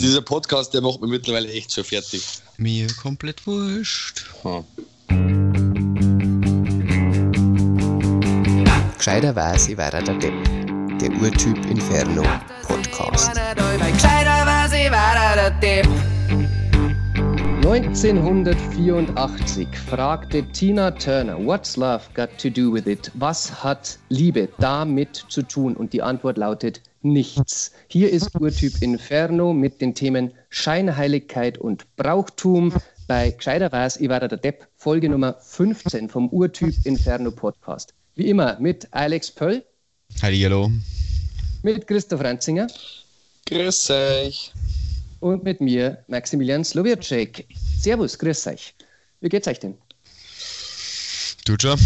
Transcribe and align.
Dieser 0.00 0.22
Podcast, 0.22 0.72
der 0.72 0.80
macht 0.80 1.02
mich 1.02 1.10
mittlerweile 1.10 1.52
echt 1.52 1.74
schon 1.74 1.84
fertig. 1.84 2.22
Mir 2.56 2.86
komplett 3.02 3.46
wurscht. 3.46 4.24
Hm. 4.42 4.64
Gescheiterweise 8.96 9.76
war 9.76 9.92
er 9.92 10.02
der 10.02 10.14
Depp. 10.14 10.32
Der 11.00 11.10
Urtyp 11.20 11.70
Inferno 11.70 12.22
Podcast. 12.62 13.38
1984 17.62 19.68
fragte 19.86 20.42
Tina 20.52 20.92
Turner, 20.92 21.36
What's 21.44 21.76
love 21.76 22.04
got 22.14 22.30
to 22.38 22.48
do 22.48 22.72
with 22.72 22.86
it? 22.86 23.12
Was 23.14 23.62
hat 23.62 23.98
Liebe 24.08 24.48
damit 24.58 25.26
zu 25.28 25.42
tun? 25.42 25.76
Und 25.76 25.92
die 25.92 26.00
Antwort 26.00 26.38
lautet 26.38 26.80
nichts. 27.02 27.72
Hier 27.88 28.10
ist 28.10 28.34
Urtyp 28.34 28.82
Inferno 28.82 29.52
mit 29.52 29.80
den 29.80 29.94
Themen 29.94 30.32
Scheinheiligkeit 30.48 31.58
und 31.58 31.84
Brauchtum 31.96 32.72
bei 33.10 33.30
Gescheiter 33.32 33.72
war's, 33.72 33.96
ich 33.96 34.08
war 34.08 34.20
der 34.20 34.38
Depp, 34.38 34.68
Folge 34.76 35.08
Nummer 35.08 35.36
15 35.40 36.08
vom 36.08 36.28
Urtyp 36.28 36.74
Inferno 36.84 37.32
Podcast. 37.32 37.92
Wie 38.14 38.28
immer 38.28 38.56
mit 38.60 38.86
Alex 38.92 39.32
Pöll. 39.32 39.64
Hallo. 40.22 40.70
Mit 41.64 41.88
Christoph 41.88 42.20
Ranzinger. 42.20 42.68
Grüß 43.46 43.90
euch. 43.90 44.52
Und 45.18 45.42
mit 45.42 45.60
mir, 45.60 46.04
Maximilian 46.06 46.64
Slowierczek. 46.64 47.48
Servus, 47.80 48.16
grüß 48.16 48.46
euch. 48.46 48.74
Wie 49.20 49.28
geht's 49.28 49.48
euch 49.48 49.58
denn? 49.58 49.76
Tut 51.44 51.62
schon. 51.62 51.78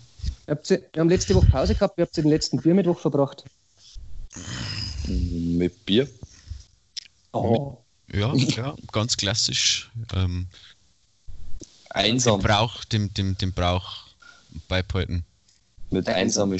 Passt 0.54 0.68
schon. 0.68 0.78
wir 0.92 1.00
haben 1.00 1.08
letzte 1.08 1.34
Woche 1.34 1.46
Pause 1.46 1.74
gehabt, 1.74 1.96
wie 1.96 2.02
habt 2.02 2.16
ihr 2.16 2.22
den 2.22 2.30
letzten 2.30 2.60
Biermittwoch 2.60 2.98
verbracht? 2.98 3.44
Mit 5.06 5.84
Bier. 5.86 6.08
Oh. 7.32 7.78
Ja, 8.12 8.34
ja, 8.34 8.74
ganz 8.92 9.16
klassisch. 9.16 9.90
Ähm, 10.14 10.46
Einsam. 11.90 12.40
Dem 12.40 12.46
Brauch, 12.46 12.84
dem, 12.84 13.12
dem, 13.14 13.36
dem 13.36 13.52
Brauch 13.52 14.06
beibehalten. 14.68 15.24
Mit 15.90 16.08
einsame, 16.08 16.56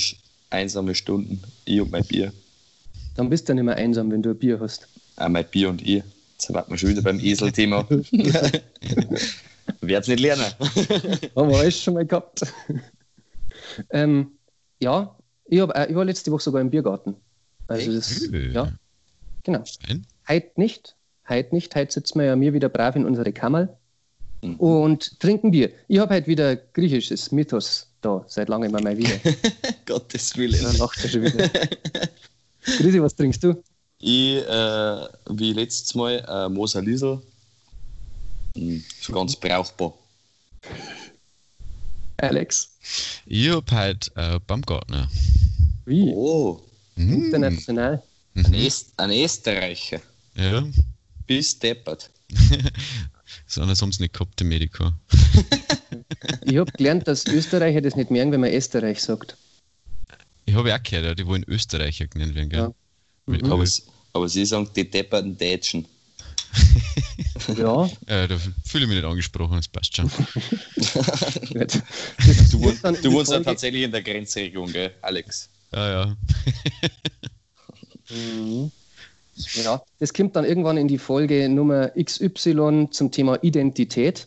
einsame 0.50 0.94
Stunden. 0.94 1.42
Ich 1.64 1.80
und 1.80 1.92
mein 1.92 2.04
Bier. 2.04 2.32
Dann 3.14 3.30
bist 3.30 3.48
du 3.48 3.54
nicht 3.54 3.64
mehr 3.64 3.76
einsam, 3.76 4.10
wenn 4.10 4.22
du 4.22 4.30
ein 4.30 4.38
Bier 4.38 4.58
hast. 4.60 4.88
Ah, 5.16 5.28
mein 5.28 5.44
Bier 5.46 5.68
und 5.68 5.82
ich. 5.82 6.02
Jetzt 6.32 6.46
sind 6.46 6.56
wir 6.56 6.78
schon 6.78 6.88
wieder 6.88 7.02
beim 7.02 7.20
Esel-Thema. 7.20 7.86
Werd's 9.80 10.08
nicht 10.08 10.20
lernen. 10.20 10.46
Haben 11.36 11.50
wir 11.50 11.58
alles 11.58 11.80
schon 11.80 11.94
mal 11.94 12.06
gehabt. 12.06 12.42
Ähm, 13.90 14.32
ja, 14.80 15.16
ich, 15.46 15.60
hab, 15.60 15.88
ich 15.88 15.94
war 15.94 16.04
letzte 16.04 16.30
Woche 16.30 16.42
sogar 16.42 16.60
im 16.60 16.70
Biergarten. 16.70 17.16
Also 17.66 17.92
das, 17.92 18.28
ja, 18.30 18.72
genau. 19.44 19.64
Heute 20.28 20.50
nicht, 20.56 20.96
heute 21.28 21.54
nicht. 21.54 21.74
Heute 21.74 21.92
sitzen 21.92 22.18
wir 22.18 22.26
ja 22.26 22.36
mir 22.36 22.52
wieder 22.52 22.68
brav 22.68 22.96
in 22.96 23.04
unsere 23.04 23.32
Kammer 23.32 23.68
und 24.58 25.20
trinken 25.20 25.50
Bier. 25.50 25.70
Ich 25.88 25.98
habe 25.98 26.14
heute 26.14 26.26
wieder 26.26 26.56
griechisches 26.56 27.30
Mythos 27.30 27.86
da, 28.00 28.24
seit 28.26 28.48
langem 28.48 28.72
mal 28.72 28.96
wieder. 28.96 29.20
Gottes 29.86 30.36
Willen. 30.36 30.62
Dann 30.62 30.76
lacht 30.76 31.02
er 31.04 31.10
schon 31.10 31.22
wieder. 31.22 31.48
Grisi, 32.62 33.00
was 33.00 33.14
trinkst 33.14 33.42
du? 33.44 33.62
Ich, 33.98 34.36
äh, 34.36 35.08
wie 35.30 35.52
letztes 35.52 35.94
Mal, 35.94 36.24
äh, 36.26 36.48
Moser 36.48 36.80
Liesel. 36.80 37.20
Mhm. 38.56 38.82
So 39.00 39.12
ganz 39.12 39.36
brauchbar. 39.36 39.94
Alex. 42.22 42.70
Ich 43.26 43.50
hab 43.50 43.70
heute 43.72 44.10
äh, 44.16 44.38
Baumgartner. 44.46 45.08
Wie? 45.86 46.12
Oh, 46.14 46.60
Mm. 46.96 47.24
International. 47.24 48.02
ein, 48.34 48.42
Mhm. 48.42 48.54
Est 48.54 48.92
ein 48.98 49.10
Österreicher. 49.10 50.00
Ja, 50.36 50.62
Bis 51.26 51.58
deppert. 51.58 52.10
so 53.46 53.62
anders 53.62 53.80
haben 53.80 53.90
sie 53.92 54.02
nicht 54.02 54.12
gehabt, 54.14 54.38
die 54.38 54.44
Medico. 54.44 54.92
Ich 56.44 56.56
habe 56.56 56.70
gelernt, 56.72 57.08
dass 57.08 57.26
Österreicher 57.26 57.80
das 57.80 57.96
nicht 57.96 58.10
merken, 58.10 58.32
wenn 58.32 58.40
man 58.40 58.52
Österreich 58.52 59.00
sagt. 59.00 59.36
Ich 60.44 60.54
habe 60.54 60.74
auch 60.74 60.82
gehört, 60.82 61.04
ja, 61.06 61.14
die 61.14 61.26
wollen 61.26 61.44
Österreicher 61.48 62.06
genannt 62.06 62.34
werden, 62.34 62.50
gell? 62.50 62.58
Ja. 62.60 62.74
Mhm. 63.26 63.50
Aber, 63.50 63.64
aber 64.12 64.28
sie 64.28 64.44
sagen 64.44 64.68
die 64.76 64.88
depperten 64.88 65.36
Deutschen. 65.38 65.86
Ja, 67.56 67.84
Äh, 68.06 68.28
da 68.28 68.36
fühle 68.64 68.84
ich 68.84 68.88
mich 68.88 68.96
nicht 68.96 69.04
angesprochen, 69.04 69.56
das 69.56 69.68
passt 69.68 69.96
schon. 69.96 70.10
Du, 72.50 72.60
wohnst- 72.60 72.84
du 73.04 73.12
wohnst 73.12 73.32
ja 73.32 73.40
tatsächlich 73.40 73.82
in 73.82 73.90
der 73.92 74.02
Grenzregion, 74.02 74.70
gell, 74.72 74.92
Alex? 75.02 75.48
Ja, 75.72 75.90
ja. 75.90 76.16
Mhm. 78.10 78.72
Ja, 79.64 79.80
das 80.00 80.12
kommt 80.12 80.34
dann 80.36 80.44
irgendwann 80.44 80.76
in 80.76 80.88
die 80.88 80.98
Folge 80.98 81.48
Nummer 81.48 81.90
XY 81.90 82.88
zum 82.90 83.10
Thema 83.12 83.38
Identität. 83.42 84.26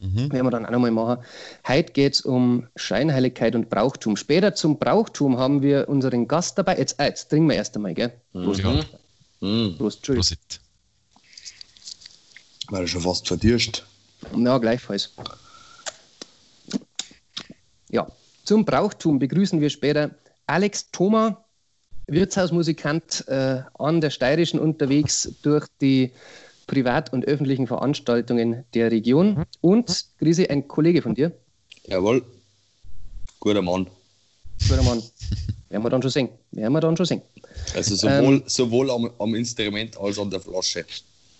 Mhm. 0.00 0.32
Werden 0.32 0.46
wir 0.46 0.50
dann 0.50 0.66
auch 0.66 0.70
nochmal 0.70 0.90
machen. 0.90 1.22
Heute 1.66 1.92
geht 1.92 2.14
es 2.14 2.20
um 2.22 2.66
Scheinheiligkeit 2.74 3.54
und 3.54 3.70
Brauchtum. 3.70 4.16
Später 4.16 4.54
zum 4.56 4.78
Brauchtum 4.78 5.38
haben 5.38 5.62
wir 5.62 5.88
unseren 5.88 6.26
Gast 6.26 6.58
dabei. 6.58 6.76
Jetzt, 6.78 6.98
ah, 6.98 7.04
jetzt 7.04 7.28
trinken 7.28 7.48
wir 7.50 7.56
erst 7.56 7.76
einmal, 7.76 7.94
gell? 7.94 8.12
Prost, 8.32 8.60
Ja. 8.60 8.82
Mhm. 9.40 9.76
Prost, 9.78 9.98
Entschuldigung. 9.98 10.36
War 12.70 12.86
schon 12.86 13.02
fast 13.02 13.26
verdirscht. 13.26 13.84
Ja, 14.36 14.58
gleichfalls. 14.58 15.12
Ja, 17.90 18.06
zum 18.44 18.64
Brauchtum 18.64 19.18
begrüßen 19.18 19.60
wir 19.60 19.70
später 19.70 20.12
Alex 20.46 20.90
Thoma, 20.90 21.44
Wirtshausmusikant 22.06 23.26
äh, 23.28 23.62
an 23.74 24.00
der 24.00 24.10
Steirischen 24.10 24.60
unterwegs 24.60 25.32
durch 25.42 25.66
die 25.80 26.12
privat- 26.66 27.12
und 27.12 27.24
öffentlichen 27.24 27.66
Veranstaltungen 27.66 28.64
der 28.74 28.90
Region. 28.90 29.44
Und, 29.60 30.06
Grisi, 30.18 30.46
ein 30.46 30.68
Kollege 30.68 31.02
von 31.02 31.14
dir, 31.14 31.32
Jawohl. 31.86 32.22
Guter 33.40 33.62
Mann. 33.62 33.86
guter 34.68 34.82
Mann. 34.82 35.02
Werden 35.70 35.82
wir 35.82 35.90
dann 35.90 36.02
schon 36.02 36.10
sehen. 36.10 36.28
Werden 36.52 36.72
wir 36.72 36.80
dann 36.80 36.96
schon 36.96 37.06
sehen. 37.06 37.22
Also 37.74 37.94
sowohl, 37.96 38.42
sowohl 38.46 38.90
am, 38.90 39.10
am 39.18 39.34
Instrument 39.34 39.96
als 39.98 40.18
an 40.18 40.30
der 40.30 40.40
Flasche. 40.40 40.84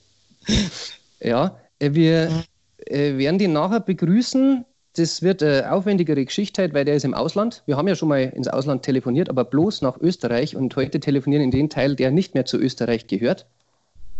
Ja, 1.20 1.58
äh, 1.78 1.92
wir 1.92 2.44
äh, 2.86 3.16
werden 3.18 3.38
den 3.38 3.52
nachher 3.52 3.80
begrüßen. 3.80 4.64
Das 4.94 5.22
wird 5.22 5.42
eine 5.42 5.70
aufwendigere 5.70 6.24
Geschichte, 6.24 6.62
halt, 6.62 6.74
weil 6.74 6.84
der 6.84 6.96
ist 6.96 7.04
im 7.04 7.14
Ausland. 7.14 7.62
Wir 7.66 7.76
haben 7.76 7.86
ja 7.86 7.94
schon 7.94 8.08
mal 8.08 8.22
ins 8.22 8.48
Ausland 8.48 8.82
telefoniert, 8.82 9.28
aber 9.28 9.44
bloß 9.44 9.82
nach 9.82 9.98
Österreich 10.00 10.56
und 10.56 10.74
heute 10.74 10.98
telefonieren 10.98 11.44
in 11.44 11.50
den 11.50 11.70
Teil, 11.70 11.94
der 11.94 12.10
nicht 12.10 12.34
mehr 12.34 12.44
zu 12.44 12.58
Österreich 12.58 13.06
gehört, 13.06 13.46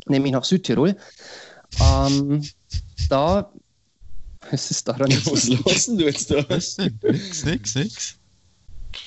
nämlich 0.07 0.33
nach 0.33 0.45
Südtirol. 0.45 0.97
Ähm, 1.81 2.47
da, 3.09 3.53
was 4.51 4.71
ist 4.71 4.87
daran? 4.87 5.11
Was 5.11 5.49
lassen 5.49 5.99
du 5.99 6.05
jetzt 6.05 6.31
da? 6.31 6.45
Nix, 6.49 7.45
nix, 7.45 7.75
nix. 7.75 8.17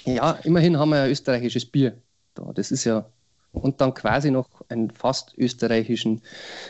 Ja, 0.05 0.31
immerhin 0.43 0.77
haben 0.77 0.89
wir 0.89 1.03
ein 1.03 1.11
österreichisches 1.11 1.65
Bier 1.65 1.97
da. 2.33 2.51
Das 2.53 2.71
ist 2.71 2.83
ja. 2.83 3.05
Und 3.53 3.81
dann 3.81 3.93
quasi 3.93 4.31
noch 4.31 4.49
einen 4.69 4.91
fast 4.91 5.37
österreichischen 5.37 6.21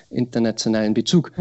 internationalen 0.09 0.93
Bezug. 0.93 1.31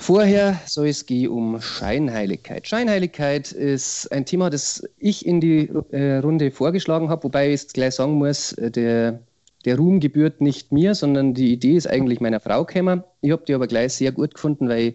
Vorher 0.00 0.60
soll 0.64 0.88
es 0.88 1.06
gehen 1.06 1.28
um 1.28 1.60
Scheinheiligkeit. 1.60 2.68
Scheinheiligkeit 2.68 3.50
ist 3.50 4.10
ein 4.12 4.24
Thema, 4.24 4.48
das 4.48 4.84
ich 4.96 5.26
in 5.26 5.40
die 5.40 5.68
äh, 5.90 6.18
Runde 6.18 6.52
vorgeschlagen 6.52 7.10
habe, 7.10 7.24
wobei 7.24 7.46
ich 7.46 7.62
jetzt 7.62 7.74
gleich 7.74 7.96
sagen 7.96 8.12
muss, 8.12 8.52
äh, 8.52 8.70
der, 8.70 9.18
der 9.64 9.76
Ruhm 9.76 9.98
gebührt 9.98 10.40
nicht 10.40 10.70
mir, 10.70 10.94
sondern 10.94 11.34
die 11.34 11.52
Idee 11.52 11.76
ist 11.76 11.88
eigentlich 11.88 12.20
meiner 12.20 12.38
Frau 12.38 12.64
gekommen. 12.64 13.02
Ich 13.22 13.32
habe 13.32 13.42
die 13.44 13.54
aber 13.54 13.66
gleich 13.66 13.94
sehr 13.94 14.12
gut 14.12 14.34
gefunden, 14.34 14.68
weil 14.68 14.94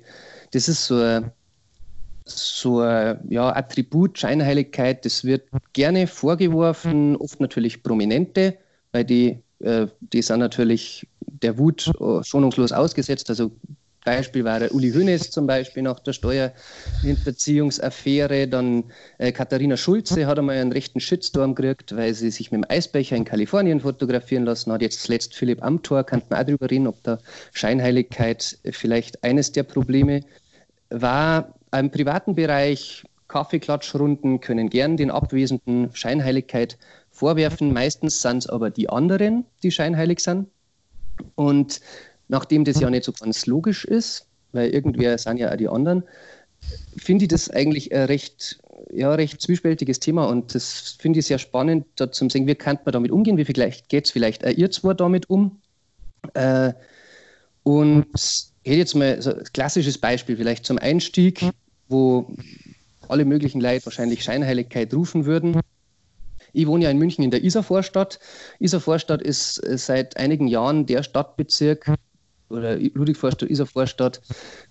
das 0.51 0.69
ist 0.69 0.85
so 0.85 0.95
ein 0.95 1.31
so 2.25 2.81
ja, 2.81 3.53
Attribut 3.53 4.17
Scheinheiligkeit, 4.17 5.03
das 5.03 5.25
wird 5.25 5.49
gerne 5.73 6.07
vorgeworfen, 6.07 7.17
oft 7.17 7.41
natürlich 7.41 7.83
Prominente, 7.83 8.57
weil 8.93 9.03
die, 9.03 9.39
äh, 9.59 9.87
die 9.99 10.21
sind 10.21 10.39
natürlich 10.39 11.05
der 11.19 11.57
Wut 11.57 11.91
äh, 11.99 12.23
schonungslos 12.23 12.71
ausgesetzt. 12.71 13.29
Also 13.29 13.51
Beispiel 14.05 14.43
war 14.43 14.59
Uli 14.71 14.91
Hoeneß 14.91 15.31
zum 15.31 15.47
Beispiel 15.47 15.81
nach 15.83 15.99
der 15.99 16.13
Steuerhinterziehungsaffäre. 16.13 18.47
Dann 18.47 18.85
äh, 19.17 19.31
Katharina 19.31 19.75
Schulze 19.77 20.27
hat 20.27 20.37
einmal 20.39 20.57
einen 20.57 20.73
rechten 20.73 20.99
Shitstorm 20.99 21.55
gekriegt, 21.55 21.95
weil 21.95 22.13
sie 22.13 22.29
sich 22.29 22.51
mit 22.51 22.63
dem 22.63 22.69
Eisbecher 22.69 23.15
in 23.15 23.23
Kalifornien 23.25 23.79
fotografieren 23.79 24.45
lassen 24.45 24.71
hat. 24.71 24.81
Jetzt 24.81 25.01
zuletzt 25.03 25.33
Philipp 25.35 25.63
Amthor, 25.63 26.03
kann 26.03 26.21
man 26.29 26.39
auch 26.39 26.45
darüber 26.45 26.69
reden, 26.69 26.87
ob 26.87 27.01
da 27.03 27.17
Scheinheiligkeit 27.53 28.57
vielleicht 28.71 29.23
eines 29.23 29.53
der 29.53 29.63
Probleme 29.63 30.21
war. 30.89 31.53
Im 31.73 31.89
privaten 31.89 32.35
Bereich 32.35 33.03
Kaffeeklatschrunden 33.29 34.41
können 34.41 34.69
gern 34.69 34.97
den 34.97 35.09
Abwesenden 35.09 35.89
Scheinheiligkeit 35.93 36.77
vorwerfen. 37.23 37.71
Meistens 37.71 38.21
sind 38.21 38.39
es 38.39 38.47
aber 38.47 38.69
die 38.69 38.89
anderen, 38.89 39.45
die 39.63 39.71
scheinheilig 39.71 40.19
sind. 40.19 40.49
Und 41.35 41.79
nachdem 42.27 42.65
das 42.65 42.81
ja 42.81 42.89
nicht 42.89 43.05
so 43.05 43.13
ganz 43.13 43.45
logisch 43.45 43.85
ist, 43.85 44.27
weil 44.51 44.71
irgendwer 44.71 45.17
sind 45.17 45.37
ja 45.37 45.49
auch 45.49 45.55
die 45.55 45.69
anderen, 45.69 46.03
finde 46.97 47.23
ich 47.23 47.29
das 47.29 47.49
eigentlich 47.49 47.93
eine 47.93 48.09
recht 48.09 48.59
ja, 48.91 49.13
recht 49.15 49.41
zwiespältiges 49.41 50.01
Thema 50.01 50.25
und 50.25 50.53
das 50.53 50.97
finde 50.99 51.19
ich 51.19 51.25
sehr 51.27 51.39
spannend, 51.39 51.85
da 51.95 52.11
zu 52.11 52.27
sehen, 52.29 52.45
wie 52.45 52.55
kann 52.55 52.77
man 52.83 52.91
damit 52.91 53.11
umgehen, 53.11 53.37
wie 53.37 53.45
vielleicht 53.45 53.87
geht 53.87 54.05
es 54.05 54.11
vielleicht 54.11 54.45
auch 54.45 54.51
ihr 54.51 54.69
zwei 54.69 54.93
damit 54.93 55.29
um. 55.29 55.61
Äh, 56.33 56.73
und 57.63 58.05
ich 58.15 58.69
hätte 58.69 58.77
jetzt 58.77 58.95
mal 58.95 59.21
so 59.21 59.33
ein 59.33 59.43
klassisches 59.53 59.97
Beispiel, 59.97 60.35
vielleicht 60.35 60.65
zum 60.65 60.77
Einstieg, 60.77 61.39
wo 61.87 62.35
alle 63.07 63.23
möglichen 63.23 63.61
Leute 63.61 63.85
wahrscheinlich 63.85 64.23
Scheinheiligkeit 64.23 64.93
rufen 64.93 65.25
würden. 65.25 65.61
Ich 66.53 66.67
wohne 66.67 66.85
ja 66.85 66.91
in 66.91 66.99
München 66.99 67.23
in 67.23 67.31
der 67.31 67.43
Isarvorstadt. 67.43 68.19
Isarvorstadt 68.59 69.21
ist 69.21 69.57
äh, 69.67 69.77
seit 69.77 70.17
einigen 70.17 70.47
Jahren 70.47 70.85
der 70.85 71.03
Stadtbezirk 71.03 71.91
oder 72.49 72.77
Ludwigvorstadt, 72.77 73.49
Isarvorstadt, 73.49 74.21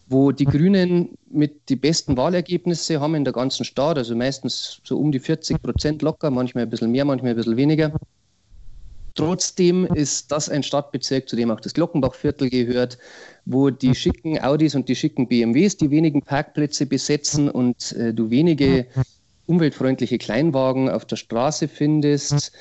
wo 0.06 0.31
die 0.31 0.44
Grünen 0.44 1.19
mit 1.29 1.69
die 1.69 1.76
besten 1.76 2.17
Wahlergebnisse 2.17 3.00
haben 3.00 3.17
in 3.17 3.25
der 3.25 3.32
ganzen 3.32 3.64
Stadt, 3.64 3.99
also 3.99 4.14
meistens 4.14 4.81
so 4.84 4.99
um 4.99 5.11
die 5.11 5.19
40 5.19 5.61
Prozent 5.61 6.02
locker, 6.02 6.31
manchmal 6.31 6.64
ein 6.64 6.70
bisschen 6.70 6.93
mehr, 6.93 7.05
manchmal 7.05 7.32
ein 7.32 7.37
bisschen 7.37 7.56
weniger. 7.56 7.93
Trotzdem 9.14 9.84
ist 9.87 10.32
das 10.32 10.49
ein 10.49 10.62
Stadtbezirk, 10.62 11.29
zu 11.29 11.37
dem 11.37 11.50
auch 11.50 11.61
das 11.61 11.75
Glockenbachviertel 11.75 12.49
gehört, 12.49 12.96
wo 13.44 13.69
die 13.69 13.94
schicken 13.94 14.43
Audis 14.43 14.75
und 14.75 14.88
die 14.88 14.96
schicken 14.96 15.29
BMWs 15.29 15.76
die 15.76 15.90
wenigen 15.90 16.23
Parkplätze 16.23 16.87
besetzen 16.87 17.50
und 17.50 17.93
äh, 17.93 18.14
du 18.14 18.31
wenige 18.31 18.87
umweltfreundliche 19.53 20.17
Kleinwagen 20.17 20.89
auf 20.89 21.05
der 21.05 21.17
Straße 21.17 21.69
findest. 21.69 22.53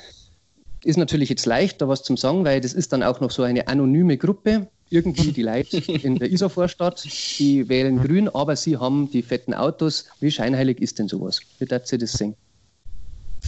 Ist 0.84 0.98
natürlich 0.98 1.30
jetzt 1.30 1.46
leicht, 1.46 1.82
da 1.82 1.88
was 1.88 2.04
zum 2.04 2.18
sagen, 2.18 2.44
weil 2.44 2.60
das 2.60 2.74
ist 2.74 2.92
dann 2.92 3.02
auch 3.02 3.22
noch 3.22 3.32
so 3.32 3.44
eine 3.44 3.68
anonyme 3.68 4.18
Gruppe. 4.18 4.68
Irgendwie 4.90 5.32
die 5.32 5.44
Leute 5.44 5.78
in 5.78 6.20
der 6.20 6.30
Isarvorstadt, 6.30 7.08
die 7.40 7.70
wählen 7.70 8.02
grün, 8.02 8.28
aber 8.28 8.58
sie 8.58 8.76
haben 8.76 9.10
die 9.10 9.22
fetten 9.22 9.54
Autos. 9.54 10.08
Wie 10.20 10.32
scheinheilig 10.32 10.82
ist 10.82 11.00
denn 11.00 11.08
sowas? 11.08 11.40
Wie 11.60 11.66
darf 11.66 11.86
sie 11.86 11.98
das 11.98 12.12
sehen? 12.12 12.36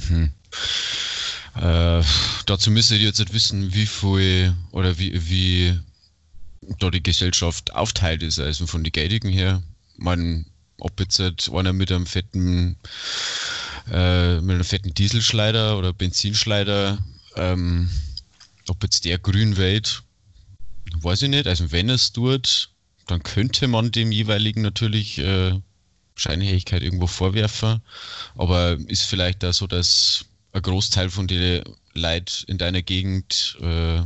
Hm. 0.07 0.31
Äh, 1.56 2.01
dazu 2.45 2.72
müsstet 2.72 3.00
ihr 3.00 3.07
jetzt 3.07 3.34
wissen, 3.34 3.74
wie 3.74 3.86
viel 3.86 4.54
oder 4.72 4.98
wie, 4.98 5.30
wie 5.30 5.80
da 6.80 6.90
die 6.90 7.04
Gesellschaft 7.04 7.75
aufteilt 7.75 8.24
ist. 8.24 8.40
Also 8.40 8.66
von 8.66 8.86
den 8.86 8.94
Geldigen 8.94 9.30
her, 9.30 9.62
man, 9.98 10.45
ob 10.79 10.99
jetzt 10.99 11.19
einer 11.51 11.73
mit 11.73 11.91
einem 11.91 12.05
fetten, 12.05 12.77
äh, 13.91 14.41
mit 14.41 14.55
einem 14.55 14.63
fetten 14.63 14.93
Dieselschleider 14.93 15.77
oder 15.77 15.93
Benzinschleider, 15.93 16.97
ähm, 17.35 17.89
ob 18.67 18.83
jetzt 18.83 19.05
der 19.05 19.19
grün 19.19 19.57
wählt, 19.57 20.03
weiß 21.01 21.23
ich 21.23 21.29
nicht. 21.29 21.47
Also 21.47 21.71
wenn 21.71 21.89
es 21.89 22.11
tut, 22.11 22.69
dann 23.07 23.23
könnte 23.23 23.67
man 23.67 23.91
dem 23.91 24.11
jeweiligen 24.11 24.61
natürlich 24.61 25.17
äh, 25.19 25.59
Scheinheiligkeit 26.15 26.81
irgendwo 26.81 27.07
vorwerfen. 27.07 27.81
Aber 28.35 28.77
ist 28.87 29.03
vielleicht 29.03 29.43
da 29.43 29.53
so, 29.53 29.67
dass 29.67 30.25
ein 30.53 30.61
Großteil 30.61 31.09
von 31.09 31.27
den 31.27 31.63
Leuten 31.93 32.45
in 32.47 32.57
deiner 32.57 32.81
Gegend 32.81 33.57
äh, 33.61 34.01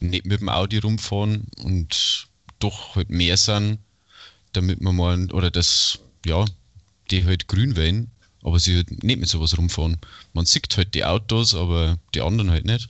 nicht 0.00 0.26
mit 0.26 0.40
dem 0.40 0.48
Audi 0.48 0.78
rumfahren 0.78 1.48
und 1.62 2.28
doch 2.58 2.96
halt 2.96 3.10
mehr 3.10 3.36
sind, 3.36 3.78
damit 4.56 4.80
man 4.80 4.96
mal, 4.96 5.32
oder 5.32 5.50
das, 5.50 5.98
ja, 6.24 6.44
die 7.10 7.24
halt 7.24 7.48
grün 7.48 7.76
wählen, 7.76 8.10
aber 8.42 8.58
sie 8.58 8.76
halt 8.76 9.02
nicht 9.02 9.20
mit 9.20 9.28
sowas 9.28 9.56
rumfahren. 9.56 9.98
Man 10.32 10.46
sieht 10.46 10.76
halt 10.76 10.94
die 10.94 11.04
Autos, 11.04 11.54
aber 11.54 11.98
die 12.14 12.20
anderen 12.20 12.50
halt 12.50 12.64
nicht. 12.64 12.88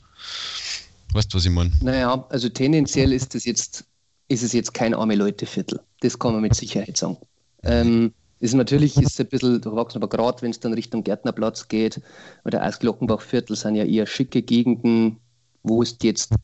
Weißt 1.12 1.32
du, 1.32 1.38
was 1.38 1.44
ich 1.44 1.50
meine? 1.50 1.72
Naja, 1.80 2.26
also 2.28 2.48
tendenziell 2.48 3.12
ist 3.12 3.34
es 3.34 3.44
jetzt, 3.44 3.84
ist 4.28 4.42
es 4.42 4.52
jetzt 4.52 4.74
kein 4.74 4.94
arme 4.94 5.14
Leute-Viertel. 5.14 5.80
Das 6.00 6.18
kann 6.18 6.32
man 6.32 6.42
mit 6.42 6.54
Sicherheit 6.54 6.96
sagen. 6.96 7.16
Ähm, 7.62 8.12
ist 8.38 8.54
natürlich 8.54 8.96
ist 8.98 9.18
ein 9.18 9.28
bisschen 9.28 9.60
durchwachsen, 9.60 10.02
aber 10.02 10.08
gerade 10.08 10.42
wenn 10.42 10.50
es 10.50 10.60
dann 10.60 10.74
Richtung 10.74 11.02
Gärtnerplatz 11.02 11.68
geht 11.68 12.00
oder 12.44 12.66
aus 12.66 12.78
Glockenbachviertel 12.78 13.56
sind 13.56 13.76
ja 13.76 13.84
eher 13.84 14.06
schicke 14.06 14.42
Gegenden, 14.42 15.18
wo 15.62 15.82
es 15.82 15.96
jetzt, 16.02 16.34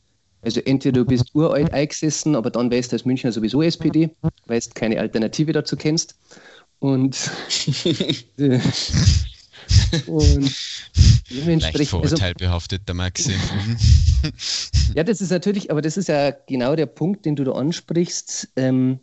also 0.41 0.59
entweder 0.61 1.01
du 1.01 1.05
bist 1.05 1.35
uralt 1.35 1.71
eingesessen, 1.71 2.35
aber 2.35 2.49
dann 2.49 2.71
weißt 2.71 2.91
du 2.91 2.95
als 2.95 3.05
Münchner 3.05 3.31
sowieso 3.31 3.61
SPD, 3.61 4.09
weil 4.45 4.59
du 4.59 4.69
keine 4.73 4.99
Alternative 4.99 5.53
dazu 5.53 5.75
kennst. 5.75 6.15
Und, 6.79 7.17
und 10.07 10.51
dementsprechend. 11.29 11.89
vorurteilbehaftet, 11.89 12.81
also, 12.81 12.85
der 12.85 12.95
Maxim. 12.95 13.35
ja, 14.95 15.03
das 15.03 15.21
ist 15.21 15.31
natürlich, 15.31 15.71
aber 15.71 15.81
das 15.81 15.97
ist 15.97 16.07
ja 16.07 16.31
genau 16.31 16.75
der 16.75 16.85
Punkt, 16.85 17.25
den 17.25 17.35
du 17.35 17.43
da 17.43 17.53
ansprichst. 17.53 18.49
Ähm, 18.55 18.99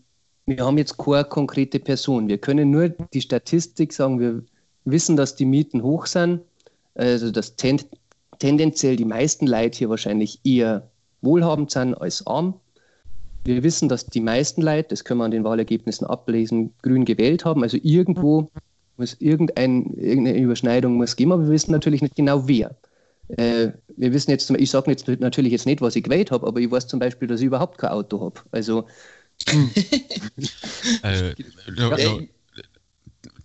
wir 0.47 0.65
haben 0.65 0.79
jetzt 0.79 0.99
keine 0.99 1.25
konkrete 1.25 1.79
Person. 1.79 2.29
Wir 2.29 2.39
können 2.39 2.71
nur 2.71 2.89
die 2.89 3.21
Statistik 3.21 3.93
sagen, 3.93 4.21
wir 4.21 4.43
wissen, 4.85 5.17
dass 5.17 5.37
die 5.37 5.45
Mieten 5.45 5.83
hoch 5.83 6.07
sind, 6.07 6.41
also 6.95 7.31
dass 7.31 7.57
ten, 7.57 7.81
tendenziell 8.39 8.97
die 8.97 9.05
meisten 9.05 9.47
Leute 9.47 9.79
hier 9.79 9.91
wahrscheinlich 9.91 10.41
eher 10.45 10.91
wohlhabend 11.21 11.71
sind 11.71 11.95
als 11.95 12.27
arm. 12.27 12.59
Wir 13.45 13.63
wissen, 13.63 13.89
dass 13.89 14.07
die 14.07 14.21
meisten 14.21 14.63
Leute, 14.63 14.91
das 14.91 15.05
können 15.05 15.21
wir 15.21 15.25
an 15.25 15.31
den 15.31 15.45
Wahlergebnissen 15.45 16.07
ablesen, 16.07 16.75
grün 16.83 17.05
gewählt 17.05 17.45
haben. 17.45 17.63
Also 17.63 17.79
irgendwo 17.83 18.51
muss 18.97 19.17
irgendein, 19.19 19.95
irgendeine 19.95 20.39
Überschneidung 20.39 20.95
muss 20.95 21.17
geben, 21.17 21.33
aber 21.33 21.45
wir 21.45 21.51
wissen 21.51 21.73
natürlich 21.73 22.03
nicht 22.03 22.17
genau 22.17 22.47
wer. 22.47 22.77
Äh, 23.29 23.73
wir 23.97 24.13
wissen 24.13 24.31
jetzt, 24.31 24.51
ich 24.51 24.71
sage 24.71 24.91
jetzt 24.91 25.09
natürlich 25.09 25.53
jetzt 25.53 25.67
nicht, 25.67 25.81
was 25.81 25.97
ich 25.97 26.03
gewählt 26.03 26.31
habe, 26.31 26.47
aber 26.47 26.61
ich 26.61 26.71
weiß 26.71 26.87
zum 26.87 26.99
Beispiel, 26.99 27.29
dass 27.29 27.41
ich 27.41 27.47
überhaupt 27.47 27.79
kein 27.79 27.91
Auto 27.91 28.21
habe. 28.21 28.41
Also 28.51 28.87
äh, 31.03 31.35
no, 31.77 31.91
no, 31.91 32.21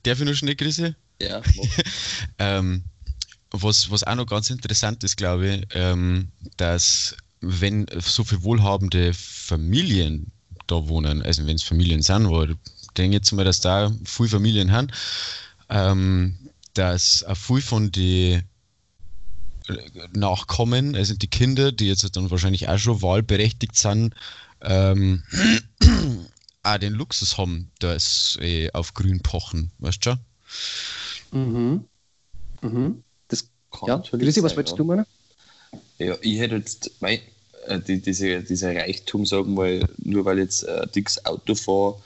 darf 0.04 0.20
ich 0.20 0.26
noch 0.26 0.34
schnell, 0.34 0.56
Grüße? 0.56 0.96
Ja. 1.22 1.42
ähm, 2.40 2.84
was, 3.52 3.90
was 3.90 4.04
auch 4.04 4.16
noch 4.16 4.26
ganz 4.26 4.50
interessant 4.50 5.04
ist, 5.04 5.16
glaube 5.16 5.48
ich, 5.48 5.68
ähm, 5.74 6.30
dass 6.58 7.16
wenn 7.46 7.86
so 8.00 8.24
viele 8.24 8.44
wohlhabende 8.44 9.14
Familien 9.14 10.32
da 10.68 10.88
wohnen, 10.88 11.22
also 11.22 11.46
wenn 11.46 11.56
es 11.56 11.64
Familien 11.64 12.02
sind, 12.02 12.28
wo 12.28 12.44
ich 12.44 12.56
denke 12.98 13.18
jetzt 13.18 13.32
mal, 13.32 13.46
dass 13.46 13.60
da 13.60 13.92
viele 14.04 14.30
Familien 14.30 14.72
haben, 14.72 14.88
ähm, 15.70 16.38
dass 16.74 17.24
auch 17.24 17.38
viel 17.38 17.62
von 17.62 17.92
den 17.92 18.44
Nachkommen, 20.14 20.96
also 20.96 21.16
die 21.16 21.28
Kinder, 21.28 21.72
die 21.72 21.88
jetzt 21.88 22.16
dann 22.16 22.30
wahrscheinlich 22.30 22.68
auch 22.68 22.78
schon 22.78 23.02
wahlberechtigt 23.02 23.76
sind, 23.76 24.14
ähm, 24.62 25.24
auch 26.64 26.78
den 26.78 26.94
Luxus 26.94 27.38
haben, 27.38 27.72
das 27.80 28.38
äh, 28.42 28.72
auf 28.72 28.94
grün 28.94 29.22
pochen, 29.22 29.72
weißt 29.80 30.06
du 30.06 30.10
schon? 30.12 30.20
Mhm. 31.32 31.86
Mhm. 32.62 33.04
Das 33.28 33.50
kann 33.72 33.88
ja, 33.88 33.98
Grüßi, 33.98 34.44
was 34.44 34.56
wolltest 34.56 34.78
du 34.78 34.84
meinen? 34.84 35.06
Ja, 35.98 36.16
ich 36.22 36.40
hätte 36.40 36.56
jetzt 36.56 36.92
mein, 37.00 37.20
äh, 37.68 37.80
die, 37.80 38.02
diese, 38.02 38.42
dieser 38.42 38.76
Reichtum 38.76 39.26
sagen, 39.26 39.56
weil 39.58 39.88
nur 39.98 40.26
weil 40.26 40.40
jetzt 40.40 40.64
äh, 40.64 40.88
dickes 40.88 41.26
Auto 41.26 41.56
fahre, 41.56 41.98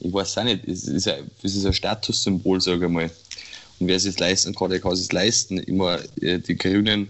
ich 0.00 0.12
weiß 0.12 0.38
auch 0.38 0.44
nicht, 0.44 0.66
es 0.66 0.84
ist 0.84 1.08
ein, 1.08 1.30
es 1.42 1.56
ist 1.56 1.66
ein 1.66 1.72
Statussymbol, 1.72 2.60
sage 2.60 2.86
ich 2.86 2.92
mal. 2.92 3.10
Und 3.78 3.88
wer 3.88 3.96
es 3.96 4.02
sich 4.02 4.18
leisten 4.18 4.54
kann, 4.54 4.70
der 4.70 4.80
kann 4.80 4.92
es 4.92 5.12
leisten. 5.12 5.58
Immer 5.58 6.00
äh, 6.20 6.38
die 6.38 6.56
Grünen 6.56 7.08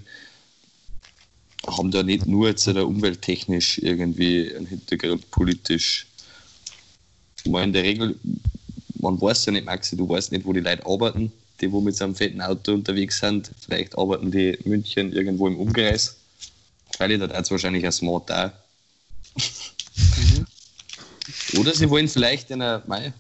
haben 1.66 1.90
da 1.90 2.02
nicht 2.02 2.26
nur 2.26 2.48
jetzt 2.48 2.68
umwelttechnisch 2.68 3.78
irgendwie 3.78 4.54
einen 4.54 4.66
Hintergrund 4.66 5.30
politisch. 5.30 6.06
Mal 7.46 7.64
in 7.64 7.72
der 7.72 7.82
Regel, 7.82 8.18
man 9.00 9.20
weiß 9.20 9.46
ja 9.46 9.52
nicht, 9.52 9.64
Maxi, 9.64 9.96
du 9.96 10.08
weißt 10.08 10.32
nicht, 10.32 10.44
wo 10.44 10.52
die 10.52 10.60
Leute 10.60 10.84
arbeiten, 10.86 11.32
die 11.60 11.70
wo 11.72 11.80
mit 11.80 11.96
so 11.96 12.04
einem 12.04 12.14
fetten 12.14 12.40
Auto 12.40 12.72
unterwegs 12.72 13.18
sind. 13.18 13.50
Vielleicht 13.60 13.96
arbeiten 13.96 14.30
die 14.30 14.50
in 14.50 14.70
München 14.70 15.12
irgendwo 15.12 15.48
im 15.48 15.58
Umkreis. 15.58 16.16
Weil 16.98 17.18
da 17.18 17.28
hat 17.28 17.50
wahrscheinlich 17.50 17.84
ein 17.84 17.92
Smart 17.92 18.30
da. 18.30 18.52
Mhm. 19.36 20.46
Oder 21.58 21.74
sie 21.74 21.88
wollen 21.90 22.08
vielleicht 22.08 22.50
in 22.50 22.62
einer, 22.62 22.82
mei, 22.86 23.12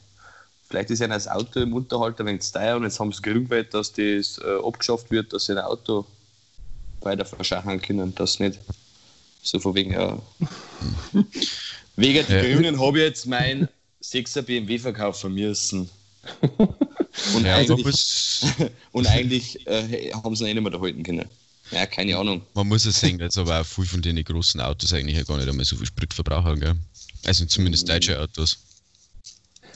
vielleicht 0.68 0.90
ist 0.90 1.00
ja 1.00 1.08
das 1.08 1.28
Auto 1.28 1.60
im 1.60 1.72
Unterhalt 1.72 2.20
ein 2.20 2.26
wenig 2.26 2.50
teuer 2.50 2.76
und 2.76 2.84
jetzt 2.84 2.98
haben 3.00 3.12
sie 3.12 3.22
gerühmt, 3.22 3.52
dass 3.72 3.92
das 3.92 4.38
äh, 4.38 4.58
abgeschafft 4.64 5.10
wird, 5.10 5.32
dass 5.32 5.46
sie 5.46 5.52
ein 5.52 5.58
Auto 5.58 6.06
weiter 7.00 7.24
verschachern 7.24 7.80
können, 7.80 8.14
das 8.14 8.38
nicht. 8.38 8.58
So 9.42 9.60
von 9.60 9.74
wegen, 9.74 9.92
ja. 9.92 10.18
Wegen 11.96 12.26
der 12.26 12.44
ja. 12.44 12.54
Grünen 12.54 12.80
habe 12.80 12.98
ich 12.98 13.04
jetzt 13.04 13.26
mein 13.26 13.68
6er 14.02 14.42
BMW 14.42 14.78
verkaufen 14.78 15.34
müssen. 15.34 15.90
Und 17.34 17.44
ja, 17.44 17.56
eigentlich, 17.56 18.42
und 18.92 19.06
eigentlich 19.06 19.66
äh, 19.66 20.12
haben 20.12 20.36
sie 20.36 20.48
ihn 20.48 20.54
nicht 20.54 20.62
mehr 20.62 20.72
erhalten 20.72 21.02
können. 21.02 21.24
Ja, 21.70 21.84
keine 21.86 22.16
Ahnung. 22.16 22.42
Man 22.54 22.68
muss 22.68 22.86
es 22.86 23.00
sehen, 23.00 23.18
dass 23.18 23.36
aber 23.36 23.60
auch 23.60 23.66
viel 23.66 23.84
von 23.84 24.02
den 24.02 24.22
großen 24.22 24.60
Autos 24.60 24.92
eigentlich 24.92 25.26
gar 25.26 25.36
nicht 25.36 25.48
einmal 25.48 25.64
so 25.64 25.76
viel 25.76 25.86
Sprit 25.86 26.14
verbrauchen, 26.14 26.60
gell? 26.60 26.74
Also 27.26 27.44
zumindest 27.44 27.86
mm. 27.86 27.90
deutsche 27.90 28.20
Autos. 28.20 28.58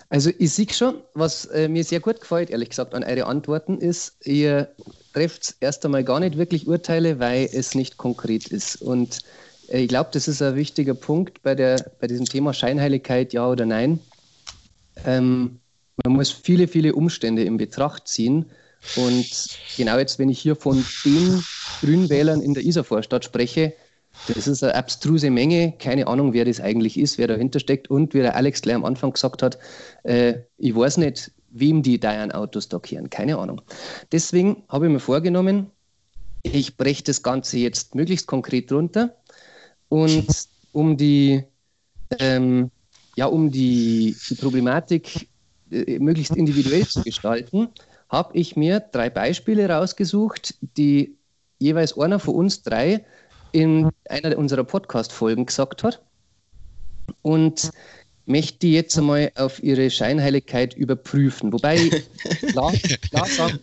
Also 0.09 0.31
ich 0.39 0.53
sehe 0.53 0.67
schon, 0.73 0.97
was 1.15 1.47
äh, 1.47 1.69
mir 1.69 1.85
sehr 1.85 2.01
gut 2.01 2.21
gefällt, 2.21 2.51
ehrlich 2.51 2.71
gesagt, 2.71 2.95
an 2.95 3.03
eure 3.03 3.27
Antworten 3.27 3.79
ist, 3.79 4.15
ihr 4.25 4.69
trefft 5.15 5.57
erst 5.61 5.85
einmal 5.85 6.05
gar 6.05 6.21
nicht 6.21 6.37
wirklich 6.37 6.67
Urteile, 6.67 7.19
weil 7.19 7.49
es 7.53 7.75
nicht 7.75 7.97
konkret 7.97 8.47
ist. 8.49 8.77
Und 8.77 9.21
äh, 9.69 9.81
ich 9.81 9.89
glaube, 9.89 10.11
das 10.13 10.29
ist 10.29 10.41
ein 10.43 10.55
wichtiger 10.55 10.95
Punkt 10.95 11.43
bei, 11.43 11.55
der, 11.55 11.93
bei 12.01 12.07
diesem 12.07 12.27
Thema 12.27 12.55
Scheinheiligkeit, 12.55 13.33
ja 13.33 13.49
oder 13.49 13.67
nein. 13.67 14.01
Ähm, 15.05 15.59
man 16.05 16.15
muss 16.15 16.31
viele, 16.31 16.69
viele 16.69 16.95
Umstände 16.95 17.43
in 17.45 17.57
Betracht 17.57 18.09
ziehen. 18.09 18.47
Und 18.97 19.59
genau 19.77 19.99
jetzt, 19.99 20.19
wenn 20.19 20.29
ich 20.29 20.41
hier 20.41 20.57
von 20.57 20.85
den 21.05 21.43
Grünwählern 21.81 22.41
in 22.41 22.55
der 22.55 22.65
Isarvorstadt 22.65 23.25
spreche, 23.25 23.75
das 24.29 24.47
ist 24.47 24.63
eine 24.63 24.75
abstruse 24.75 25.31
Menge. 25.31 25.73
Keine 25.79 26.07
Ahnung, 26.07 26.33
wer 26.33 26.45
das 26.45 26.61
eigentlich 26.61 26.99
ist, 26.99 27.19
wer 27.19 27.29
dahinter 27.29 27.61
steckt. 27.61 27.89
Und 27.89 28.15
wie 28.15 28.19
der 28.19 28.37
Alex 28.37 28.63
gleich 28.63 28.77
am 28.77 28.85
Anfang 28.85 29.13
gesagt 29.13 29.43
hat, 29.43 29.59
äh, 30.03 30.35
ich 30.59 30.75
weiß 30.75 30.99
nicht, 30.99 31.31
wem 31.51 31.83
die 31.83 31.99
Diane 31.99 32.35
Autos 32.35 32.69
da 32.69 32.79
kehren. 32.79 33.11
Keine 33.11 33.39
Ahnung. 33.39 33.63
Deswegen 34.11 34.65
habe 34.69 34.87
ich 34.87 34.93
mir 34.93 35.01
vorgenommen, 35.01 35.71
ich 36.43 36.77
breche 36.77 37.05
das 37.05 37.23
Ganze 37.23 37.59
jetzt 37.59 37.95
möglichst 37.95 38.27
konkret 38.27 38.71
runter. 38.73 39.17
Und 39.89 40.27
um 40.73 40.97
die, 40.97 41.45
ähm, 42.19 42.71
ja, 43.17 43.27
um 43.27 43.51
die, 43.51 44.17
die 44.29 44.35
Problematik 44.35 45.29
äh, 45.73 45.99
möglichst 45.99 46.37
individuell 46.37 46.87
zu 46.87 47.03
gestalten, 47.03 47.69
habe 48.09 48.37
ich 48.37 48.57
mir 48.57 48.81
drei 48.81 49.11
Beispiele 49.11 49.69
rausgesucht, 49.69 50.55
die 50.77 51.17
jeweils 51.59 51.99
einer 51.99 52.19
von 52.19 52.35
uns 52.35 52.63
drei 52.63 53.05
in 53.53 53.91
einer 54.09 54.37
unserer 54.37 54.65
Podcast-Folgen 54.65 55.47
gesagt 55.47 55.83
hat. 55.83 56.03
Und 57.23 57.71
möchte 58.27 58.59
die 58.61 58.73
jetzt 58.73 58.97
einmal 58.99 59.33
auf 59.35 59.63
ihre 59.63 59.91
Scheinheiligkeit 59.91 60.75
überprüfen. 60.75 61.53
Wobei, 61.53 61.77
klar, 62.49 62.73
klar 63.11 63.27
sagen. 63.27 63.59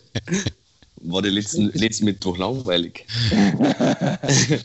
War 1.02 1.22
der 1.22 1.30
letzten, 1.30 1.70
letzten 1.72 2.04
Mittwoch 2.04 2.36
langweilig? 2.36 3.06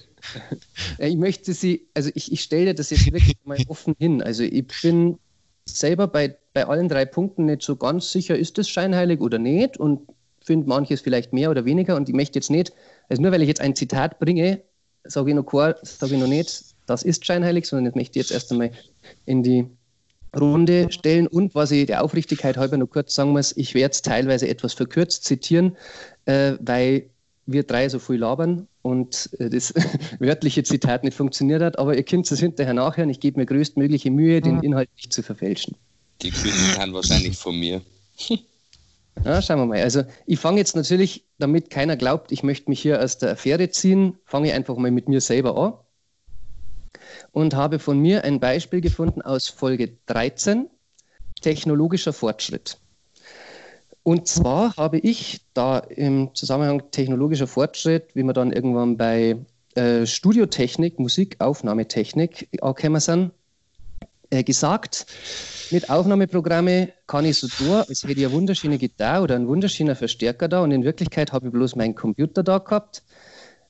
ich 1.00 1.16
möchte 1.16 1.54
sie, 1.54 1.88
also 1.94 2.10
ich, 2.14 2.32
ich 2.32 2.42
stelle 2.42 2.75
das 2.75 2.90
jetzt 2.90 3.06
wirklich 3.06 3.38
mal 3.46 3.58
offen 3.68 3.96
hin. 3.98 4.22
Also 4.22 4.44
ich 4.44 4.66
bin 4.82 5.18
selber 5.67 6.07
bei, 6.07 6.38
bei 6.53 6.65
allen 6.67 6.89
drei 6.89 7.05
Punkten 7.05 7.45
nicht 7.45 7.62
so 7.62 7.75
ganz 7.75 8.12
sicher, 8.12 8.38
ist 8.38 8.57
das 8.57 8.69
scheinheilig 8.69 9.22
oder 9.22 9.39
nicht? 9.39 9.77
Und 9.77 10.07
finde 10.45 10.69
manches 10.69 11.01
vielleicht 11.01 11.34
mehr 11.34 11.50
oder 11.50 11.65
weniger. 11.65 11.95
Und 11.95 12.07
ich 12.07 12.15
möchte 12.15 12.38
jetzt 12.38 12.51
nicht, 12.51 12.74
also 13.10 13.22
nur 13.22 13.31
weil 13.31 13.41
ich 13.41 13.48
jetzt 13.48 13.62
ein 13.62 13.75
Zitat 13.75 14.19
bringe, 14.19 14.62
sage 15.03 15.31
ich 15.31 15.36
noch, 15.36 15.51
sage 15.51 16.13
ich 16.13 16.19
noch 16.19 16.27
nicht, 16.27 16.63
das 16.86 17.03
ist 17.03 17.25
scheinheilig, 17.25 17.65
sondern 17.65 17.91
ich 17.91 17.95
möchte 17.95 18.19
jetzt 18.19 18.31
erst 18.31 18.51
einmal 18.51 18.72
in 19.25 19.43
die 19.43 19.65
Runde 20.39 20.91
stellen. 20.91 21.27
Und 21.27 21.55
was 21.55 21.72
ich 21.72 21.88
der 21.88 22.03
Aufrichtigkeit 22.03 22.57
halber 22.57 22.77
noch 22.77 22.88
kurz 22.88 23.15
sagen 23.15 23.31
muss, 23.31 23.55
ich 23.57 23.74
werde 23.74 23.93
es 23.93 24.01
teilweise 24.01 24.48
etwas 24.48 24.74
verkürzt 24.74 25.24
zitieren, 25.24 25.75
äh, 26.25 26.53
weil 26.60 27.10
wir 27.45 27.63
drei 27.63 27.89
so 27.89 28.00
viel 28.00 28.17
labern 28.17 28.67
und 28.86 29.32
äh, 29.39 29.50
das 29.50 29.74
wörtliche 30.20 30.62
Zitat 30.63 31.04
nicht 31.04 31.18
funktioniert 31.18 31.63
hat, 31.63 31.80
aber 31.80 31.98
ihr 31.98 32.04
könnt 32.04 32.32
es 32.32 32.39
hinterher 32.39 32.75
nachhören. 32.75 33.10
Ich 33.10 33.20
gebe 33.20 33.39
mir 33.39 33.48
größtmögliche 33.48 34.12
Mühe, 34.12 34.42
den 34.42 34.62
Inhalt 34.62 34.89
nicht 34.96 35.12
zu 35.12 35.24
verfälschen. 35.24 35.75
Die 36.22 36.30
Grüßen 36.30 36.75
kann 36.75 36.94
wahrscheinlich 36.94 37.36
von 37.38 37.60
mir. 37.60 37.82
Ja, 39.24 39.42
schauen 39.42 39.60
wir 39.60 39.65
mal. 39.65 39.82
Also 39.82 40.04
ich 40.25 40.39
fange 40.39 40.58
jetzt 40.58 40.75
natürlich, 40.75 41.24
damit 41.39 41.70
keiner 41.70 41.96
glaubt, 41.96 42.34
ich 42.34 42.44
möchte 42.44 42.70
mich 42.70 42.82
hier 42.82 43.01
aus 43.01 43.18
der 43.18 43.32
Affäre 43.32 43.70
ziehen, 43.70 44.18
fange 44.25 44.50
ich 44.50 44.54
einfach 44.54 44.75
mal 44.75 44.92
mit 44.92 45.08
mir 45.08 45.22
selber 45.22 45.58
an 45.58 45.74
und 47.32 47.56
habe 47.56 47.80
von 47.80 47.98
mir 47.98 48.25
ein 48.25 48.42
Beispiel 48.42 48.82
gefunden 48.82 49.22
aus 49.22 49.48
Folge 49.48 49.98
13, 50.08 50.70
technologischer 51.39 52.12
Fortschritt. 52.12 52.77
Und 54.06 54.28
zwar 54.28 54.76
habe 54.78 55.00
ich 55.00 55.42
da 55.56 55.80
im 55.80 56.30
Zusammenhang 56.36 56.92
technologischer 56.92 57.48
Fortschritt, 57.48 58.14
wie 58.14 58.22
wir 58.22 58.34
dann 58.34 58.52
irgendwann 58.52 58.98
bei 58.98 59.36
äh, 59.74 60.06
Studiotechnik, 60.06 61.00
Musikaufnahmetechnik 61.00 62.48
angekommen 62.62 63.02
sind, 63.02 63.32
äh, 64.30 64.44
gesagt, 64.44 65.08
mit 65.72 65.90
Aufnahmeprogramme 65.90 66.94
kann 67.08 67.26
ich 67.26 67.40
so 67.40 67.48
tun, 67.48 67.84
als 67.90 68.04
hätte 68.04 68.14
ich 68.14 68.26
eine 68.26 68.32
wunderschöne 68.32 68.78
Gitarre 68.78 69.24
oder 69.24 69.36
einen 69.38 69.48
wunderschönen 69.48 69.96
Verstärker 69.96 70.48
da 70.48 70.62
und 70.62 70.70
in 70.70 70.84
Wirklichkeit 70.84 71.32
habe 71.32 71.48
ich 71.48 71.52
bloß 71.52 71.76
meinen 71.76 71.96
Computer 71.96 72.44
da 72.44 72.60
gehabt. 72.60 73.02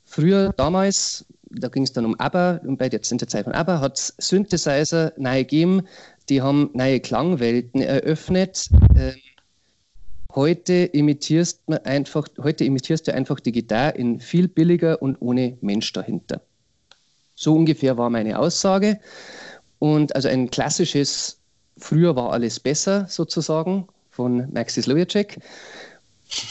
Früher, 0.03 0.51
damals, 0.57 1.25
da 1.49 1.69
ging 1.69 1.83
es 1.83 1.93
dann 1.93 2.03
um 2.03 2.19
ABBA 2.19 2.59
und 2.65 2.75
bei 2.75 2.89
der 2.89 3.01
Zeit 3.01 3.45
von 3.45 3.53
ABBA 3.53 3.79
hat 3.79 3.97
es 3.97 4.13
Synthesizer 4.17 5.13
neu 5.15 5.45
gegeben, 5.45 5.83
die 6.27 6.41
haben 6.41 6.71
neue 6.73 6.99
Klangwelten 6.99 7.79
eröffnet. 7.79 8.67
Äh, 8.95 9.13
heute 10.35 10.73
imitierst 10.73 11.61
einfach, 11.85 12.27
heute 12.41 12.65
imitierst 12.65 13.07
du 13.07 13.13
einfach 13.13 13.39
die 13.39 13.51
Gitarre 13.51 13.97
in 13.97 14.19
viel 14.19 14.47
billiger 14.47 15.01
und 15.01 15.17
ohne 15.21 15.57
Mensch 15.61 15.91
dahinter. 15.93 16.41
So 17.35 17.55
ungefähr 17.55 17.97
war 17.97 18.09
meine 18.09 18.37
Aussage. 18.39 18.99
Und 19.79 20.15
also 20.15 20.27
ein 20.27 20.49
klassisches 20.49 21.39
Früher 21.77 22.15
war 22.15 22.31
alles 22.31 22.59
besser 22.59 23.05
sozusagen 23.09 23.87
von 24.09 24.51
Maxi 24.53 24.81
Slojacek, 24.81 25.37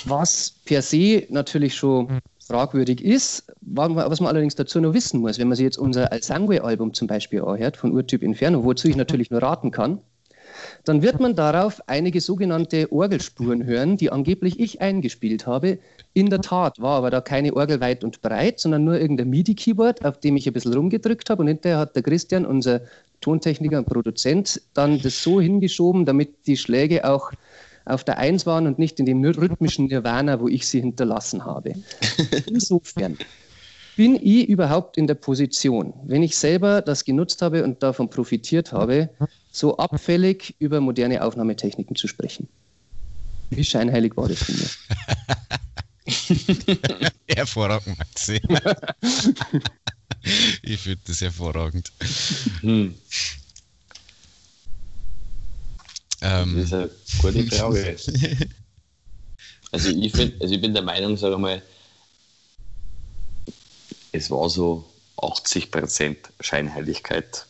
was 0.04 0.54
per 0.66 0.82
se 0.82 1.26
natürlich 1.30 1.74
schon 1.74 2.20
fragwürdig 2.46 3.02
ist, 3.02 3.44
was 3.62 4.20
man 4.20 4.28
allerdings 4.28 4.54
dazu 4.54 4.80
noch 4.80 4.92
wissen 4.92 5.20
muss, 5.20 5.38
wenn 5.38 5.48
man 5.48 5.56
sich 5.56 5.64
jetzt 5.64 5.78
unser 5.78 6.12
Alsangue-Album 6.12 6.92
zum 6.92 7.08
Beispiel 7.08 7.40
anhört, 7.42 7.78
von 7.78 7.92
Urtyp 7.92 8.22
Inferno, 8.22 8.64
wozu 8.64 8.86
ich 8.88 8.96
natürlich 8.96 9.30
nur 9.30 9.42
raten 9.42 9.70
kann, 9.70 10.00
dann 10.84 11.02
wird 11.02 11.18
man 11.18 11.34
darauf 11.34 11.80
einige 11.88 12.20
sogenannte 12.20 12.92
Orgelspuren 12.92 13.64
hören, 13.64 13.96
die 13.96 14.10
angeblich 14.10 14.60
ich 14.60 14.80
eingespielt 14.80 15.46
habe. 15.46 15.78
In 16.12 16.28
der 16.30 16.42
Tat 16.42 16.80
war 16.80 16.98
aber 16.98 17.10
da 17.10 17.20
keine 17.20 17.56
Orgel 17.56 17.80
weit 17.80 18.04
und 18.04 18.20
breit, 18.20 18.60
sondern 18.60 18.84
nur 18.84 19.00
irgendein 19.00 19.30
MIDI-Keyboard, 19.30 20.04
auf 20.04 20.20
dem 20.20 20.36
ich 20.36 20.46
ein 20.46 20.52
bisschen 20.52 20.74
rumgedrückt 20.74 21.30
habe 21.30 21.42
und 21.42 21.48
hinterher 21.48 21.78
hat 21.78 21.96
der 21.96 22.02
Christian, 22.02 22.44
unser 22.44 22.82
Tontechniker 23.22 23.78
und 23.78 23.86
Produzent, 23.86 24.60
dann 24.74 25.00
das 25.00 25.22
so 25.22 25.40
hingeschoben, 25.40 26.04
damit 26.04 26.46
die 26.46 26.58
Schläge 26.58 27.08
auch 27.10 27.32
auf 27.86 28.04
der 28.04 28.18
Eins 28.18 28.46
waren 28.46 28.66
und 28.66 28.78
nicht 28.78 29.00
in 29.00 29.06
dem 29.06 29.24
rhythmischen 29.24 29.86
Nirvana, 29.86 30.40
wo 30.40 30.48
ich 30.48 30.66
sie 30.66 30.80
hinterlassen 30.80 31.44
habe. 31.44 31.74
Insofern 32.46 33.18
bin 33.96 34.16
ich 34.16 34.48
überhaupt 34.48 34.96
in 34.96 35.06
der 35.06 35.14
Position, 35.14 35.94
wenn 36.04 36.22
ich 36.22 36.36
selber 36.36 36.82
das 36.82 37.04
genutzt 37.04 37.42
habe 37.42 37.64
und 37.64 37.82
davon 37.82 38.10
profitiert 38.10 38.72
habe, 38.72 39.10
so 39.52 39.76
abfällig 39.76 40.54
über 40.58 40.80
moderne 40.80 41.22
Aufnahmetechniken 41.22 41.96
zu 41.96 42.08
sprechen? 42.08 42.48
Wie 43.50 43.64
scheinheilig 43.64 44.16
war 44.16 44.28
das 44.28 44.42
von 44.42 44.56
mir? 44.56 44.68
Hervorragend, 47.28 47.98
Maxi. 47.98 48.34
ich 50.62 50.80
finde 50.80 51.00
das 51.06 51.20
hervorragend. 51.20 51.92
Hm. 52.60 52.94
Ähm, 56.20 56.54
das 56.56 56.64
ist 56.64 56.72
eine 56.72 56.90
gute 57.20 57.44
Frage. 57.44 57.96
also, 59.72 59.90
ich 59.90 60.12
find, 60.12 60.40
also 60.40 60.54
ich 60.54 60.60
bin 60.60 60.74
der 60.74 60.82
Meinung, 60.82 61.16
sage 61.16 61.38
mal, 61.38 61.62
es 64.14 64.30
war 64.30 64.48
so 64.48 64.88
80% 65.18 66.16
Scheinheiligkeit. 66.40 67.46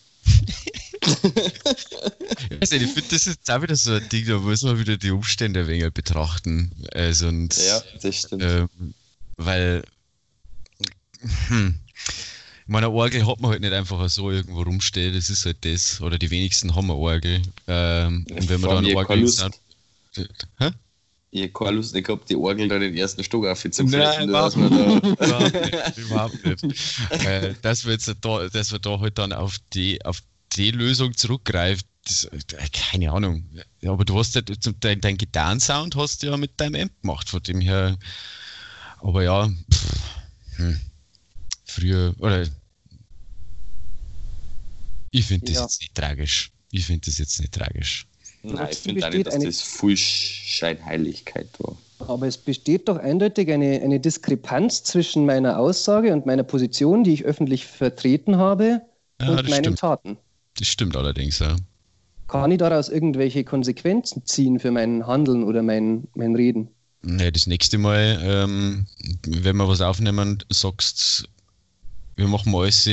nicht, 1.04 2.72
ich 2.72 2.92
finde, 2.92 3.02
das 3.10 3.26
ist 3.26 3.26
jetzt 3.26 3.50
auch 3.50 3.60
wieder 3.62 3.76
so 3.76 3.92
ein 3.92 4.08
Ding, 4.08 4.26
da 4.26 4.38
muss 4.38 4.62
man 4.62 4.78
wieder 4.78 4.96
die 4.96 5.10
Umstände 5.10 5.60
ein 5.60 5.68
wenig 5.68 5.92
betrachten. 5.92 6.72
Also 6.92 7.28
und, 7.28 7.54
ja, 7.56 7.82
das 8.00 8.16
stimmt. 8.16 8.42
Ähm, 8.42 8.94
weil, 9.36 9.84
hm, 11.48 11.74
ich 12.06 12.68
meine, 12.68 12.86
eine 12.86 12.94
Orgel 12.94 13.26
hat 13.26 13.40
man 13.40 13.50
halt 13.50 13.60
nicht 13.60 13.74
einfach 13.74 14.08
so 14.08 14.30
irgendwo 14.30 14.62
rumstehen, 14.62 15.14
das 15.14 15.28
ist 15.28 15.44
halt 15.44 15.66
das. 15.66 16.00
Oder 16.00 16.18
die 16.18 16.30
wenigsten 16.30 16.74
haben 16.74 16.90
eine 16.90 16.98
Orgel. 16.98 17.42
Ähm, 17.66 18.26
und 18.30 18.48
wenn 18.48 18.62
man 18.62 18.70
da 18.70 18.78
eine 18.78 18.96
Orgel 18.96 19.26
hat. 19.26 19.60
Hä? 20.58 20.70
Ich 21.34 21.42
habe 21.42 21.52
keine 21.52 21.70
Lust 21.72 21.94
nicht 21.94 22.06
gehabt, 22.06 22.30
die 22.30 22.36
Orgel 22.36 22.68
da 22.68 22.78
den 22.78 22.96
ersten 22.96 23.24
Stock 23.24 23.44
aufzufressen. 23.44 23.90
Nein, 23.90 24.28
überhaupt, 24.28 24.56
nicht. 24.56 25.98
überhaupt 25.98 26.44
nicht. 26.46 26.98
Äh, 27.10 27.54
dass, 27.60 27.84
wir 27.84 27.92
jetzt 27.92 28.14
da, 28.20 28.48
dass 28.48 28.70
wir 28.70 28.78
da 28.78 29.00
halt 29.00 29.18
dann 29.18 29.32
auf 29.32 29.58
die, 29.72 30.04
auf 30.04 30.22
die 30.52 30.70
Lösung 30.70 31.16
zurückgreift, 31.16 31.86
das, 32.06 32.24
äh, 32.24 32.38
keine 32.72 33.10
Ahnung. 33.10 33.44
Aber 33.84 34.04
du 34.04 34.16
hast 34.16 34.36
ja, 34.36 34.42
dein, 34.42 35.00
dein 35.00 35.16
Gitarrensound 35.16 35.96
hast 35.96 36.22
du 36.22 36.28
ja 36.28 36.36
mit 36.36 36.52
deinem 36.60 36.82
Amp 36.82 37.00
gemacht, 37.02 37.28
von 37.28 37.42
dem 37.42 37.60
her. 37.60 37.98
Aber 39.00 39.24
ja, 39.24 39.48
pff, 39.48 39.92
hm 40.56 40.80
früher, 41.74 42.14
oder 42.18 42.46
ich 45.10 45.26
finde 45.26 45.46
das 45.46 45.56
ja. 45.56 45.62
jetzt 45.62 45.80
nicht 45.80 45.94
tragisch. 45.94 46.50
Ich 46.70 46.86
finde 46.86 47.06
das 47.06 47.18
jetzt 47.18 47.40
nicht 47.40 47.52
tragisch. 47.52 48.06
Nein, 48.44 48.68
ich 48.70 48.78
finde 48.78 49.06
auch 49.06 49.10
nicht, 49.10 49.26
dass 49.26 49.38
das 49.38 49.62
voll 49.62 49.96
Scheinheiligkeit 49.96 51.48
war. 51.58 51.76
Aber 52.06 52.26
es 52.26 52.36
besteht 52.36 52.88
doch 52.88 52.98
eindeutig 52.98 53.50
eine, 53.50 53.80
eine 53.82 53.98
Diskrepanz 53.98 54.82
zwischen 54.82 55.24
meiner 55.24 55.58
Aussage 55.58 56.12
und 56.12 56.26
meiner 56.26 56.42
Position, 56.42 57.04
die 57.04 57.14
ich 57.14 57.24
öffentlich 57.24 57.66
vertreten 57.66 58.36
habe, 58.36 58.82
ja, 59.20 59.28
und 59.28 59.48
meinen 59.48 59.64
stimmt. 59.64 59.78
Taten. 59.78 60.18
Das 60.58 60.68
stimmt 60.68 60.96
allerdings, 60.96 61.38
ja. 61.38 61.56
Kann 62.28 62.50
ich 62.50 62.58
daraus 62.58 62.88
irgendwelche 62.88 63.44
Konsequenzen 63.44 64.24
ziehen 64.26 64.58
für 64.58 64.70
mein 64.70 65.06
Handeln 65.06 65.44
oder 65.44 65.62
mein, 65.62 66.04
mein 66.14 66.34
Reden? 66.34 66.68
Nee, 67.02 67.30
das 67.30 67.46
nächste 67.46 67.78
Mal, 67.78 68.18
ähm, 68.22 68.86
wenn 69.26 69.56
wir 69.56 69.68
was 69.68 69.80
aufnehmen, 69.80 70.42
sagst 70.50 71.28
wir 72.16 72.28
machen 72.28 72.54
alles 72.54 72.86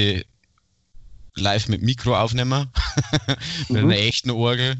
live 1.36 1.68
mit 1.70 1.82
Mikro 1.82 2.16
aufnehmen, 2.16 2.68
mit 3.70 3.84
mhm. 3.84 3.90
einer 3.90 3.98
echten 3.98 4.32
Orgel. 4.32 4.76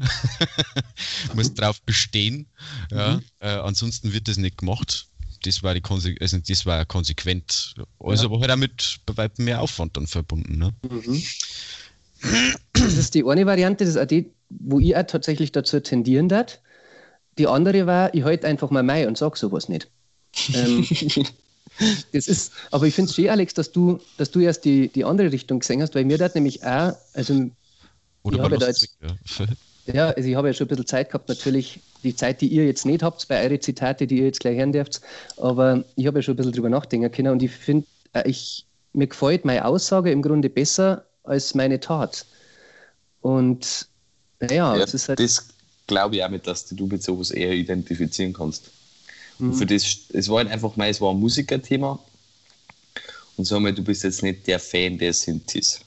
muss 1.34 1.54
drauf 1.54 1.80
bestehen. 1.82 2.46
Ja. 2.90 3.14
Mhm. 3.14 3.22
Äh, 3.40 3.48
ansonsten 3.48 4.12
wird 4.12 4.28
das 4.28 4.36
nicht 4.36 4.58
gemacht. 4.58 5.08
Das 5.44 5.62
war, 5.62 5.74
die 5.74 5.80
Konse 5.80 6.14
also 6.20 6.38
das 6.38 6.66
war 6.66 6.84
konsequent. 6.84 7.74
Also 7.98 8.24
ja. 8.24 8.30
aber 8.30 8.40
halt 8.40 8.50
auch 8.50 8.56
mit 8.56 9.00
bei 9.06 9.28
mehr 9.38 9.60
Aufwand 9.60 9.96
dann 9.96 10.06
verbunden. 10.06 10.58
Ne? 10.58 10.72
Mhm. 10.88 11.22
Das 12.72 12.94
ist 12.94 13.14
die 13.14 13.24
eine 13.24 13.46
Variante, 13.46 13.84
das 13.84 13.96
ist 13.96 14.00
auch 14.00 14.06
die, 14.06 14.30
wo 14.48 14.78
ich 14.78 14.96
auch 14.96 15.02
tatsächlich 15.02 15.50
dazu 15.50 15.80
tendieren 15.80 16.28
darf. 16.28 16.60
Die 17.38 17.48
andere 17.48 17.86
war, 17.86 18.14
ich 18.14 18.22
halte 18.22 18.46
einfach 18.46 18.70
mal 18.70 18.82
Mai 18.82 19.08
und 19.08 19.18
sage 19.18 19.36
sowas 19.36 19.68
nicht. 19.68 19.88
ähm, 20.54 20.86
das 22.12 22.28
ist, 22.28 22.52
aber 22.70 22.86
ich 22.86 22.94
finde 22.94 23.10
es 23.10 23.14
schön, 23.14 23.28
Alex, 23.28 23.54
dass 23.54 23.72
du, 23.72 23.98
dass 24.16 24.30
du 24.30 24.40
erst 24.40 24.64
die, 24.64 24.88
die 24.88 25.04
andere 25.04 25.32
Richtung 25.32 25.60
gesehen 25.60 25.82
hast, 25.82 25.94
weil 25.94 26.04
mir 26.04 26.18
das 26.18 26.34
nämlich 26.34 26.64
auch, 26.64 26.92
also 27.14 27.50
Oder 28.22 28.36
ich 28.36 28.42
habe 28.42 28.58
da 28.58 28.66
jetzt, 28.68 28.96
ja. 29.00 29.46
ja, 29.92 30.08
also 30.10 30.28
ich 30.28 30.34
habe 30.36 30.48
ja 30.48 30.54
schon 30.54 30.66
ein 30.66 30.68
bisschen 30.68 30.86
Zeit 30.86 31.08
gehabt, 31.08 31.28
natürlich 31.28 31.80
die 32.02 32.14
Zeit, 32.14 32.40
die 32.40 32.48
ihr 32.48 32.66
jetzt 32.66 32.84
nicht 32.84 33.02
habt, 33.02 33.26
bei 33.28 33.42
eure 33.42 33.60
Zitate, 33.60 34.06
die 34.06 34.18
ihr 34.18 34.26
jetzt 34.26 34.40
gleich 34.40 34.58
hören 34.58 34.72
dürft, 34.72 35.00
aber 35.36 35.84
ich 35.96 36.06
habe 36.06 36.18
ja 36.18 36.22
schon 36.22 36.34
ein 36.34 36.36
bisschen 36.36 36.52
drüber 36.52 36.68
nachdenken 36.68 37.10
können 37.10 37.32
und 37.32 37.42
ich 37.42 37.52
finde, 37.52 37.86
äh, 38.12 38.28
ich, 38.28 38.66
mir 38.92 39.06
gefällt 39.06 39.44
meine 39.44 39.64
Aussage 39.64 40.10
im 40.10 40.22
Grunde 40.22 40.50
besser 40.50 41.04
als 41.24 41.54
meine 41.54 41.80
Tat. 41.80 42.26
Und 43.22 43.86
naja, 44.40 44.76
ja, 44.76 44.82
es 44.82 44.92
ist 44.92 45.08
halt. 45.08 45.20
Das 45.20 45.46
glaube 45.86 46.16
ich 46.16 46.24
auch 46.24 46.28
mit, 46.28 46.46
dass 46.46 46.66
du 46.66 46.86
mit 46.86 47.02
sowas 47.02 47.30
eher 47.30 47.52
identifizieren 47.52 48.32
kannst. 48.32 48.70
Mhm. 49.38 49.50
Und 49.50 49.54
für 49.56 49.66
das, 49.66 49.98
es 50.12 50.28
war 50.28 50.38
halt 50.38 50.50
einfach 50.50 50.76
mal, 50.76 50.88
es 50.88 51.00
war 51.00 51.10
ein 51.10 51.20
Musikerthema. 51.20 51.98
Und 53.36 53.44
sag 53.44 53.60
mal, 53.60 53.72
du 53.72 53.82
bist 53.82 54.04
jetzt 54.04 54.22
nicht 54.22 54.46
der 54.46 54.58
Fan 54.58 54.98
der 54.98 55.12
Synthes. 55.12 55.80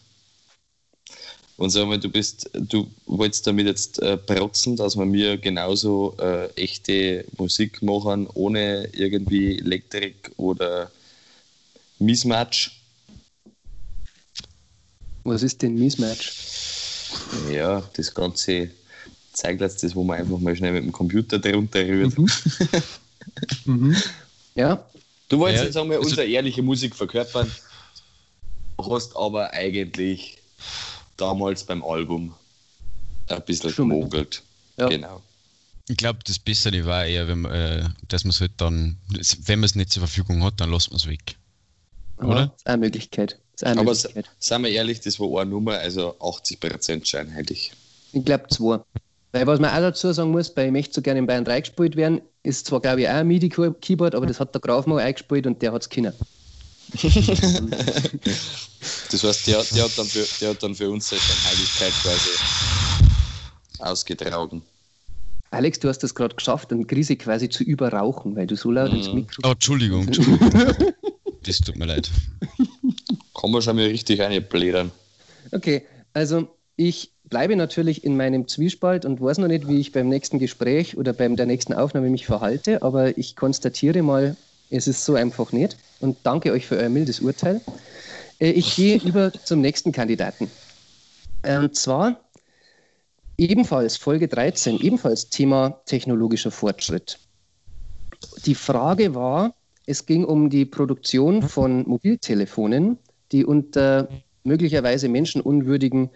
Und 1.57 1.69
sag 1.69 1.87
mal, 1.87 1.99
du 1.99 2.09
bist, 2.09 2.49
du 2.53 2.91
wolltest 3.05 3.47
damit 3.47 3.65
jetzt 3.65 4.01
äh, 4.01 4.17
protzen, 4.17 4.75
dass 4.75 4.97
wir 4.97 5.05
mir 5.05 5.37
genauso 5.37 6.15
äh, 6.19 6.47
echte 6.55 7.23
Musik 7.37 7.81
machen, 7.81 8.27
ohne 8.33 8.89
irgendwie 8.91 9.57
Elektrik 9.59 10.31
oder 10.35 10.91
Mismatch. 11.99 12.81
Was 15.23 15.43
ist 15.43 15.61
denn 15.61 15.75
Mismatch? 15.75 16.33
Ja, 17.49 17.81
das 17.93 18.13
ganze 18.13 18.71
Zeiglast, 19.31 19.81
das, 19.81 19.95
wo 19.95 20.03
man 20.03 20.19
einfach 20.19 20.39
mal 20.39 20.55
schnell 20.55 20.73
mit 20.73 20.83
dem 20.83 20.91
Computer 20.91 21.39
drunter 21.39 21.85
rührt. 21.85 22.17
Mhm. 22.17 22.27
mhm. 23.65 23.95
Ja. 24.55 24.85
Du 25.29 25.39
wolltest 25.39 25.61
ja, 25.61 25.65
jetzt 25.67 25.77
einmal 25.77 25.97
also, 25.97 26.09
unsere 26.09 26.27
ehrliche 26.27 26.61
Musik 26.61 26.95
verkörpern, 26.95 27.51
hast 28.77 29.15
aber 29.15 29.51
eigentlich 29.51 30.37
damals 31.17 31.63
beim 31.63 31.83
Album 31.83 32.33
ein 33.27 33.41
bisschen 33.43 33.73
gemogelt. 33.75 34.43
Ja. 34.77 34.87
Genau. 34.87 35.21
Ich 35.87 35.97
glaube, 35.97 36.19
das 36.25 36.39
Bessere 36.39 36.85
war 36.85 37.05
eher, 37.05 37.27
wenn 37.27 37.41
man, 37.41 37.51
äh, 37.51 37.83
dass 38.07 38.23
man 38.23 38.31
es 38.31 38.41
halt 38.41 38.53
dann, 38.57 38.97
wenn 39.43 39.59
man 39.59 39.65
es 39.65 39.75
nicht 39.75 39.91
zur 39.91 40.01
Verfügung 40.01 40.43
hat, 40.43 40.59
dann 40.59 40.71
lässt 40.71 40.89
man 40.89 40.97
es 40.97 41.07
weg. 41.07 41.35
Oder? 42.17 42.35
Ja, 42.35 42.43
ist 42.55 42.67
eine 42.67 42.77
Möglichkeit. 42.77 43.39
Ist 43.53 43.63
eine 43.63 43.81
Aber 43.81 43.91
Möglichkeit. 43.91 44.29
seien 44.39 44.63
wir 44.63 44.69
ehrlich, 44.71 45.01
das 45.01 45.19
war 45.19 45.41
eine 45.41 45.51
Nummer, 45.51 45.73
also 45.73 46.15
80% 46.19 47.05
scheinheilig. 47.05 47.71
Ich 48.13 48.25
glaube 48.25 48.47
zwei. 48.49 48.79
Weil 49.31 49.47
was 49.47 49.59
man 49.59 49.71
auch 49.71 49.79
dazu 49.79 50.11
sagen 50.11 50.31
muss, 50.31 50.53
bei 50.53 50.67
Ich 50.67 50.71
möchte 50.71 50.93
so 50.95 51.01
gerne 51.01 51.19
in 51.19 51.27
Bayern 51.27 51.45
3 51.45 51.61
gespielt 51.61 51.95
werden, 51.95 52.21
ist 52.45 52.67
zwar, 52.67 52.79
glaube 52.79 53.01
ich, 53.01 53.07
auch 53.07 53.13
ein 53.13 53.27
MIDI-Keyboard, 53.27 54.15
aber 54.15 54.25
das 54.25 54.39
hat 54.39 54.53
der 54.53 54.61
Graf 54.61 54.85
mal 54.85 54.99
eingespielt 54.99 55.47
und 55.47 55.61
der 55.61 55.73
hat 55.73 55.81
es 55.81 55.89
können. 55.89 56.13
das 56.93 57.03
heißt, 59.23 59.47
der, 59.47 59.63
der, 59.63 59.83
hat 59.83 59.97
dann 59.97 60.05
für, 60.05 60.25
der 60.39 60.51
hat 60.51 60.61
dann 60.61 60.75
für 60.75 60.89
uns 60.89 61.09
seine 61.09 61.21
Heiligkeit 61.21 61.93
quasi 62.03 62.29
ausgetragen. 63.79 64.61
Alex, 65.51 65.79
du 65.79 65.87
hast 65.87 65.99
das 65.99 66.13
gerade 66.13 66.35
geschafft, 66.35 66.71
einen 66.71 66.85
Krise 66.85 67.15
quasi 67.15 67.49
zu 67.49 67.63
überrauchen, 67.63 68.35
weil 68.35 68.45
du 68.45 68.55
so 68.55 68.71
laut 68.71 68.93
ins 68.93 69.11
Mikro. 69.11 69.41
Oh, 69.43 69.51
Entschuldigung, 69.51 70.03
Entschuldigung. 70.07 70.93
das 71.43 71.59
tut 71.59 71.77
mir 71.77 71.85
leid. 71.85 72.11
Kann 73.39 73.51
man 73.51 73.61
schon 73.61 73.75
mal 73.75 73.85
richtig 73.85 74.21
einblädern. 74.21 74.91
Okay, 75.51 75.85
also 76.13 76.47
ich 76.75 77.11
bleibe 77.29 77.55
natürlich 77.55 78.03
in 78.03 78.17
meinem 78.17 78.47
Zwiespalt 78.47 79.05
und 79.05 79.21
weiß 79.21 79.39
noch 79.39 79.47
nicht, 79.47 79.67
wie 79.67 79.79
ich 79.79 79.91
beim 79.91 80.09
nächsten 80.09 80.39
Gespräch 80.39 80.97
oder 80.97 81.13
beim 81.13 81.35
der 81.35 81.45
nächsten 81.45 81.73
Aufnahme 81.73 82.09
mich 82.09 82.25
verhalte, 82.25 82.81
aber 82.81 83.17
ich 83.17 83.35
konstatiere 83.35 84.01
mal, 84.03 84.35
es 84.69 84.87
ist 84.87 85.05
so 85.05 85.15
einfach 85.15 85.51
nicht 85.51 85.77
und 85.99 86.17
danke 86.23 86.51
euch 86.51 86.65
für 86.65 86.77
euer 86.77 86.89
mildes 86.89 87.19
Urteil. 87.19 87.61
Äh, 88.39 88.51
ich 88.51 88.75
gehe 88.75 88.97
über 89.03 89.31
zum 89.31 89.61
nächsten 89.61 89.91
Kandidaten. 89.91 90.49
Und 91.47 91.75
zwar 91.75 92.19
ebenfalls 93.37 93.97
Folge 93.97 94.27
13, 94.27 94.79
ebenfalls 94.79 95.29
Thema 95.29 95.81
technologischer 95.85 96.49
Fortschritt. 96.49 97.19
Die 98.45 98.55
Frage 98.55 99.13
war, 99.13 99.53
es 99.85 100.05
ging 100.07 100.25
um 100.25 100.49
die 100.49 100.65
Produktion 100.65 101.43
von 101.43 101.87
Mobiltelefonen, 101.87 102.97
die 103.31 103.45
unter 103.45 104.07
möglicherweise 104.43 105.09
menschenunwürdigen 105.09 106.09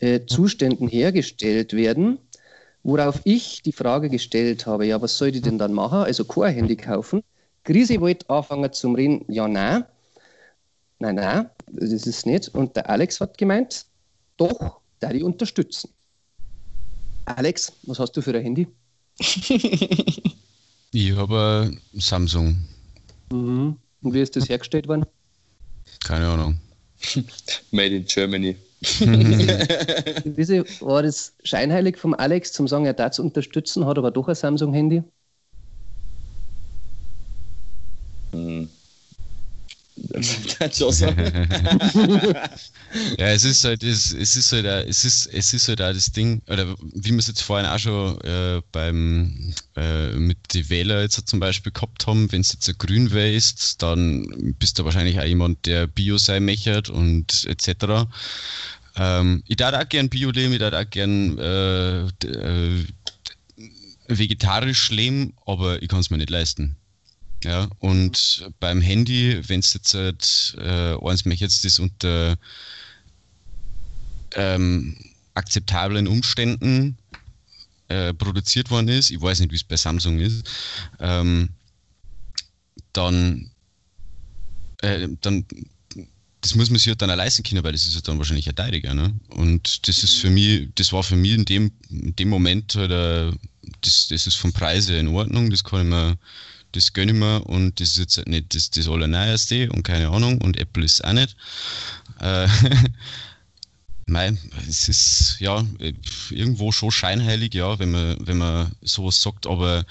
äh, 0.00 0.26
Zuständen 0.26 0.88
hergestellt 0.88 1.72
werden, 1.72 2.18
worauf 2.82 3.20
ich 3.24 3.62
die 3.62 3.72
Frage 3.72 4.08
gestellt 4.08 4.66
habe, 4.66 4.86
ja, 4.86 5.00
was 5.00 5.16
soll 5.16 5.34
ich 5.34 5.42
denn 5.42 5.58
dann 5.58 5.72
machen? 5.72 5.98
Also 5.98 6.24
kein 6.24 6.54
Handy 6.54 6.76
kaufen. 6.76 7.22
Krise 7.64 8.00
wollte 8.00 8.28
anfangen 8.30 8.72
zum 8.72 8.94
Reden, 8.94 9.24
ja, 9.28 9.46
nein. 9.46 9.84
Nein, 10.98 11.14
nein, 11.14 11.50
das 11.68 11.92
ist 11.92 12.26
nicht. 12.26 12.48
Und 12.48 12.76
der 12.76 12.88
Alex 12.90 13.20
hat 13.20 13.38
gemeint, 13.38 13.86
doch, 14.36 14.80
da 15.00 15.12
die 15.12 15.22
unterstützen. 15.22 15.90
Alex, 17.24 17.72
was 17.84 17.98
hast 17.98 18.12
du 18.12 18.22
für 18.22 18.34
ein 18.34 18.42
Handy? 18.42 18.66
ich 19.18 21.16
habe 21.16 21.70
ein 21.70 21.80
Samsung. 22.00 22.56
Mhm. 23.32 23.76
Und 24.02 24.14
wie 24.14 24.20
ist 24.20 24.36
das 24.36 24.48
hergestellt 24.48 24.88
worden? 24.88 25.06
Keine 26.04 26.26
Ahnung. 26.26 26.58
Made 27.70 27.96
in 27.96 28.04
Germany. 28.04 28.56
Wieso 30.24 30.64
war 30.80 31.02
das 31.02 31.34
scheinheilig 31.44 31.98
vom 31.98 32.14
Alex 32.14 32.52
zum 32.52 32.66
sagen, 32.66 32.86
er 32.86 32.94
darf 32.94 33.12
zu 33.12 33.22
unterstützen, 33.22 33.84
hat 33.86 33.98
aber 33.98 34.10
doch 34.10 34.28
ein 34.28 34.34
Samsung-Handy? 34.34 35.02
Hm. 38.32 38.68
ja, 43.18 43.28
es 43.28 43.44
ist 43.44 43.64
halt, 43.64 43.82
es, 43.82 44.12
es 44.12 44.36
ist 44.36 44.52
halt, 44.52 44.66
es 44.66 45.04
ist, 45.04 45.26
es 45.26 45.52
ist 45.52 45.68
halt 45.68 45.80
auch 45.80 45.92
das 45.92 46.12
Ding, 46.12 46.42
oder 46.48 46.74
wie 46.80 47.10
wir 47.10 47.18
es 47.18 47.28
jetzt 47.28 47.42
vorhin 47.42 47.66
auch 47.66 47.78
schon 47.78 48.20
äh, 48.22 48.60
beim 48.72 49.54
äh, 49.76 50.12
mit 50.12 50.38
den 50.54 50.68
Wähler 50.68 51.02
jetzt 51.02 51.28
zum 51.28 51.40
Beispiel 51.40 51.72
gehabt 51.72 52.06
haben, 52.06 52.30
wenn 52.32 52.40
es 52.40 52.52
jetzt 52.52 52.68
ein 52.68 52.78
Grün 52.78 53.12
wählst, 53.12 53.82
dann 53.82 54.54
bist 54.58 54.78
du 54.78 54.84
wahrscheinlich 54.84 55.20
auch 55.20 55.24
jemand, 55.24 55.66
der 55.66 55.86
Bio 55.86 56.18
sein 56.18 56.44
möchte 56.44 56.82
und 56.92 57.44
etc. 57.44 58.06
Ähm, 58.96 59.42
ich 59.46 59.56
darf 59.56 59.74
auch 59.74 59.88
gern 59.88 60.08
Bio 60.08 60.30
leben, 60.30 60.52
ich 60.52 60.58
darf 60.58 60.74
auch 60.74 60.90
gern 60.90 61.38
äh, 61.38 62.06
äh, 62.06 62.84
vegetarisch 64.08 64.90
leben, 64.90 65.34
aber 65.46 65.82
ich 65.82 65.88
kann 65.88 66.00
es 66.00 66.10
mir 66.10 66.18
nicht 66.18 66.30
leisten. 66.30 66.76
Ja, 67.42 67.68
und 67.78 68.50
beim 68.60 68.82
Handy, 68.82 69.40
wenn 69.48 69.60
es 69.60 69.72
jetzt 69.72 69.94
halt, 69.94 70.56
äh, 70.58 70.94
eins 71.02 71.24
mich 71.24 71.40
jetzt 71.40 71.64
das 71.64 71.78
unter 71.78 72.36
ähm, 74.34 74.96
akzeptablen 75.34 76.06
Umständen 76.06 76.98
äh, 77.88 78.12
produziert 78.12 78.70
worden 78.70 78.88
ist, 78.88 79.10
ich 79.10 79.20
weiß 79.20 79.40
nicht, 79.40 79.52
wie 79.52 79.56
es 79.56 79.64
bei 79.64 79.76
Samsung 79.76 80.18
ist, 80.20 80.48
ähm, 80.98 81.48
dann, 82.92 83.50
äh, 84.82 85.08
dann 85.22 85.46
das 86.42 86.54
muss 86.54 86.70
man 86.70 86.78
sich 86.78 86.88
halt 86.88 87.02
dann 87.02 87.10
auch 87.10 87.16
leisten 87.16 87.42
können, 87.42 87.62
weil 87.64 87.72
das 87.72 87.86
ist 87.86 87.94
halt 87.94 88.08
dann 88.08 88.18
wahrscheinlich 88.18 88.48
ein 88.48 88.54
teuriger. 88.54 88.94
Ne? 88.94 89.14
Und 89.28 89.86
das 89.88 90.02
ist 90.02 90.14
für 90.14 90.30
mich, 90.30 90.68
das 90.74 90.92
war 90.92 91.02
für 91.02 91.16
mich 91.16 91.32
in 91.32 91.44
dem, 91.44 91.72
in 91.90 92.16
dem 92.16 92.28
Moment 92.28 92.74
halt, 92.76 92.90
äh, 92.90 93.32
das, 93.82 94.08
das 94.08 94.26
ist 94.26 94.36
vom 94.36 94.52
Preise 94.52 94.96
in 94.96 95.08
Ordnung, 95.08 95.50
das 95.50 95.64
kann 95.64 95.80
ich 95.80 95.86
mir 95.86 96.18
das 96.72 96.92
gönne 96.92 97.12
ich 97.12 97.18
mir 97.18 97.40
und 97.46 97.80
das 97.80 97.90
ist 97.90 98.16
jetzt 98.16 98.28
nicht 98.28 98.54
das, 98.54 98.70
das 98.70 98.88
Allerneueste 98.88 99.70
und 99.70 99.82
keine 99.82 100.08
Ahnung 100.08 100.40
und 100.40 100.56
Apple 100.58 100.84
ist 100.84 101.04
auch 101.04 101.12
nicht. 101.12 101.36
Äh, 102.20 102.48
Mei, 104.06 104.36
es 104.68 104.88
ist 104.88 105.36
ja 105.38 105.64
irgendwo 106.30 106.72
schon 106.72 106.90
scheinheilig, 106.90 107.54
ja, 107.54 107.78
wenn 107.78 107.92
man, 107.92 108.16
wenn 108.20 108.38
man 108.38 108.72
sowas 108.82 109.22
sagt, 109.22 109.46
aber 109.46 109.84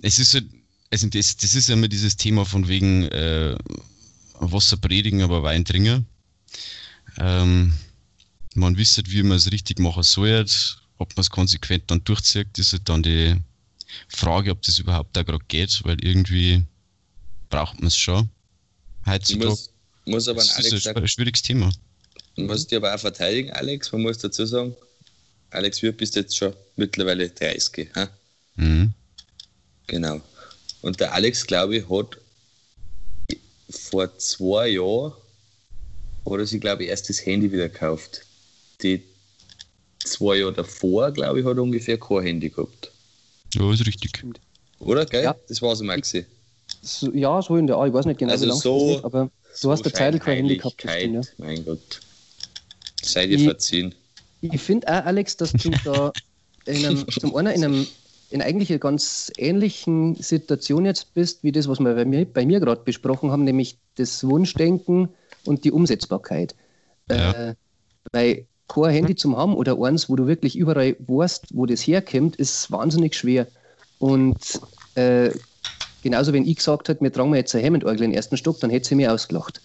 es 0.00 0.18
ist 0.18 0.34
halt, 0.34 0.46
also 0.90 1.08
das, 1.08 1.36
das 1.36 1.54
ist 1.54 1.68
ja 1.68 1.74
immer 1.74 1.88
dieses 1.88 2.16
Thema 2.16 2.44
von 2.44 2.68
wegen 2.68 3.04
äh, 3.08 3.56
Wasser 4.38 4.76
predigen, 4.76 5.22
aber 5.22 5.42
Wein 5.42 5.64
trinken. 5.64 6.06
Ähm, 7.18 7.72
man 8.54 8.76
wisst 8.76 9.10
wie 9.10 9.22
man 9.22 9.36
es 9.36 9.50
richtig 9.50 9.78
machen 9.78 10.02
soll, 10.02 10.46
ob 10.98 11.16
man 11.16 11.22
es 11.22 11.30
konsequent 11.30 11.90
dann 11.90 12.04
durchzieht, 12.04 12.58
ist 12.58 12.72
halt 12.72 12.88
dann 12.88 13.02
die, 13.02 13.36
Frage, 14.08 14.50
ob 14.50 14.62
das 14.62 14.78
überhaupt 14.78 15.16
da 15.16 15.22
gerade 15.22 15.44
geht, 15.48 15.80
weil 15.84 16.02
irgendwie 16.04 16.64
braucht 17.48 17.78
man 17.80 17.88
es 17.88 17.96
schon. 17.96 18.28
Heutzutage. 19.06 19.46
Muss, 19.46 19.70
muss 20.06 20.28
aber 20.28 20.40
ein, 20.42 20.48
das 20.56 20.72
ist 20.72 20.86
ein 20.86 21.08
schwieriges 21.08 21.42
Thema. 21.42 21.72
muss 22.36 22.66
dich 22.66 22.76
aber 22.76 22.94
auch 22.94 23.00
verteidigen, 23.00 23.50
Alex. 23.50 23.92
Man 23.92 24.02
muss 24.02 24.18
dazu 24.18 24.46
sagen, 24.46 24.74
Alex, 25.50 25.82
wir 25.82 25.92
bist 25.92 26.16
jetzt 26.16 26.36
schon 26.36 26.54
mittlerweile 26.76 27.28
30. 27.28 27.90
Ha? 27.94 28.08
Mhm. 28.56 28.92
Genau. 29.86 30.20
Und 30.82 31.00
der 31.00 31.12
Alex, 31.12 31.46
glaube 31.46 31.76
ich, 31.76 31.90
hat 31.90 32.18
vor 33.68 34.16
zwei 34.18 34.68
Jahren 34.68 35.12
oder 36.24 36.46
sie, 36.46 36.60
glaube 36.60 36.84
ich, 36.84 36.90
erst 36.90 37.08
das 37.08 37.24
Handy 37.24 37.50
wieder 37.50 37.68
gekauft. 37.68 38.24
Die 38.82 39.02
zwei 40.04 40.36
Jahre 40.36 40.52
davor, 40.52 41.10
glaube 41.10 41.40
ich, 41.40 41.46
hat 41.46 41.56
er 41.56 41.62
ungefähr 41.62 41.98
kein 41.98 42.22
Handy 42.22 42.50
gehabt. 42.50 42.92
Ja, 43.54 43.72
ist 43.72 43.86
richtig. 43.86 44.24
Oder, 44.78 45.06
gell? 45.06 45.24
Ja. 45.24 45.36
Das 45.48 45.60
war 45.62 45.74
so 45.76 45.84
gesehen. 45.84 46.26
So, 46.82 47.12
ja, 47.12 47.42
so 47.42 47.56
in 47.56 47.66
der 47.66 47.76
Art. 47.76 47.88
Ich 47.88 47.94
weiß 47.94 48.06
nicht 48.06 48.18
genau, 48.18 48.32
also 48.32 48.44
wie 48.44 48.48
lange 48.48 48.60
so, 48.60 48.96
ist, 48.96 49.04
aber 49.04 49.30
du 49.60 49.70
hast 49.70 49.84
der 49.84 49.92
Zeit 49.92 50.18
kein 50.20 50.36
Handy 50.36 50.56
gehabt. 50.56 50.82
Ja. 50.84 51.20
Mein 51.38 51.64
Gott. 51.64 52.00
Sei 53.02 53.26
dir 53.26 53.38
verziehen. 53.40 53.94
Ich 54.40 54.60
finde 54.60 54.88
auch, 54.88 55.04
Alex, 55.04 55.36
dass 55.36 55.52
du 55.52 55.70
da 55.84 56.12
in 56.66 56.86
einem, 56.86 57.08
zum 57.20 57.34
einen 57.36 57.54
in, 57.54 57.64
einem, 57.64 57.86
in 58.30 58.42
eigentlich 58.42 58.70
einer 58.70 58.78
ganz 58.78 59.30
ähnlichen 59.36 60.14
Situation 60.16 60.86
jetzt 60.86 61.12
bist, 61.14 61.42
wie 61.42 61.52
das, 61.52 61.68
was 61.68 61.80
wir 61.80 61.94
bei 61.94 62.04
mir, 62.04 62.24
bei 62.24 62.46
mir 62.46 62.60
gerade 62.60 62.82
besprochen 62.82 63.30
haben, 63.30 63.44
nämlich 63.44 63.76
das 63.96 64.24
Wunschdenken 64.24 65.08
und 65.44 65.64
die 65.64 65.72
Umsetzbarkeit. 65.72 66.54
Ja. 67.10 67.50
Äh, 67.50 67.54
weil 68.12 68.46
kein 68.72 68.92
Handy 68.92 69.14
zum 69.14 69.36
haben 69.36 69.54
oder 69.54 69.80
eins, 69.82 70.08
wo 70.08 70.16
du 70.16 70.26
wirklich 70.26 70.56
überall 70.56 70.96
weißt, 70.98 71.46
wo 71.52 71.66
das 71.66 71.86
herkommt, 71.86 72.36
ist 72.36 72.70
wahnsinnig 72.70 73.14
schwer. 73.14 73.46
Und 73.98 74.60
äh, 74.94 75.30
genauso, 76.02 76.32
wenn 76.32 76.46
ich 76.46 76.56
gesagt 76.56 76.88
hätte, 76.88 77.02
wir 77.02 77.12
tragen 77.12 77.34
jetzt 77.34 77.54
ein 77.54 77.64
Hammond-Orgel 77.64 78.04
in 78.04 78.10
den 78.10 78.16
ersten 78.16 78.36
Stock, 78.36 78.60
dann 78.60 78.70
hätte 78.70 78.88
sie 78.88 78.94
mir 78.94 79.12
ausgelacht. 79.12 79.60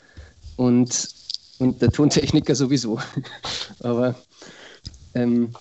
Und, 0.55 1.09
und 1.59 1.81
der 1.81 1.91
Tontechniker 1.91 2.55
sowieso. 2.55 2.99
Aber 3.79 4.15
ähm, 5.13 5.53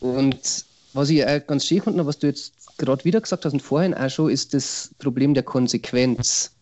und 0.00 0.64
was 0.92 1.10
ich 1.10 1.26
auch 1.26 1.46
ganz 1.46 1.66
schön 1.66 1.82
fand, 1.82 2.04
was 2.06 2.18
du 2.18 2.28
jetzt 2.28 2.54
gerade 2.78 3.04
wieder 3.04 3.20
gesagt 3.20 3.44
hast 3.44 3.52
und 3.52 3.60
vorhin 3.60 3.94
auch 3.94 4.08
schon, 4.08 4.30
ist 4.30 4.54
das 4.54 4.90
Problem 4.98 5.34
der 5.34 5.42
Konsequenz. 5.42 6.52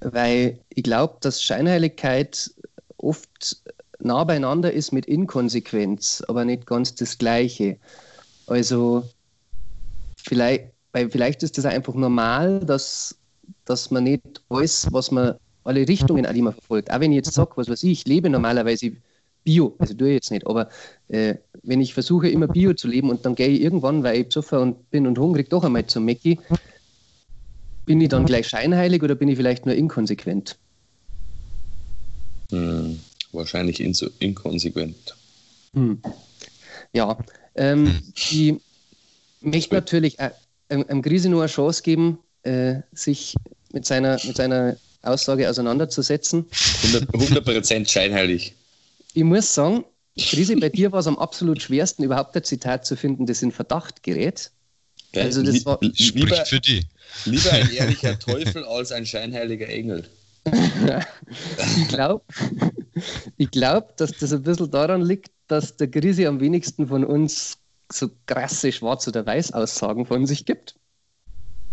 Weil 0.00 0.58
ich 0.70 0.82
glaube, 0.82 1.16
dass 1.20 1.42
Scheinheiligkeit 1.42 2.50
oft 2.98 3.62
nah 4.00 4.24
beieinander 4.24 4.72
ist 4.72 4.92
mit 4.92 5.06
Inkonsequenz, 5.06 6.22
aber 6.28 6.44
nicht 6.44 6.66
ganz 6.66 6.94
das 6.94 7.18
Gleiche. 7.18 7.78
Also 8.46 9.04
vielleicht, 10.16 10.72
vielleicht 10.92 11.42
ist 11.42 11.58
das 11.58 11.64
einfach 11.64 11.94
normal, 11.94 12.60
dass, 12.60 13.18
dass 13.64 13.90
man 13.90 14.04
nicht 14.04 14.22
alles, 14.48 14.88
was 14.92 15.10
man, 15.10 15.34
alle 15.64 15.86
Richtungen 15.86 16.26
auch 16.26 16.34
immer 16.34 16.52
verfolgt. 16.52 16.90
Auch 16.90 17.00
wenn 17.00 17.12
ich 17.12 17.16
jetzt 17.16 17.34
sage, 17.34 17.52
was 17.56 17.68
weiß 17.68 17.82
ich, 17.82 17.92
ich 17.92 18.06
lebe 18.06 18.30
normalerweise 18.30 18.92
Bio, 19.44 19.74
also 19.78 19.94
tue 19.94 20.08
ich 20.08 20.14
jetzt 20.14 20.30
nicht, 20.30 20.46
aber 20.46 20.68
äh, 21.08 21.36
wenn 21.62 21.80
ich 21.80 21.94
versuche, 21.94 22.28
immer 22.28 22.48
Bio 22.48 22.74
zu 22.74 22.88
leben 22.88 23.10
und 23.10 23.24
dann 23.24 23.34
gehe 23.34 23.48
ich 23.48 23.60
irgendwann, 23.60 24.02
weil 24.02 24.20
ich 24.20 24.26
besoffen 24.26 24.58
und 24.58 24.90
bin 24.90 25.06
und 25.06 25.18
hungrig, 25.18 25.48
doch 25.48 25.64
einmal 25.64 25.86
zum 25.86 26.04
Mäcki, 26.04 26.38
bin 27.86 28.00
ich 28.00 28.08
dann 28.08 28.26
gleich 28.26 28.48
scheinheilig 28.48 29.02
oder 29.02 29.14
bin 29.14 29.28
ich 29.28 29.36
vielleicht 29.36 29.64
nur 29.64 29.74
inkonsequent? 29.74 30.58
Hm, 32.50 32.98
wahrscheinlich 33.32 33.80
in 33.80 33.96
inkonsequent. 34.18 35.16
Hm. 35.74 36.00
Ja, 36.92 37.18
ähm, 37.54 38.00
ich 38.14 38.54
möchte 39.40 39.74
natürlich 39.74 40.18
äh, 40.18 40.30
einem 40.68 41.02
Krise 41.02 41.28
nur 41.28 41.42
eine 41.42 41.50
Chance 41.50 41.82
geben, 41.82 42.18
äh, 42.42 42.76
sich 42.92 43.34
mit 43.72 43.84
seiner, 43.84 44.18
mit 44.24 44.36
seiner 44.36 44.76
Aussage 45.02 45.48
auseinanderzusetzen. 45.48 46.46
100%, 46.50 47.14
100 47.14 47.90
scheinheilig 47.90 48.54
ich 49.14 49.24
muss 49.24 49.52
sagen, 49.52 49.84
Krise, 50.16 50.56
bei 50.56 50.68
dir 50.68 50.92
war 50.92 51.00
es 51.00 51.06
am 51.06 51.18
absolut 51.18 51.62
schwersten, 51.62 52.02
überhaupt 52.02 52.36
ein 52.36 52.44
Zitat 52.44 52.86
zu 52.86 52.96
finden, 52.96 53.26
das 53.26 53.42
in 53.42 53.52
Verdacht 53.52 54.02
gerät. 54.02 54.50
Also 55.14 55.42
das 55.42 55.64
war 55.64 55.78
lieber, 55.80 56.44
für 56.44 56.60
die. 56.60 56.84
lieber 57.24 57.52
ein 57.52 57.70
ehrlicher 57.72 58.18
Teufel 58.18 58.64
als 58.64 58.92
ein 58.92 59.06
scheinheiliger 59.06 59.68
Engel. 59.68 60.08
ich 60.44 61.88
glaube, 61.88 62.22
ich 63.36 63.50
glaub, 63.50 63.96
dass 63.96 64.12
das 64.12 64.32
ein 64.32 64.42
bisschen 64.42 64.70
daran 64.70 65.02
liegt, 65.02 65.30
dass 65.46 65.76
der 65.76 65.88
Krise 65.88 66.28
am 66.28 66.40
wenigsten 66.40 66.86
von 66.86 67.04
uns 67.04 67.58
so 67.90 68.10
krasse 68.26 68.70
Schwarz- 68.72 69.08
oder 69.08 69.24
Weiß-Aussagen 69.24 70.06
von 70.06 70.26
sich 70.26 70.44
gibt. 70.44 70.76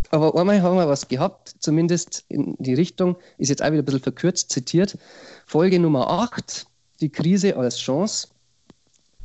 Aber 0.09 0.39
einmal 0.39 0.61
haben 0.61 0.77
wir 0.77 0.88
was 0.88 1.07
gehabt, 1.07 1.55
zumindest 1.59 2.23
in 2.29 2.55
die 2.59 2.73
Richtung, 2.73 3.17
ist 3.38 3.49
jetzt 3.49 3.61
auch 3.61 3.71
wieder 3.71 3.81
ein 3.81 3.85
bisschen 3.85 4.01
verkürzt 4.01 4.51
zitiert. 4.51 4.97
Folge 5.45 5.79
Nummer 5.79 6.09
8, 6.09 6.67
die 7.01 7.09
Krise 7.09 7.57
als 7.57 7.77
Chance. 7.77 8.29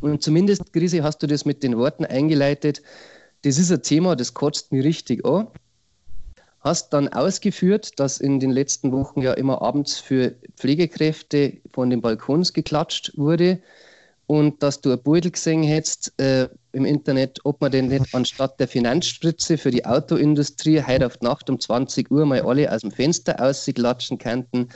Und 0.00 0.22
zumindest, 0.22 0.72
Krise, 0.72 1.02
hast 1.02 1.18
du 1.18 1.26
das 1.26 1.44
mit 1.44 1.62
den 1.62 1.76
Worten 1.76 2.04
eingeleitet, 2.04 2.82
das 3.42 3.58
ist 3.58 3.70
ein 3.70 3.82
Thema, 3.82 4.16
das 4.16 4.34
kotzt 4.34 4.72
mich 4.72 4.84
richtig 4.84 5.24
an. 5.24 5.48
Hast 6.60 6.92
dann 6.92 7.08
ausgeführt, 7.08 7.98
dass 7.98 8.18
in 8.18 8.38
den 8.38 8.50
letzten 8.50 8.92
Wochen 8.92 9.22
ja 9.22 9.32
immer 9.32 9.62
abends 9.62 9.98
für 9.98 10.34
Pflegekräfte 10.56 11.58
von 11.72 11.90
den 11.90 12.00
Balkons 12.02 12.52
geklatscht 12.52 13.12
wurde 13.16 13.60
und 14.26 14.62
dass 14.62 14.80
du 14.80 14.92
ein 14.92 15.02
Beutel 15.02 15.30
gesehen 15.30 15.62
hättest 15.62 16.12
äh, 16.20 16.48
im 16.72 16.84
Internet, 16.84 17.40
ob 17.44 17.60
man 17.60 17.72
denn 17.72 17.88
nicht 17.88 18.14
anstatt 18.14 18.60
der 18.60 18.68
Finanzspritze 18.68 19.58
für 19.58 19.70
die 19.70 19.86
Autoindustrie 19.86 20.82
heute 20.82 21.06
auf 21.06 21.20
Nacht 21.20 21.50
um 21.50 21.58
20 21.58 22.10
Uhr 22.10 22.26
mal 22.26 22.42
alle 22.42 22.72
aus 22.72 22.82
dem 22.82 22.90
Fenster 22.90 23.40
ausklatschen 23.40 24.18
könnten, 24.18 24.68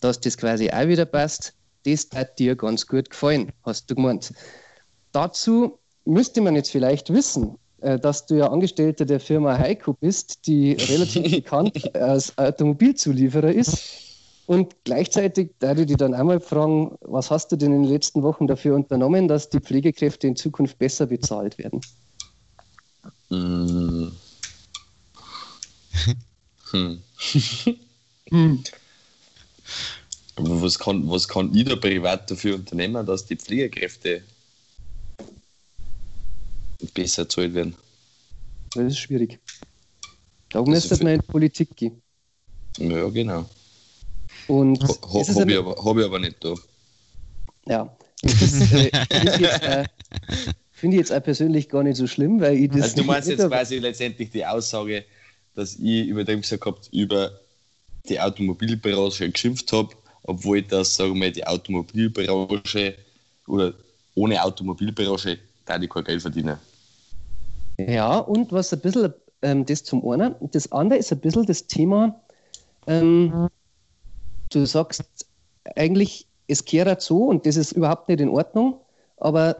dass 0.00 0.20
das 0.20 0.36
quasi 0.36 0.70
auch 0.70 0.86
wieder 0.86 1.06
passt 1.06 1.54
das 1.84 2.08
hat 2.14 2.38
dir 2.38 2.56
ganz 2.56 2.86
gut 2.86 3.10
gefallen, 3.10 3.52
hast 3.62 3.90
du 3.90 3.94
gemeint. 3.94 4.32
Dazu 5.12 5.78
müsste 6.04 6.40
man 6.40 6.56
jetzt 6.56 6.70
vielleicht 6.70 7.12
wissen, 7.12 7.58
dass 8.00 8.26
du 8.26 8.36
ja 8.36 8.50
Angestellter 8.50 9.04
der 9.04 9.20
Firma 9.20 9.58
Heiko 9.58 9.92
bist, 9.92 10.46
die 10.46 10.72
relativ 10.72 11.30
bekannt 11.36 11.94
als 11.94 12.36
Automobilzulieferer 12.38 13.52
ist. 13.52 14.04
Und 14.46 14.74
gleichzeitig 14.84 15.50
da 15.58 15.72
ich 15.72 15.86
dich 15.86 15.96
dann 15.96 16.12
einmal 16.12 16.40
fragen, 16.40 16.96
was 17.00 17.30
hast 17.30 17.50
du 17.52 17.56
denn 17.56 17.72
in 17.72 17.82
den 17.82 17.90
letzten 17.90 18.22
Wochen 18.22 18.46
dafür 18.46 18.74
unternommen, 18.74 19.26
dass 19.26 19.48
die 19.48 19.60
Pflegekräfte 19.60 20.26
in 20.26 20.36
Zukunft 20.36 20.78
besser 20.78 21.06
bezahlt 21.06 21.56
werden? 21.58 21.80
Hm. 23.28 24.12
hm. 26.70 27.02
hm. 28.30 28.64
Aber 30.36 30.62
was 30.62 30.78
kann, 30.78 31.08
was 31.08 31.28
kann 31.28 31.54
ich 31.54 31.64
da 31.64 31.76
privat 31.76 32.30
dafür 32.30 32.56
unternehmen, 32.56 33.06
dass 33.06 33.24
die 33.24 33.36
Pflegekräfte 33.36 34.22
besser 36.92 37.28
zahlt 37.28 37.54
werden? 37.54 37.74
Das 38.74 38.84
ist 38.84 38.98
schwierig. 38.98 39.38
Da 40.50 40.62
müsste 40.62 40.94
es 40.94 41.00
in 41.00 41.08
die 41.08 41.18
Politik 41.18 41.76
gehen. 41.76 42.02
Ja, 42.78 43.08
genau. 43.08 43.48
Und 44.48 44.82
ha, 44.82 44.88
ha, 44.88 45.34
habe 45.34 45.52
ich, 45.52 45.58
aber, 45.58 45.84
hab 45.84 45.96
ich 45.96 46.04
aber 46.04 46.18
nicht 46.18 46.36
da. 46.44 46.54
Ja. 47.66 47.96
Das 48.22 48.72
äh, 48.72 48.90
finde 49.10 49.32
ich, 49.32 49.40
jetzt, 49.40 49.62
äh, 49.62 49.84
find 50.72 50.94
ich 50.94 50.98
jetzt 50.98 51.12
auch 51.12 51.22
persönlich 51.22 51.68
gar 51.68 51.82
nicht 51.82 51.96
so 51.96 52.06
schlimm, 52.06 52.40
weil 52.40 52.56
ich 52.56 52.70
das. 52.70 52.82
Also, 52.82 52.96
du 52.96 53.04
meinst 53.04 53.28
jetzt 53.28 53.46
quasi 53.46 53.78
letztendlich 53.78 54.30
die 54.30 54.44
Aussage, 54.44 55.04
dass 55.54 55.76
ich 55.76 56.06
übertrieben 56.06 56.42
gesagt 56.42 56.88
über 56.92 57.38
die 58.08 58.20
Automobilbranche 58.20 59.30
geschimpft 59.30 59.72
habe 59.72 59.94
obwohl 60.24 60.62
das, 60.62 60.96
sagen 60.96 61.20
wir, 61.20 61.30
die 61.30 61.46
Automobilbranche 61.46 62.96
oder 63.46 63.74
ohne 64.14 64.42
Automobilbranche 64.42 65.38
da 65.64 65.78
die 65.78 65.86
kein 65.86 66.04
Geld 66.04 66.22
verdienen. 66.22 66.58
Ja, 67.78 68.18
und 68.18 68.52
was 68.52 68.72
ein 68.72 68.80
bisschen 68.80 69.14
ähm, 69.42 69.64
das 69.66 69.84
zum 69.84 70.08
einen. 70.08 70.34
Das 70.52 70.72
andere 70.72 70.98
ist 70.98 71.12
ein 71.12 71.20
bisschen 71.20 71.46
das 71.46 71.66
Thema, 71.66 72.20
ähm, 72.86 73.48
du 74.50 74.66
sagst 74.66 75.04
eigentlich, 75.76 76.26
es 76.48 76.64
kehrt 76.64 77.00
so 77.00 77.24
und 77.24 77.46
das 77.46 77.56
ist 77.56 77.72
überhaupt 77.72 78.08
nicht 78.08 78.20
in 78.20 78.28
Ordnung, 78.28 78.80
aber 79.18 79.56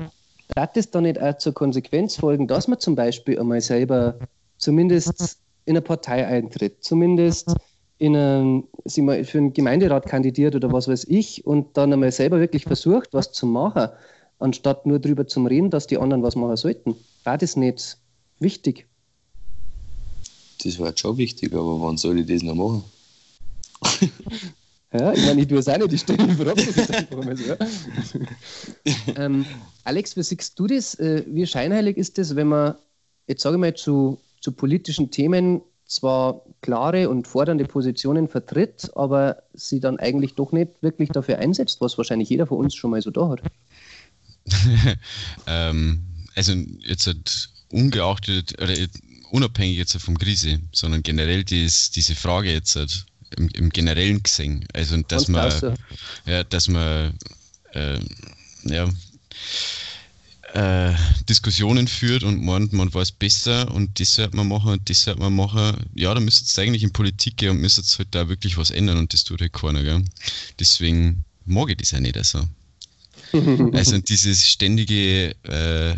hat 0.57 0.77
es 0.77 0.91
dann 0.91 1.05
nicht 1.05 1.21
auch 1.21 1.37
zur 1.39 1.55
Konsequenz 1.55 2.17
folgen, 2.17 2.47
dass 2.47 2.69
man 2.69 2.79
zum 2.79 2.95
Beispiel 2.95 3.39
einmal 3.39 3.61
selber 3.61 4.17
zumindest 4.59 5.39
in 5.65 5.73
eine 5.73 5.83
Partei 5.83 6.27
eintritt, 6.27 6.85
zumindest 6.85 7.55
in 7.99 8.15
einem, 8.17 8.65
mal, 8.99 9.25
für 9.25 9.39
einen 9.39 9.53
Gemeinderat 9.53 10.07
kandidiert 10.07 10.55
oder 10.55 10.71
was 10.73 10.89
weiß 10.89 11.05
ich 11.09 11.47
und 11.47 11.77
dann 11.77 11.93
einmal 11.93 12.13
selber 12.13 12.41
wirklich 12.41 12.65
versucht, 12.65 13.09
was 13.13 13.33
zu 13.33 13.47
machen, 13.47 13.89
anstatt 14.39 14.85
nur 14.85 14.99
darüber 14.99 15.27
zu 15.27 15.43
reden, 15.45 15.71
dass 15.71 15.87
die 15.87 15.97
anderen 15.97 16.23
was 16.23 16.37
machen 16.37 16.57
sollten. 16.57 16.97
War 17.25 17.39
das 17.39 17.57
nicht 17.57 17.97
wichtig? 18.45 18.87
Das 20.63 20.79
war 20.79 20.97
schon 20.97 21.17
wichtig, 21.19 21.53
aber 21.53 21.81
wann 21.81 21.97
soll 21.97 22.21
ich 22.21 22.27
das 22.27 22.43
noch 22.43 22.55
machen? 22.55 22.85
ja, 24.93 25.13
ich 25.13 25.27
meine, 25.27 25.43
ich 25.43 25.49
tue 25.49 25.59
es 25.59 25.69
auch 25.69 25.77
nicht, 25.77 25.93
ich 25.93 26.01
stelle 26.01 26.27
die 26.27 26.35
Frage. 26.35 26.63
So, 26.63 27.23
ja. 27.49 27.57
ähm, 29.17 29.45
Alex, 29.83 30.17
wie 30.17 30.23
siehst 30.23 30.59
du 30.59 30.67
das? 30.67 30.95
Äh, 30.95 31.25
wie 31.27 31.47
scheinheilig 31.47 31.97
ist 31.97 32.17
das, 32.19 32.37
wenn 32.37 32.49
man, 32.49 32.77
jetzt 33.27 33.43
sage 33.43 33.57
ich 33.57 33.61
mal, 33.61 33.75
zu, 33.75 34.19
zu 34.41 34.53
politischen 34.53 35.11
Themen 35.11 35.61
zwar 35.87 36.43
klare 36.63 37.11
und 37.11 37.29
fordernde 37.29 37.65
Positionen 37.65 38.29
vertritt, 38.29 38.91
aber 38.95 39.43
sie 39.53 39.81
dann 39.81 39.99
eigentlich 39.99 40.35
doch 40.35 40.53
nicht 40.53 40.71
wirklich 40.81 41.11
dafür 41.11 41.39
einsetzt, 41.39 41.81
was 41.81 41.99
wahrscheinlich 41.99 42.31
jeder 42.31 42.47
von 42.47 42.59
uns 42.59 42.75
schon 42.75 42.91
mal 42.91 43.03
so 43.03 43.11
da 43.11 43.29
hat. 43.29 43.43
ähm, 45.47 46.05
also 46.35 46.53
jetzt 46.53 47.07
halt 47.07 47.51
ungeachtet 47.75 48.61
oder 48.63 48.75
unabhängig 49.31 49.77
jetzt 49.77 49.97
vom 49.97 50.17
Krise, 50.17 50.61
sondern 50.73 51.03
generell 51.03 51.45
dies, 51.45 51.91
diese 51.91 52.15
Frage 52.15 52.53
jetzt 52.53 52.77
halt 52.77 53.05
im, 53.37 53.49
im 53.49 53.71
generellen 53.71 54.23
gesehen. 54.23 54.67
Also 54.73 54.97
dass 55.03 55.29
man, 55.29 55.77
ja, 56.25 56.45
dass 56.45 56.69
man 56.69 57.15
äh, 57.73 57.99
ja, 58.63 58.89
äh, 60.55 60.95
Diskussionen 61.29 61.89
führt 61.89 62.23
und 62.23 62.45
meint, 62.45 62.73
man 62.73 62.95
weiß 62.95 63.11
besser 63.13 63.73
und 63.75 63.99
das 63.99 64.15
sollte 64.15 64.37
man 64.37 64.47
machen 64.47 64.71
und 64.71 64.89
das 64.89 65.03
sollte 65.03 65.21
man 65.21 65.35
machen. 65.35 65.77
Ja, 65.95 66.15
da 66.15 66.21
müsste 66.21 66.45
es 66.45 66.59
eigentlich 66.59 66.85
in 66.85 66.93
Politik 66.93 67.39
gehen 67.39 67.51
und 67.51 67.61
müsste 67.61 67.81
es 67.81 67.99
halt 67.99 68.09
da 68.13 68.29
wirklich 68.29 68.57
was 68.57 68.71
ändern 68.71 68.99
und 68.99 69.13
das 69.13 69.25
tut 69.25 69.41
halt 69.41 69.53
keiner. 69.53 69.83
Gell? 69.83 70.05
Deswegen 70.61 71.25
mag 71.45 71.71
ich 71.71 71.79
das 71.79 71.91
ja 71.91 71.99
nicht 71.99 72.25
so. 72.25 72.41
also 73.73 73.99
dieses 73.99 74.49
ständige 74.49 75.35
äh, 75.43 75.97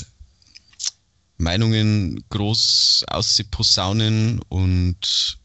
Meinungen 1.38 2.24
groß 2.30 3.04
auszuposaunen 3.08 4.40
und 4.48 5.38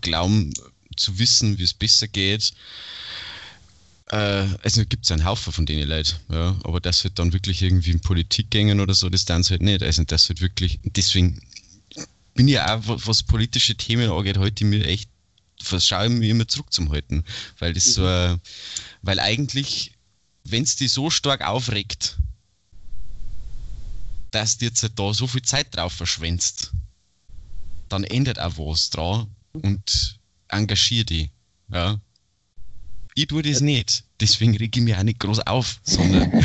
glauben 0.00 0.52
zu 0.96 1.18
wissen, 1.18 1.58
wie 1.58 1.62
es 1.62 1.74
besser 1.74 2.08
geht. 2.08 2.52
Äh, 4.10 4.46
also 4.62 4.84
gibt 4.84 5.04
es 5.04 5.10
einen 5.10 5.24
Haufen 5.24 5.52
von 5.52 5.66
denen 5.66 5.88
Leute, 5.88 6.16
ja, 6.30 6.56
aber 6.64 6.80
das 6.80 7.04
wird 7.04 7.18
dann 7.18 7.32
wirklich 7.32 7.62
irgendwie 7.62 7.90
in 7.90 8.00
Politik 8.00 8.50
gängen 8.50 8.80
oder 8.80 8.94
so, 8.94 9.08
das 9.08 9.24
dann 9.24 9.42
halt 9.42 9.62
nicht. 9.62 9.82
Also 9.82 10.04
das 10.04 10.28
wird 10.28 10.40
wirklich, 10.40 10.78
deswegen 10.84 11.40
bin 12.34 12.48
ich 12.48 12.60
auch, 12.60 12.80
was 12.84 13.22
politische 13.22 13.76
Themen 13.76 14.10
angeht, 14.10 14.38
heute 14.38 14.64
mir 14.64 14.84
echt, 14.86 15.08
verschaue 15.62 16.06
ich 16.06 16.12
mich 16.12 16.30
immer 16.30 16.46
zurück 16.46 16.72
zum 16.72 16.90
Halten, 16.90 17.24
weil 17.58 17.72
das 17.72 17.86
mhm. 17.86 17.90
so, 17.92 18.38
weil 19.02 19.20
eigentlich, 19.20 19.92
wenn 20.44 20.64
es 20.64 20.76
die 20.76 20.88
so 20.88 21.08
stark 21.08 21.40
aufregt, 21.42 22.18
dass 24.34 24.58
du 24.58 24.66
jetzt 24.66 24.88
da 24.96 25.14
so 25.14 25.26
viel 25.26 25.42
Zeit 25.42 25.76
drauf 25.76 25.92
verschwendest, 25.92 26.72
dann 27.88 28.04
ändert 28.04 28.40
auch 28.40 28.58
was 28.58 28.90
dran 28.90 29.28
und 29.52 30.18
engagier 30.48 31.04
dich. 31.04 31.30
Ja. 31.72 31.98
Ich 33.14 33.28
tue 33.28 33.42
das 33.42 33.60
nicht. 33.60 34.02
Deswegen 34.20 34.56
rege 34.56 34.80
ich 34.80 34.84
mich 34.84 34.96
auch 34.96 35.04
nicht 35.04 35.20
groß 35.20 35.46
auf, 35.46 35.80
sondern 35.84 36.32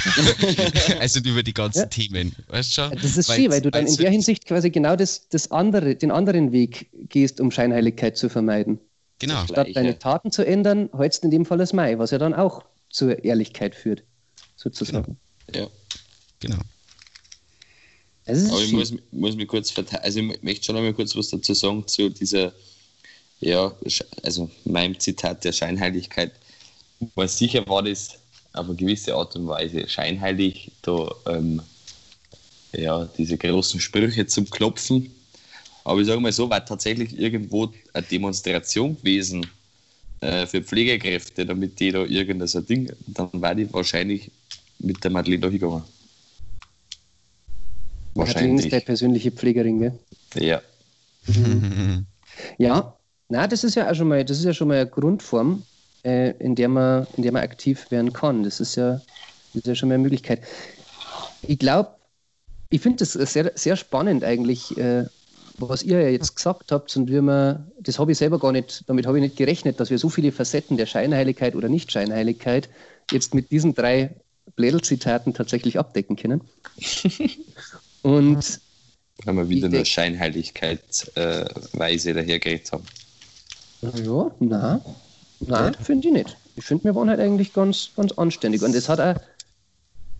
also 0.99 1.19
über 1.21 1.41
die 1.41 1.54
ganzen 1.54 1.80
ja. 1.80 1.86
Themen. 1.88 2.36
Weißt 2.47 2.73
schon? 2.73 2.91
Das 2.91 3.17
ist 3.17 3.34
schön, 3.34 3.49
weil 3.49 3.62
du 3.62 3.71
dann 3.71 3.88
in 3.88 3.95
der 3.95 4.12
Hinsicht 4.12 4.45
quasi 4.45 4.69
genau 4.69 4.95
das, 4.95 5.28
das 5.30 5.49
andere, 5.49 5.95
den 5.95 6.12
anderen 6.12 6.52
Weg 6.52 6.89
gehst, 7.10 7.41
um 7.41 7.49
Scheinheiligkeit 7.49 8.17
zu 8.17 8.30
vermeiden. 8.30 8.80
Genau. 9.17 9.43
Statt 9.45 9.69
deine 9.73 9.97
Taten 9.97 10.32
zu 10.32 10.45
ändern, 10.45 10.89
hältst 10.95 11.23
du 11.23 11.28
in 11.28 11.32
dem 11.32 11.45
Fall 11.45 11.58
das 11.58 11.73
Mai, 11.73 11.97
was 11.97 12.12
ja 12.12 12.19
dann 12.19 12.36
auch 12.36 12.63
zur 12.89 13.23
Ehrlichkeit 13.23 13.73
führt, 13.73 14.04
sozusagen. 14.56 15.17
Genau. 15.47 15.65
Ja. 15.65 15.71
Genau. 16.39 16.60
Aber 18.29 18.61
ich 18.61 18.71
muss, 18.71 18.93
muss 19.11 19.35
mich 19.35 19.47
kurz 19.47 19.71
verteidigen, 19.71 20.03
also 20.03 20.19
ich 20.19 20.43
möchte 20.43 20.65
schon 20.65 20.77
einmal 20.77 20.93
kurz 20.93 21.15
was 21.15 21.29
dazu 21.29 21.53
sagen 21.53 21.87
zu 21.87 22.09
dieser, 22.09 22.53
ja, 23.39 23.73
also 24.23 24.49
meinem 24.65 24.99
Zitat 24.99 25.43
der 25.43 25.51
Scheinheiligkeit. 25.51 26.31
Weil 27.15 27.27
sicher 27.27 27.65
war 27.67 27.83
das 27.83 28.15
auf 28.53 28.65
eine 28.67 28.75
gewisse 28.75 29.15
Art 29.15 29.35
und 29.35 29.47
Weise 29.47 29.87
scheinheilig, 29.87 30.71
da 30.81 31.09
ähm, 31.27 31.61
ja, 32.73 33.05
diese 33.17 33.37
großen 33.37 33.79
Sprüche 33.79 34.27
zum 34.27 34.49
Klopfen. 34.49 35.11
Aber 35.83 36.01
ich 36.01 36.07
sage 36.07 36.19
mal 36.19 36.31
so, 36.31 36.49
war 36.49 36.65
tatsächlich 36.65 37.17
irgendwo 37.17 37.71
eine 37.93 38.05
Demonstration 38.05 38.97
gewesen 38.97 39.47
äh, 40.21 40.45
für 40.45 40.61
Pflegekräfte, 40.61 41.45
damit 41.45 41.79
die 41.79 41.91
da 41.91 42.03
irgendein 42.03 42.47
so 42.47 42.61
Ding, 42.61 42.91
dann 43.07 43.29
war 43.33 43.55
die 43.55 43.71
wahrscheinlich 43.73 44.29
mit 44.79 45.03
der 45.03 45.11
Madeleine 45.11 45.41
da 45.41 45.47
hingegangen. 45.47 45.83
Wahrscheinlich. 48.15 48.65
ist 48.65 48.73
deine 48.73 48.81
persönliche 48.81 49.31
Pflegerin, 49.31 49.79
gell? 49.79 49.99
Ja. 50.35 50.61
Mhm. 51.27 52.05
ja, 52.57 52.95
na, 53.29 53.47
das 53.47 53.63
ist 53.63 53.75
ja 53.75 53.89
auch 53.89 53.95
schon 53.95 54.07
mal, 54.07 54.25
das 54.25 54.39
ist 54.39 54.45
ja 54.45 54.53
schon 54.53 54.67
mal 54.67 54.77
eine 54.77 54.89
Grundform, 54.89 55.63
äh, 56.03 56.31
in, 56.39 56.55
der 56.55 56.69
man, 56.69 57.07
in 57.15 57.23
der 57.23 57.31
man 57.31 57.43
aktiv 57.43 57.89
werden 57.91 58.11
kann. 58.11 58.43
Das 58.43 58.59
ist 58.59 58.75
ja, 58.75 58.93
das 59.53 59.55
ist 59.55 59.67
ja 59.67 59.75
schon 59.75 59.89
mal 59.89 59.95
eine 59.95 60.03
Möglichkeit. 60.03 60.41
Ich 61.43 61.59
glaube, 61.59 61.89
ich 62.69 62.81
finde 62.81 62.97
das 62.99 63.13
sehr, 63.13 63.51
sehr 63.55 63.75
spannend 63.75 64.23
eigentlich, 64.23 64.77
äh, 64.77 65.05
was 65.57 65.83
ihr 65.83 66.01
ja 66.01 66.09
jetzt 66.09 66.35
gesagt 66.35 66.71
habt 66.71 66.95
und 66.95 67.09
wie 67.09 67.21
man, 67.21 67.71
das 67.79 67.99
habe 67.99 68.11
ich 68.11 68.17
selber 68.17 68.39
gar 68.39 68.51
nicht, 68.51 68.83
damit 68.87 69.05
habe 69.05 69.17
ich 69.17 69.23
nicht 69.23 69.37
gerechnet, 69.37 69.79
dass 69.79 69.89
wir 69.89 69.97
so 69.97 70.09
viele 70.09 70.31
Facetten 70.31 70.77
der 70.77 70.85
Scheinheiligkeit 70.85 71.55
oder 71.55 71.69
Nicht-Scheinheiligkeit 71.69 72.69
jetzt 73.11 73.33
mit 73.33 73.51
diesen 73.51 73.73
drei 73.73 74.15
Blädel-Zitaten 74.55 75.33
tatsächlich 75.33 75.77
abdecken 75.77 76.15
können. 76.15 76.41
Und 78.01 78.59
weil 79.25 79.35
wir 79.35 79.49
wieder 79.49 79.67
eine 79.67 79.85
Scheinheiligkeitsweise 79.85 82.09
äh, 82.09 82.13
dahergeredet 82.13 82.71
haben. 82.71 82.85
Ja, 83.81 84.31
na, 84.39 84.81
nein, 85.39 85.75
finde 85.81 86.07
ich 86.07 86.13
nicht. 86.13 86.38
Ich 86.55 86.65
finde, 86.65 86.85
wir 86.85 86.95
waren 86.95 87.09
halt 87.09 87.19
eigentlich 87.19 87.53
ganz, 87.53 87.91
ganz 87.95 88.12
anständig. 88.13 88.63
Und 88.63 88.75
es 88.75 88.89
hat 88.89 88.99
auch, 88.99 89.15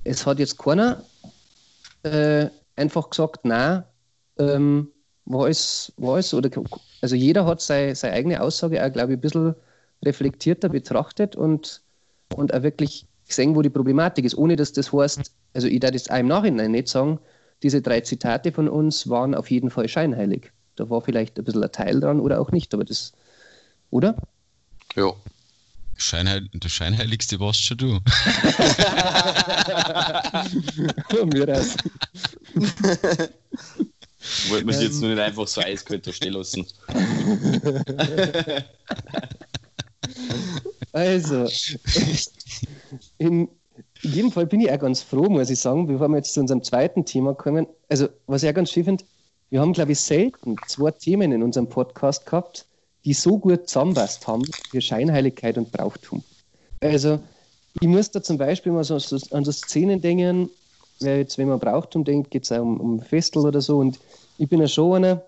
es 0.04 0.26
hat 0.26 0.40
jetzt 0.40 0.58
keiner 0.58 1.04
äh, 2.04 2.48
einfach 2.76 3.10
gesagt, 3.10 3.42
na, 3.44 3.86
ähm, 4.38 4.90
war 5.26 5.48
es, 5.48 5.94
war 5.98 6.18
es, 6.18 6.34
oder, 6.34 6.50
also 7.02 7.16
jeder 7.16 7.46
hat 7.46 7.62
sei, 7.62 7.94
seine 7.94 8.16
eigene 8.16 8.42
Aussage 8.42 8.84
auch, 8.84 8.92
glaube 8.92 9.14
ich, 9.14 9.18
ein 9.18 9.22
bisschen 9.22 9.56
reflektierter 10.04 10.70
betrachtet 10.70 11.36
und, 11.36 11.82
und 12.36 12.54
auch 12.54 12.64
wirklich 12.64 13.06
gesehen, 13.28 13.56
wo 13.56 13.62
die 13.62 13.70
Problematik 13.70 14.26
ist, 14.26 14.38
ohne 14.38 14.56
dass 14.56 14.74
das 14.74 14.92
heißt, 14.92 15.32
also 15.54 15.68
ich 15.68 15.80
darf 15.80 15.92
das 15.92 16.10
auch 16.10 16.18
im 16.18 16.28
Nachhinein 16.28 16.72
nicht 16.72 16.88
sagen, 16.88 17.20
diese 17.64 17.82
drei 17.82 18.02
Zitate 18.02 18.52
von 18.52 18.68
uns 18.70 19.10
waren 19.10 19.36
auf 19.36 19.50
jeden 19.52 19.70
Fall 19.70 19.88
scheinheilig. 19.88 20.52
Da 20.76 20.90
war 20.90 21.02
vielleicht 21.02 21.38
ein 21.38 21.44
bisschen 21.44 21.64
ein 21.64 21.72
Teil 21.72 22.00
dran 22.00 22.20
oder 22.20 22.40
auch 22.40 22.52
nicht, 22.52 22.74
aber 22.74 22.86
das, 22.86 23.14
oder? 23.90 24.16
Ja. 24.96 25.14
Scheinheil 25.98 26.48
der 26.54 26.70
Scheinheiligste 26.70 27.42
warst 27.42 27.62
schon 27.62 27.78
du. 27.78 28.00
Mir 31.26 31.46
das. 31.46 31.76
Wollte 34.48 34.66
man 34.66 34.76
ähm. 34.76 34.82
jetzt 34.82 35.02
nur 35.02 35.10
nicht 35.10 35.20
einfach 35.20 35.48
so 35.48 35.60
eiskalt 35.62 36.08
da 36.08 36.14
stehen 36.14 36.34
lassen. 36.34 36.66
also, 40.94 41.50
in, 43.18 43.50
in 44.04 44.12
jedem 44.12 44.32
Fall 44.32 44.46
bin 44.46 44.62
ich 44.62 44.72
auch 44.72 44.80
ganz 44.80 45.02
froh, 45.02 45.30
muss 45.30 45.50
ich 45.50 45.60
sagen, 45.60 45.88
bevor 45.88 46.08
wir 46.08 46.18
jetzt 46.18 46.34
zu 46.34 46.40
unserem 46.40 46.64
zweiten 46.64 47.06
Thema 47.06 47.34
kommen. 47.34 47.68
Also, 47.90 48.08
was 48.28 48.44
ich 48.44 48.50
auch 48.50 48.54
ganz 48.54 48.72
schön 48.72 48.86
finde, 48.86 49.04
wir 49.50 49.62
haben, 49.62 49.74
glaube 49.74 49.92
ich, 49.92 50.00
selten 50.00 50.56
zwei 50.68 50.92
Themen 50.92 51.32
in 51.32 51.44
unserem 51.44 51.68
Podcast 51.68 52.26
gehabt, 52.26 52.66
die 53.04 53.14
so 53.14 53.38
gut 53.38 53.68
zusammenpasst 53.68 54.28
haben 54.28 54.44
wie 54.72 54.82
Scheinheiligkeit 54.82 55.58
und 55.58 55.72
Brauchtum. 55.72 56.24
Also, 56.82 57.20
ich 57.82 57.88
muss 57.88 58.12
da 58.12 58.22
zum 58.22 58.38
Beispiel 58.38 58.72
mal 58.72 58.84
so, 58.84 59.00
so 59.00 59.18
an 59.36 59.44
so 59.44 59.52
Szenen 59.52 60.02
denken, 60.02 60.50
weil 61.02 61.20
jetzt, 61.20 61.38
wenn 61.38 61.48
man 61.48 61.60
Brauchtum 61.60 62.04
denkt, 62.04 62.32
geht 62.32 62.44
es 62.44 62.52
auch 62.52 62.62
um, 62.62 62.80
um 62.80 63.00
Festel 63.02 63.46
oder 63.46 63.62
so. 63.62 63.78
Und 63.80 64.00
ich 64.38 64.48
bin 64.48 64.60
ja 64.60 64.68
schon 64.68 64.96
einer, 64.96 65.24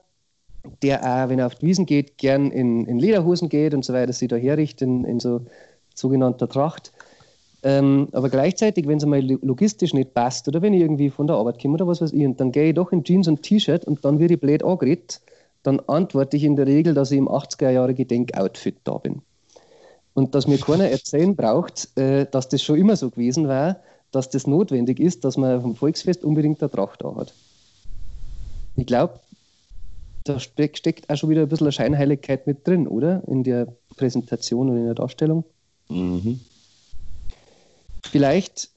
der 0.81 1.01
auch, 1.01 1.29
wenn 1.29 1.39
er 1.39 1.47
auf 1.47 1.55
die 1.55 1.65
Wiesen 1.65 1.85
geht, 1.85 2.17
gern 2.17 2.51
in, 2.51 2.85
in 2.85 2.99
Lederhosen 2.99 3.49
geht 3.49 3.73
und 3.73 3.83
so 3.83 3.93
weiter, 3.93 4.13
sich 4.13 4.29
da 4.29 4.35
herrichtet 4.35 4.87
in, 4.87 5.05
in 5.05 5.19
so 5.19 5.41
sogenannter 5.95 6.47
Tracht. 6.47 6.91
Ähm, 7.63 8.07
aber 8.11 8.29
gleichzeitig, 8.29 8.87
wenn 8.87 8.97
es 8.97 9.03
einmal 9.03 9.21
logistisch 9.21 9.93
nicht 9.93 10.13
passt 10.13 10.47
oder 10.47 10.61
wenn 10.61 10.73
ich 10.73 10.81
irgendwie 10.81 11.11
von 11.11 11.27
der 11.27 11.35
Arbeit 11.35 11.61
komme 11.61 11.75
oder 11.75 11.87
was 11.87 12.01
weiß 12.01 12.11
ich, 12.11 12.25
und 12.25 12.39
dann 12.39 12.51
gehe 12.51 12.69
ich 12.69 12.75
doch 12.75 12.91
in 12.91 13.03
Jeans 13.03 13.27
und 13.27 13.43
T-Shirt 13.43 13.85
und 13.85 14.03
dann 14.03 14.19
werde 14.19 14.33
ich 14.33 14.39
blöd 14.39 14.63
angeredet, 14.63 15.21
dann 15.61 15.79
antworte 15.81 16.37
ich 16.37 16.43
in 16.43 16.55
der 16.55 16.65
Regel, 16.65 16.95
dass 16.95 17.11
ich 17.11 17.19
im 17.19 17.29
80er-Jahre-Gedenk-Outfit 17.29 18.77
da 18.83 18.97
bin. 18.97 19.21
Und 20.13 20.33
dass 20.33 20.47
mir 20.47 20.57
keiner 20.57 20.89
erzählen 20.89 21.35
braucht, 21.35 21.95
äh, 21.97 22.25
dass 22.29 22.49
das 22.49 22.63
schon 22.63 22.77
immer 22.77 22.95
so 22.95 23.11
gewesen 23.11 23.47
war, 23.47 23.77
dass 24.11 24.29
das 24.29 24.47
notwendig 24.47 24.99
ist, 24.99 25.23
dass 25.23 25.37
man 25.37 25.61
vom 25.61 25.75
Volksfest 25.75 26.23
unbedingt 26.23 26.61
eine 26.61 26.71
Tracht 26.71 27.03
da 27.03 27.15
hat. 27.15 27.33
Ich 28.75 28.87
glaube, 28.87 29.19
da 30.23 30.39
steckt 30.39 31.09
auch 31.09 31.15
schon 31.15 31.29
wieder 31.29 31.43
ein 31.43 31.47
bisschen 31.47 31.71
Scheinheiligkeit 31.71 32.47
mit 32.47 32.67
drin, 32.67 32.87
oder? 32.87 33.23
In 33.27 33.43
der 33.43 33.67
Präsentation 33.95 34.69
und 34.69 34.77
in 34.77 34.85
der 34.85 34.95
Darstellung. 34.95 35.45
Mhm 35.89 36.39
vielleicht 38.03 38.69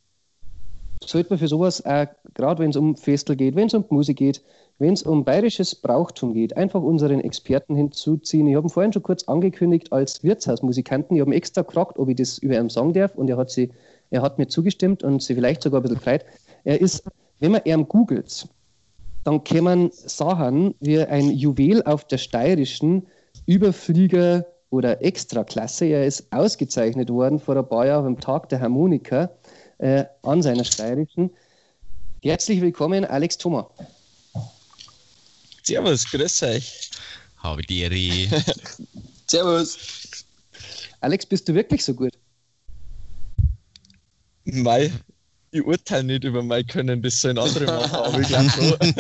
sollte 1.05 1.31
man 1.31 1.39
für 1.39 1.49
sowas, 1.49 1.85
auch, 1.85 2.07
gerade 2.35 2.63
wenn 2.63 2.71
es 2.71 2.77
um 2.77 2.97
Festel 2.97 3.37
geht, 3.37 3.57
wenn 3.57 3.67
es 3.67 3.75
um 3.75 3.85
Musik 3.91 4.19
geht, 4.19 4.43
wenn 4.79 4.95
es 4.95 5.03
um 5.03 5.25
bayerisches 5.25 5.75
Brauchtum 5.75 6.35
geht, 6.35 6.57
einfach 6.57 6.83
unseren 6.83 7.21
Experten 7.21 7.77
hinzuziehen. 7.77 8.47
Ich 8.47 8.57
habe 8.57 8.67
ihn 8.67 8.71
vorhin 8.71 8.93
schon 8.93 9.03
kurz 9.03 9.25
angekündigt 9.25 9.93
als 9.93 10.25
Wirtshausmusikanten. 10.25 11.17
Ich 11.17 11.21
habe 11.21 11.35
extra 11.35 11.63
gefragt, 11.63 11.99
ob 11.99 12.09
ich 12.09 12.17
das 12.17 12.39
über 12.39 12.59
ihn 12.59 12.69
sagen 12.69 12.93
darf 12.93 13.15
und 13.15 13.31
er 13.31 13.37
hat, 13.37 13.51
sie, 13.51 13.71
er 14.11 14.23
hat 14.23 14.39
mir 14.39 14.49
zugestimmt 14.49 15.03
und 15.03 15.23
sie 15.23 15.35
vielleicht 15.35 15.63
sogar 15.63 15.81
ein 15.81 15.83
bisschen 15.83 15.99
gefreut. 15.99 16.25
Er 16.65 16.81
ist, 16.81 17.05
wenn 17.41 17.53
man 17.53 17.63
ihn 17.65 17.87
googelt, 17.89 18.49
dann 19.23 19.45
kämen 19.45 19.91
Sachen 19.93 20.75
wie 20.81 20.99
ein 21.01 21.31
Juwel 21.31 21.83
auf 21.85 22.05
der 22.05 22.19
steirischen 22.19 23.07
Überflieger 23.47 24.47
oder 24.75 25.01
Extraklasse. 25.03 25.87
Er 25.87 26.05
ist 26.05 26.27
ausgezeichnet 26.33 27.09
worden 27.09 27.39
vor 27.39 27.57
ein 27.57 27.69
paar 27.69 27.87
Jahren 27.87 28.07
am 28.07 28.21
Tag 28.21 28.49
der 28.49 28.61
Harmonika 28.61 29.31
äh, 29.79 30.05
an 30.23 30.43
seiner 30.43 30.65
steirischen. 30.65 31.31
Herzlich 32.23 32.61
willkommen, 32.61 33.05
Alex 33.05 33.39
Thoma. 33.39 33.71
Servus, 35.63 36.11
grüß 36.11 36.43
euch. 36.43 36.91
Habe 37.39 37.63
die 37.63 37.83
Ehre. 37.83 37.95
Servus. 39.29 39.79
Alex, 41.01 41.25
bist 41.27 41.49
du 41.49 41.55
wirklich 41.55 41.85
so 41.85 41.95
gut? 41.95 42.13
Mei, 44.45 44.91
ich 45.53 45.65
urteile 45.65 46.03
nicht 46.05 46.25
über 46.25 46.43
mein 46.43 46.67
Können, 46.67 47.01
das 47.01 47.21
sollen 47.21 47.39
andere 47.39 47.67
machen, 47.67 47.95
aber 47.95 48.21
ich 48.21 48.27
glaube 48.29 48.51
schon. 48.51 48.77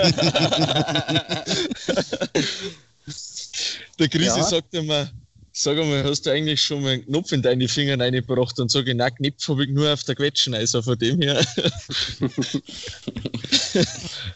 Der 3.98 4.08
Grisi 4.08 4.38
Ja. 4.38 4.44
sagt 4.44 4.72
immer, 4.74 5.08
sag 5.56 5.78
einmal, 5.78 6.04
hast 6.04 6.26
du 6.26 6.30
eigentlich 6.30 6.60
schon 6.60 6.82
mal 6.82 6.94
einen 6.94 7.06
Knopf 7.06 7.32
in 7.32 7.40
deine 7.40 7.68
Finger 7.68 7.98
reingebracht 7.98 8.58
und 8.58 8.74
ich, 8.74 8.94
nein, 8.94 9.14
Knopf 9.14 9.48
habe 9.48 9.64
ich 9.64 9.70
nur 9.70 9.92
auf 9.92 10.02
der 10.04 10.16
Quetschen, 10.16 10.54
also 10.54 10.82
von 10.82 10.98
dem 10.98 11.22
her. 11.22 11.44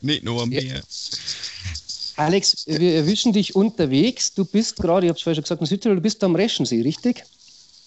Nicht 0.00 0.22
nur 0.24 0.42
am 0.42 0.52
Ja. 0.52 0.60
Bier. 0.60 0.80
Alex, 2.16 2.64
wir 2.66 2.94
erwischen 2.96 3.32
dich 3.32 3.54
unterwegs. 3.54 4.32
Du 4.34 4.44
bist 4.44 4.76
gerade, 4.76 5.06
ich 5.06 5.10
habe 5.10 5.16
es 5.16 5.22
vorher 5.22 5.36
schon 5.36 5.44
gesagt, 5.44 5.60
in 5.60 5.66
Südtirol, 5.66 5.96
du 5.96 6.02
bist 6.02 6.22
am 6.24 6.34
Reschensee, 6.34 6.82
richtig? 6.82 7.24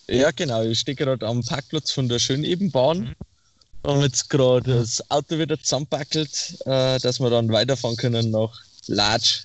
Ja, 0.08 0.32
genau, 0.32 0.64
ich 0.64 0.80
stehe 0.80 0.96
gerade 0.96 1.26
am 1.26 1.44
Parkplatz 1.44 1.92
von 1.92 2.08
der 2.08 2.20
Schönebenbahn. 2.20 3.16
Haben 3.86 4.02
jetzt 4.02 4.30
gerade 4.30 4.80
das 4.80 5.10
Auto 5.10 5.38
wieder 5.38 5.60
zusammenpackelt, 5.60 6.58
äh, 6.66 7.00
dass 7.00 7.20
wir 7.20 7.30
dann 7.30 7.50
weiterfahren 7.52 7.98
können 7.98 8.30
nach 8.30 8.62
Latsch. 8.88 9.42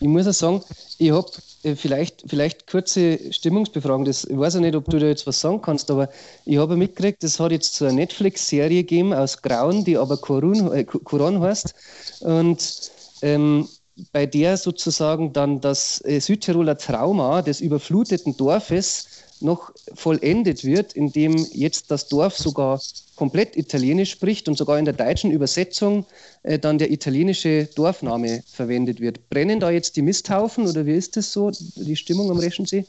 Ich 0.00 0.08
muss 0.08 0.26
auch 0.26 0.32
sagen, 0.32 0.64
ich 0.98 1.10
habe 1.10 1.30
vielleicht, 1.76 2.24
vielleicht 2.26 2.66
kurze 2.66 3.32
Stimmungsbefragung. 3.32 4.04
Das, 4.04 4.24
ich 4.24 4.36
weiß 4.36 4.54
ja 4.54 4.60
nicht, 4.60 4.76
ob 4.76 4.84
du 4.86 4.98
da 4.98 5.06
jetzt 5.06 5.26
was 5.26 5.40
sagen 5.40 5.60
kannst, 5.62 5.90
aber 5.90 6.08
ich 6.44 6.58
habe 6.58 6.76
mitgekriegt, 6.76 7.24
es 7.24 7.40
hat 7.40 7.52
jetzt 7.52 7.74
so 7.74 7.86
eine 7.86 7.94
Netflix-Serie 7.94 8.82
gegeben 8.82 9.12
aus 9.14 9.40
Grauen, 9.40 9.84
die 9.84 9.96
aber 9.96 10.16
Korun, 10.16 10.72
äh, 10.72 10.84
Koran 10.84 11.40
heißt. 11.40 11.74
Und 12.20 12.90
ähm, 13.22 13.68
bei 14.12 14.26
der 14.26 14.56
sozusagen 14.56 15.32
dann 15.32 15.60
das 15.60 16.04
äh, 16.04 16.20
Südtiroler 16.20 16.76
Trauma 16.76 17.42
des 17.42 17.60
überfluteten 17.60 18.36
Dorfes 18.36 19.23
noch 19.40 19.72
vollendet 19.94 20.64
wird, 20.64 20.94
indem 20.94 21.34
jetzt 21.52 21.90
das 21.90 22.08
Dorf 22.08 22.38
sogar 22.38 22.80
komplett 23.16 23.56
Italienisch 23.56 24.10
spricht 24.10 24.48
und 24.48 24.56
sogar 24.56 24.78
in 24.78 24.84
der 24.84 24.94
deutschen 24.94 25.30
Übersetzung 25.30 26.06
äh, 26.42 26.58
dann 26.58 26.78
der 26.78 26.90
italienische 26.90 27.68
Dorfname 27.74 28.42
verwendet 28.46 29.00
wird. 29.00 29.28
Brennen 29.30 29.60
da 29.60 29.70
jetzt 29.70 29.96
die 29.96 30.02
Misthaufen 30.02 30.66
oder 30.66 30.86
wie 30.86 30.94
ist 30.94 31.16
das 31.16 31.32
so, 31.32 31.50
die 31.50 31.96
Stimmung 31.96 32.30
am 32.30 32.38
Reschensee? 32.38 32.84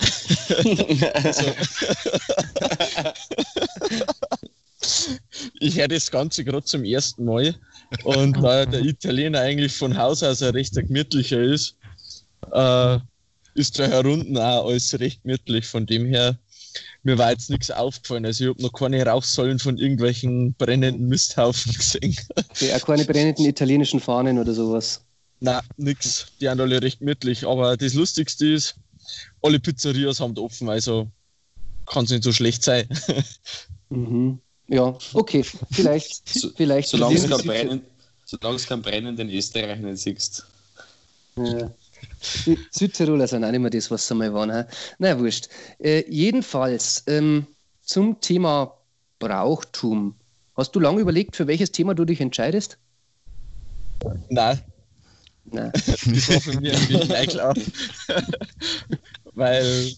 Ich 5.60 5.78
höre 5.78 5.88
das 5.88 6.10
Ganze 6.10 6.44
gerade 6.44 6.64
zum 6.64 6.84
ersten 6.84 7.24
Mal. 7.24 7.54
Und 8.04 8.42
da 8.42 8.66
der 8.66 8.80
Italiener 8.80 9.40
eigentlich 9.40 9.72
von 9.72 9.96
Haus 9.96 10.22
aus 10.22 10.42
ein 10.42 10.50
recht 10.50 10.74
gemütlicher 10.74 11.40
ist, 11.40 11.76
äh, 12.52 12.98
ist 13.58 13.78
da 13.78 13.86
herunten 13.86 14.36
auch 14.38 14.66
alles 14.68 14.98
recht 14.98 15.22
gemütlich. 15.22 15.66
Von 15.66 15.84
dem 15.86 16.06
her, 16.06 16.38
mir 17.02 17.18
war 17.18 17.30
jetzt 17.30 17.50
nichts 17.50 17.70
aufgefallen. 17.70 18.24
Also 18.24 18.44
ich 18.44 18.50
habe 18.50 18.62
noch 18.62 18.72
keine 18.72 19.04
Rauchsäulen 19.04 19.58
von 19.58 19.76
irgendwelchen 19.78 20.54
brennenden 20.54 21.08
Misthaufen 21.08 21.72
gesehen. 21.76 22.16
Ja, 22.60 22.76
auch 22.76 22.86
keine 22.86 23.04
brennenden 23.04 23.44
italienischen 23.44 24.00
Fahnen 24.00 24.38
oder 24.38 24.54
sowas. 24.54 25.02
Nein, 25.40 25.60
nix. 25.76 26.26
Die 26.40 26.46
sind 26.46 26.60
alle 26.60 26.80
recht 26.82 26.98
gemütlich. 27.00 27.46
Aber 27.46 27.76
das 27.76 27.94
Lustigste 27.94 28.46
ist, 28.46 28.74
alle 29.42 29.60
Pizzerias 29.60 30.20
haben 30.20 30.36
offen, 30.38 30.68
also 30.68 31.08
kann 31.86 32.04
es 32.04 32.10
nicht 32.10 32.24
so 32.24 32.32
schlecht 32.32 32.62
sein. 32.62 32.88
Mhm. 33.90 34.38
Ja, 34.66 34.98
okay, 35.14 35.42
vielleicht, 35.70 36.28
So- 36.38 36.50
vielleicht. 36.54 36.90
Solange 36.90 37.14
es 37.14 37.24
verlieren 37.24 37.38
kein 37.38 37.42
die 37.42 37.48
Südtir- 37.48 37.66
brennen, 37.68 37.82
solange 38.26 38.56
es 38.56 38.66
kein 38.66 38.82
brennenden 38.82 39.30
Österreich 39.30 39.80
nicht 39.80 39.98
siehst. 39.98 40.44
Ja. 41.36 41.72
Sü- 42.22 42.58
Südtiroler 42.70 43.26
sind 43.26 43.44
auch 43.44 43.50
nicht 43.50 43.60
mehr 43.60 43.70
das, 43.70 43.90
was 43.90 44.06
sie 44.06 44.14
mal 44.14 44.32
waren. 44.34 44.50
he? 44.50 44.64
Na 44.98 45.08
ja, 45.08 45.18
wurscht. 45.18 45.48
Äh, 45.78 46.04
jedenfalls 46.08 47.04
ähm, 47.06 47.46
zum 47.82 48.20
Thema 48.20 48.74
Brauchtum. 49.18 50.14
Hast 50.56 50.72
du 50.74 50.80
lange 50.80 51.00
überlegt, 51.00 51.36
für 51.36 51.46
welches 51.46 51.70
Thema 51.72 51.94
du 51.94 52.04
dich 52.04 52.20
entscheidest? 52.20 52.78
Nein, 54.28 54.60
Nein. 55.50 55.70
das 55.74 56.28
war 56.28 56.40
für 56.40 56.60
mich 56.60 56.74
eigentlich 56.74 57.08
gleich 57.08 57.28
klar. 57.28 57.54
Weil 59.34 59.92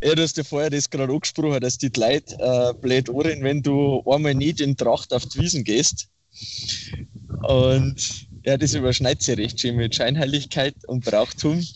er 0.00 0.14
du 0.14 0.22
hast 0.22 0.36
ja 0.36 0.44
vorher 0.44 0.70
das 0.70 0.90
gerade 0.90 1.12
angesprochen, 1.12 1.60
dass 1.60 1.78
die 1.78 1.90
Leute 1.96 2.36
äh, 2.38 2.74
blöd 2.80 3.08
ohren, 3.08 3.42
wenn 3.42 3.62
du 3.62 4.02
einmal 4.06 4.34
nicht 4.34 4.60
in 4.60 4.76
Tracht 4.76 5.12
auf 5.12 5.24
die 5.26 5.40
Wiesen 5.40 5.64
gehst. 5.64 6.08
Und 7.42 8.25
ja, 8.46 8.56
das 8.56 8.74
überschneidet 8.74 9.22
sich 9.22 9.36
recht 9.36 9.60
schön 9.60 9.76
mit 9.76 9.94
Scheinheiligkeit 9.94 10.76
und 10.86 11.04
Brauchtum. 11.04 11.66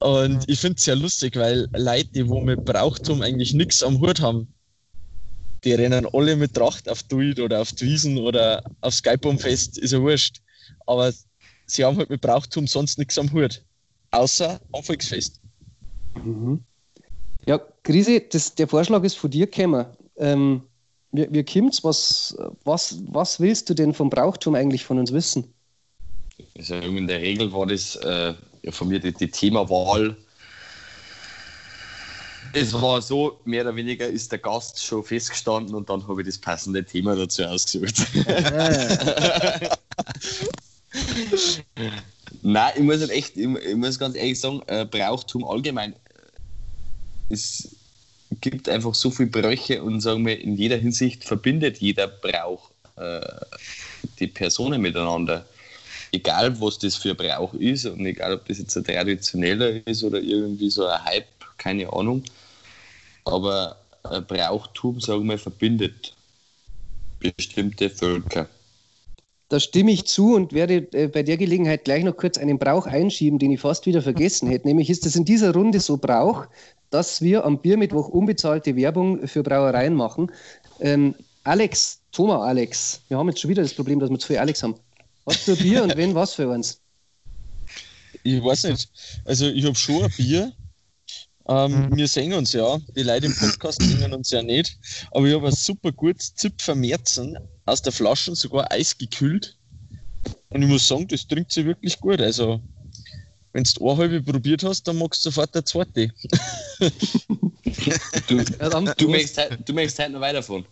Und 0.00 0.48
ich 0.48 0.60
finde 0.60 0.76
es 0.78 0.84
sehr 0.84 0.96
lustig, 0.96 1.36
weil 1.36 1.68
Leute, 1.76 2.08
die 2.14 2.28
wo 2.28 2.40
mit 2.40 2.64
Brauchtum 2.64 3.20
eigentlich 3.20 3.52
nichts 3.52 3.82
am 3.82 4.00
Hut 4.00 4.20
haben, 4.20 4.48
die 5.64 5.74
rennen 5.74 6.06
alle 6.12 6.36
mit 6.36 6.54
Tracht 6.54 6.88
auf 6.88 7.02
Duid 7.02 7.38
oder 7.40 7.60
auf 7.60 7.72
Wiesen 7.80 8.16
oder 8.16 8.62
aufs 8.80 8.98
Skype-Fest, 8.98 9.76
ist 9.76 9.92
ja 9.92 10.00
wurscht. 10.00 10.40
Aber 10.86 11.12
sie 11.66 11.84
haben 11.84 11.98
halt 11.98 12.08
mit 12.08 12.22
Brauchtum 12.22 12.66
sonst 12.66 12.96
nichts 12.98 13.18
am 13.18 13.30
Hut. 13.32 13.62
Außer 14.10 14.60
am 14.72 14.82
Volksfest. 14.82 15.40
Mhm. 16.24 16.64
Ja, 17.44 17.60
Grisi, 17.82 18.26
das, 18.30 18.54
der 18.54 18.68
Vorschlag 18.68 19.04
ist 19.04 19.18
von 19.18 19.30
dir 19.30 19.46
gekommen. 19.46 19.84
Ähm, 20.16 20.62
wie, 21.12 21.26
wie 21.30 21.44
kommt's? 21.44 21.84
Was, 21.84 22.38
was, 22.64 23.02
was 23.08 23.40
willst 23.40 23.68
du 23.68 23.74
denn 23.74 23.92
vom 23.92 24.08
Brauchtum 24.08 24.54
eigentlich 24.54 24.84
von 24.84 24.98
uns 24.98 25.12
wissen? 25.12 25.52
Also 26.56 26.74
in 26.74 27.06
der 27.06 27.20
Regel 27.20 27.52
war 27.52 27.66
das 27.66 27.96
äh, 27.96 28.34
ja, 28.62 28.72
von 28.72 28.88
mir 28.88 28.98
die, 29.00 29.12
die 29.12 29.30
Themawahl. 29.30 30.16
Es 32.52 32.72
war 32.72 33.02
so, 33.02 33.40
mehr 33.44 33.62
oder 33.62 33.76
weniger 33.76 34.06
ist 34.06 34.32
der 34.32 34.38
Gast 34.38 34.82
schon 34.82 35.04
festgestanden 35.04 35.74
und 35.74 35.90
dann 35.90 36.08
habe 36.08 36.22
ich 36.22 36.26
das 36.26 36.38
passende 36.38 36.82
Thema 36.84 37.14
dazu 37.14 37.44
ausgesucht. 37.44 38.06
Nein, 42.42 42.72
ich 42.76 42.82
muss 42.82 43.00
halt 43.00 43.10
echt, 43.10 43.36
ich, 43.36 43.46
ich 43.46 43.76
muss 43.76 43.98
ganz 43.98 44.16
ehrlich 44.16 44.40
sagen, 44.40 44.62
äh, 44.66 44.86
Brauchtum 44.86 45.44
allgemein, 45.44 45.92
äh, 45.92 45.96
es 47.28 47.76
gibt 48.40 48.68
einfach 48.68 48.94
so 48.94 49.10
viele 49.10 49.28
Brüche 49.28 49.82
und 49.82 50.00
sagen 50.00 50.24
wir, 50.26 50.40
in 50.40 50.56
jeder 50.56 50.76
Hinsicht 50.76 51.24
verbindet 51.24 51.78
jeder 51.78 52.08
Brauch 52.08 52.70
äh, 52.96 53.20
die 54.18 54.28
Personen 54.28 54.80
miteinander. 54.80 55.44
Egal, 56.12 56.60
was 56.60 56.78
das 56.78 56.96
für 56.96 57.14
Brauch 57.14 57.52
ist 57.54 57.86
und 57.86 58.04
egal, 58.06 58.34
ob 58.34 58.46
das 58.46 58.58
jetzt 58.58 58.76
ein 58.76 58.84
traditioneller 58.84 59.86
ist 59.86 60.02
oder 60.02 60.20
irgendwie 60.20 60.70
so 60.70 60.86
ein 60.86 61.04
Hype, 61.04 61.26
keine 61.58 61.92
Ahnung. 61.92 62.22
Aber 63.24 63.76
ein 64.04 64.26
Brauchtum, 64.26 65.00
sagen 65.00 65.28
wir, 65.28 65.38
verbindet 65.38 66.14
bestimmte 67.20 67.90
Völker. 67.90 68.48
Da 69.48 69.58
stimme 69.58 69.92
ich 69.92 70.06
zu 70.06 70.34
und 70.34 70.52
werde 70.52 70.86
äh, 70.92 71.08
bei 71.08 71.22
der 71.22 71.38
Gelegenheit 71.38 71.84
gleich 71.84 72.04
noch 72.04 72.16
kurz 72.16 72.36
einen 72.36 72.58
Brauch 72.58 72.86
einschieben, 72.86 73.38
den 73.38 73.50
ich 73.50 73.60
fast 73.60 73.86
wieder 73.86 74.02
vergessen 74.02 74.48
hätte. 74.48 74.68
Nämlich 74.68 74.90
ist 74.90 75.06
es 75.06 75.16
in 75.16 75.24
dieser 75.24 75.54
Runde 75.54 75.80
so 75.80 75.96
Brauch, 75.96 76.46
dass 76.90 77.22
wir 77.22 77.44
am 77.44 77.58
Biermittwoch 77.58 78.08
unbezahlte 78.08 78.76
Werbung 78.76 79.26
für 79.26 79.42
Brauereien 79.42 79.94
machen. 79.94 80.30
Ähm, 80.80 81.14
Alex, 81.44 82.00
Thomas 82.12 82.42
Alex, 82.42 83.00
wir 83.08 83.16
haben 83.16 83.28
jetzt 83.28 83.40
schon 83.40 83.50
wieder 83.50 83.62
das 83.62 83.72
Problem, 83.72 84.00
dass 84.00 84.10
wir 84.10 84.18
zu 84.18 84.26
viel 84.26 84.38
Alex 84.38 84.62
haben. 84.62 84.74
Hast 85.28 85.46
du 85.46 85.52
ein 85.52 85.58
Bier 85.58 85.82
und 85.82 85.96
wenn, 85.96 86.14
was 86.14 86.34
für 86.34 86.48
uns? 86.48 86.80
Ich 88.22 88.42
weiß 88.42 88.64
nicht. 88.64 88.88
Also 89.24 89.46
ich 89.48 89.64
habe 89.64 89.74
schon 89.74 90.04
ein 90.04 90.10
Bier. 90.16 90.52
Ähm, 91.48 91.96
wir 91.96 92.08
sehen 92.08 92.32
uns 92.32 92.52
ja. 92.52 92.78
Die 92.96 93.02
Leute 93.02 93.26
im 93.26 93.36
Podcast 93.36 93.80
sehen 93.82 94.12
uns 94.12 94.30
ja 94.30 94.42
nicht. 94.42 94.78
Aber 95.10 95.26
ich 95.26 95.34
habe 95.34 95.48
ein 95.48 95.54
super 95.54 95.92
gutes 95.92 96.34
Zipfer 96.34 96.74
Märzen 96.74 97.38
aus 97.66 97.82
der 97.82 97.92
Flasche, 97.92 98.34
sogar 98.34 98.70
eisgekühlt. 98.70 99.56
Und 100.50 100.62
ich 100.62 100.68
muss 100.68 100.88
sagen, 100.88 101.08
das 101.08 101.26
trinkt 101.26 101.52
sich 101.52 101.64
wirklich 101.64 102.00
gut. 102.00 102.20
Also, 102.20 102.60
wenn 103.52 103.64
du 103.64 103.88
eine 103.90 103.98
halbe 103.98 104.22
probiert 104.22 104.62
hast, 104.64 104.86
dann 104.86 104.98
magst 104.98 105.24
du 105.24 105.30
sofort 105.30 105.54
eine 105.54 105.64
zweite. 105.64 106.12
Du, 108.28 108.36
Ja, 108.36 108.68
dann 108.70 108.84
du, 108.86 108.92
Prost. 108.94 109.08
möchtest, 109.08 109.38
heute- 109.38 109.58
du 109.64 109.72
möchtest 109.72 109.98
heute 109.98 110.10
noch 110.12 110.20
weiterfahren. 110.20 110.64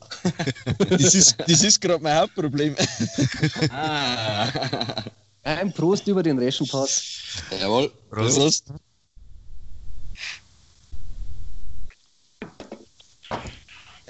Das 0.91 1.15
ist, 1.15 1.37
das 1.39 1.63
ist 1.63 1.81
gerade 1.81 2.03
mein 2.03 2.17
Hauptproblem. 2.17 2.75
Ah. 3.71 5.05
Ein 5.43 5.73
Prost 5.73 6.07
über 6.09 6.23
den 6.23 6.39
Reschenpass. 6.39 7.03
Jawohl. 7.61 7.91
Prost. 8.11 8.65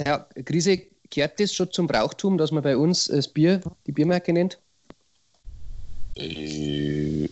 Ja, 0.04 0.26
Krise, 0.44 0.78
kehrt 1.10 1.40
das 1.40 1.52
schon 1.54 1.70
zum 1.72 1.86
Brauchtum, 1.86 2.36
dass 2.38 2.50
man 2.52 2.62
bei 2.62 2.76
uns 2.76 3.06
das 3.06 3.28
Bier, 3.28 3.60
die 3.86 3.92
Biermarke 3.92 4.32
nennt? 4.32 4.58
Äh, 6.16 7.28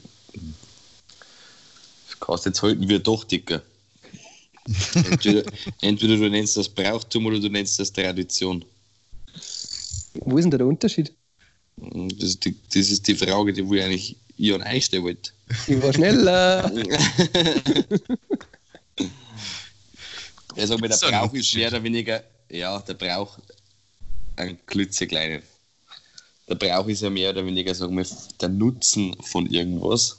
kannst 2.26 2.46
jetzt 2.46 2.62
halten 2.62 2.88
wir 2.88 2.98
doch 2.98 3.24
dicker. 3.24 3.62
entweder, 4.94 5.50
entweder 5.80 6.16
du 6.16 6.30
nennst 6.30 6.56
das 6.56 6.68
Brauchtum 6.68 7.26
oder 7.26 7.38
du 7.38 7.48
nennst 7.48 7.78
das 7.78 7.92
Tradition. 7.92 8.64
Wo 10.14 10.38
ist 10.38 10.44
denn 10.44 10.50
da 10.50 10.58
der 10.58 10.66
Unterschied? 10.66 11.12
Das 11.76 12.28
ist 12.28 12.44
die, 12.44 12.54
das 12.72 12.90
ist 12.90 13.06
die 13.06 13.16
Frage, 13.16 13.52
die 13.52 13.62
ich 13.62 13.82
eigentlich 13.82 14.16
Ion 14.36 14.62
einstellen 14.62 15.04
wollte. 15.04 15.32
Ich 15.66 15.82
war 15.82 15.92
schneller. 15.92 16.72
Also, 20.56 20.76
der 20.76 20.92
So 20.92 21.08
Brauch 21.08 21.32
ist 21.32 21.54
mehr 21.54 21.68
oder 21.68 21.82
weniger, 21.82 22.22
ja, 22.48 22.78
der 22.78 22.94
Brauch 22.94 23.38
ein 24.36 24.58
klitzekleinen. 24.66 25.42
Der 26.48 26.54
Brauch 26.54 26.86
ist 26.86 27.02
ja 27.02 27.10
mehr 27.10 27.30
oder 27.30 27.44
weniger, 27.44 27.74
sagen 27.74 27.96
wir, 27.96 28.06
der 28.40 28.48
Nutzen 28.50 29.16
von 29.22 29.46
irgendwas. 29.46 30.18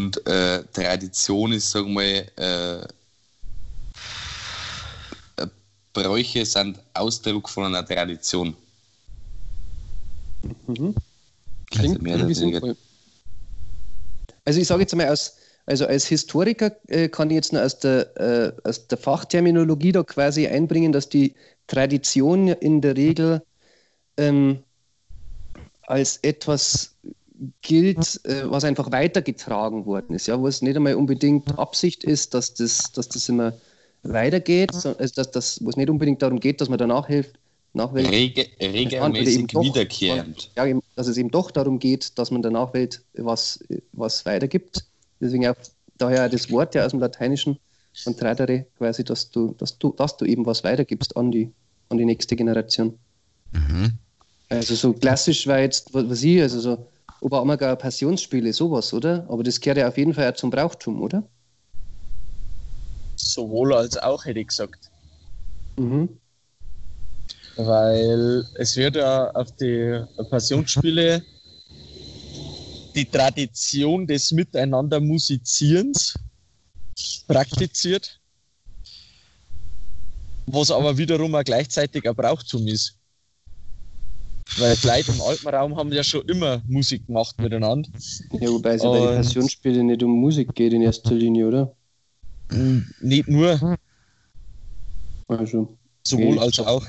Und 0.00 0.26
äh, 0.26 0.62
Tradition 0.72 1.52
ist, 1.52 1.70
sagen 1.70 1.92
wir, 1.92 2.24
äh, 2.38 2.80
äh, 5.36 5.46
Bräuche 5.92 6.46
sind 6.46 6.80
Ausdruck 6.94 7.50
von 7.50 7.64
einer 7.66 7.84
Tradition. 7.86 8.56
Mhm. 10.66 10.94
Also 11.72 11.82
Klingt 11.82 12.02
mehr 12.02 12.18
weniger. 12.18 12.34
sinnvoll. 12.34 12.76
Also 14.46 14.60
ich 14.60 14.66
sage 14.66 14.80
jetzt 14.82 14.96
mal, 14.96 15.06
als, 15.06 15.36
also 15.66 15.86
als 15.86 16.06
Historiker 16.06 16.74
äh, 16.88 17.08
kann 17.10 17.28
ich 17.28 17.34
jetzt 17.34 17.52
nur 17.52 17.62
aus 17.62 17.78
der, 17.78 18.16
äh, 18.16 18.52
aus 18.66 18.88
der 18.88 18.96
Fachterminologie 18.96 19.92
da 19.92 20.02
quasi 20.02 20.46
einbringen, 20.46 20.92
dass 20.92 21.10
die 21.10 21.34
Tradition 21.66 22.48
in 22.48 22.80
der 22.80 22.96
Regel 22.96 23.42
ähm, 24.16 24.64
als 25.82 26.16
etwas 26.22 26.94
gilt, 27.62 28.20
äh, 28.24 28.42
was 28.50 28.64
einfach 28.64 28.92
weitergetragen 28.92 29.86
worden 29.86 30.14
ist, 30.14 30.26
ja, 30.26 30.38
wo 30.40 30.46
es 30.46 30.62
nicht 30.62 30.76
einmal 30.76 30.94
unbedingt 30.94 31.58
Absicht 31.58 32.04
ist, 32.04 32.34
dass 32.34 32.54
das, 32.54 32.92
dass 32.92 33.08
das 33.08 33.28
immer 33.28 33.54
weitergeht, 34.02 34.72
so- 34.72 34.96
also 34.96 35.14
dass 35.14 35.30
das, 35.30 35.64
wo 35.64 35.70
es 35.70 35.76
nicht 35.76 35.90
unbedingt 35.90 36.22
darum 36.22 36.40
geht, 36.40 36.60
dass 36.60 36.68
man 36.68 36.78
danach 36.78 37.06
hilft, 37.06 37.36
nachwählt, 37.72 38.10
Rege, 38.10 38.46
regelmäßig 38.60 39.34
eben 39.38 39.46
doch- 39.46 39.62
wiederkehrend. 39.62 40.50
ja, 40.56 40.66
eben, 40.66 40.82
dass 40.96 41.06
es 41.06 41.16
eben 41.16 41.30
doch 41.30 41.50
darum 41.50 41.78
geht, 41.78 42.18
dass 42.18 42.30
man 42.30 42.42
der 42.42 42.50
Nachwelt 42.50 43.02
was, 43.14 43.60
was 43.92 44.26
weitergibt. 44.26 44.84
Deswegen 45.20 45.46
auch 45.46 45.54
daher 45.98 46.28
das 46.28 46.50
Wort 46.50 46.74
ja 46.74 46.84
aus 46.84 46.90
dem 46.90 47.00
Lateinischen 47.00 47.58
von 48.02 48.16
tradere, 48.16 48.66
quasi, 48.78 49.04
dass 49.04 49.30
du, 49.30 49.54
dass 49.58 49.78
du, 49.78 49.92
dass 49.96 50.16
du 50.16 50.24
eben 50.24 50.46
was 50.46 50.64
weitergibst 50.64 51.16
an 51.16 51.30
die, 51.30 51.50
an 51.90 51.98
die 51.98 52.04
nächste 52.04 52.36
Generation. 52.36 52.98
Mhm. 53.52 53.92
Also 54.48 54.74
so 54.74 54.92
klassisch 54.92 55.46
war 55.46 55.60
jetzt, 55.60 55.92
was, 55.94 56.08
was 56.08 56.22
ich, 56.22 56.40
also 56.42 56.58
so 56.60 56.86
Oberammergauer 57.20 57.76
Passionsspiele, 57.76 58.52
sowas, 58.52 58.92
oder? 58.94 59.26
Aber 59.28 59.42
das 59.42 59.60
gehört 59.60 59.78
ja 59.78 59.88
auf 59.88 59.98
jeden 59.98 60.14
Fall 60.14 60.30
auch 60.30 60.36
zum 60.36 60.50
Brauchtum, 60.50 61.02
oder? 61.02 61.22
Sowohl 63.16 63.74
als 63.74 63.96
auch, 63.98 64.24
hätte 64.24 64.40
ich 64.40 64.48
gesagt. 64.48 64.90
Mhm. 65.78 66.08
Weil 67.56 68.46
es 68.54 68.76
wird 68.76 68.96
ja 68.96 69.30
auf 69.32 69.54
die 69.56 70.02
Passionsspiele 70.30 71.22
die 72.94 73.04
Tradition 73.04 74.06
des 74.06 74.32
Miteinander 74.32 74.98
Musizierens 75.00 76.14
praktiziert, 77.26 78.20
was 80.46 80.70
aber 80.70 80.96
wiederum 80.96 81.34
auch 81.34 81.44
gleichzeitig 81.44 82.08
ein 82.08 82.16
Brauchtum 82.16 82.66
ist. 82.66 82.99
Weil 84.58 84.76
die 84.76 84.86
Leute 84.86 85.12
im 85.12 85.20
Alpenraum 85.20 85.76
haben 85.76 85.92
ja 85.92 86.02
schon 86.02 86.22
immer 86.28 86.62
Musik 86.66 87.06
gemacht 87.06 87.40
miteinander. 87.40 87.88
Ja, 88.40 88.50
wobei 88.50 88.74
es 88.74 88.82
ja 88.82 88.90
bei 88.90 88.98
den 88.98 89.16
Passionsspielen 89.16 89.86
nicht 89.86 90.02
um 90.02 90.20
Musik 90.20 90.54
geht 90.54 90.72
in 90.72 90.82
erster 90.82 91.14
Linie, 91.14 91.48
oder? 91.48 91.74
Nicht 93.00 93.28
nur, 93.28 93.78
Also, 95.28 95.76
sowohl 96.02 96.38
als 96.40 96.58
auch. 96.58 96.84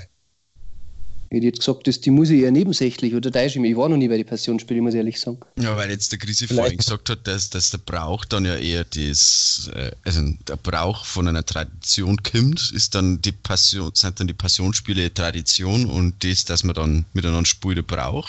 Ich 1.31 1.37
hätte 1.37 1.45
jetzt 1.45 1.59
gesagt, 1.59 1.87
dass 1.87 2.01
die 2.01 2.11
Musik 2.11 2.41
eher 2.41 2.51
nebensächlich 2.51 3.15
oder 3.15 3.31
da 3.31 3.39
ist 3.41 3.55
ich 3.55 3.77
war 3.77 3.87
noch 3.87 3.95
nie 3.95 4.09
bei 4.09 4.17
den 4.17 4.25
Passionsspielen, 4.25 4.83
muss 4.83 4.93
ich 4.93 4.97
ehrlich 4.97 5.17
sagen. 5.17 5.39
Ja, 5.57 5.77
weil 5.77 5.89
jetzt 5.89 6.11
der 6.11 6.19
Vielleicht- 6.49 6.63
vorhin 6.63 6.77
gesagt 6.77 7.09
hat, 7.09 7.25
dass, 7.25 7.49
dass 7.49 7.69
der 7.69 7.77
Brauch 7.77 8.25
dann 8.25 8.43
ja 8.43 8.57
eher 8.57 8.83
das, 8.83 9.71
äh, 9.73 9.91
also 10.03 10.21
der 10.45 10.57
Brauch 10.57 11.05
von 11.05 11.29
einer 11.29 11.45
Tradition 11.45 12.17
kommt, 12.21 12.73
ist 12.73 12.95
dann 12.95 13.21
die 13.21 13.31
Passion, 13.31 13.91
sind 13.93 14.19
dann 14.19 14.27
die 14.27 14.33
Passionsspiele 14.33 15.13
Tradition 15.13 15.85
und 15.85 16.21
das, 16.21 16.43
dass 16.43 16.65
man 16.65 16.75
dann 16.75 17.05
miteinander 17.13 17.45
spielt, 17.45 17.77
der 17.77 17.83
Brauch. 17.83 18.27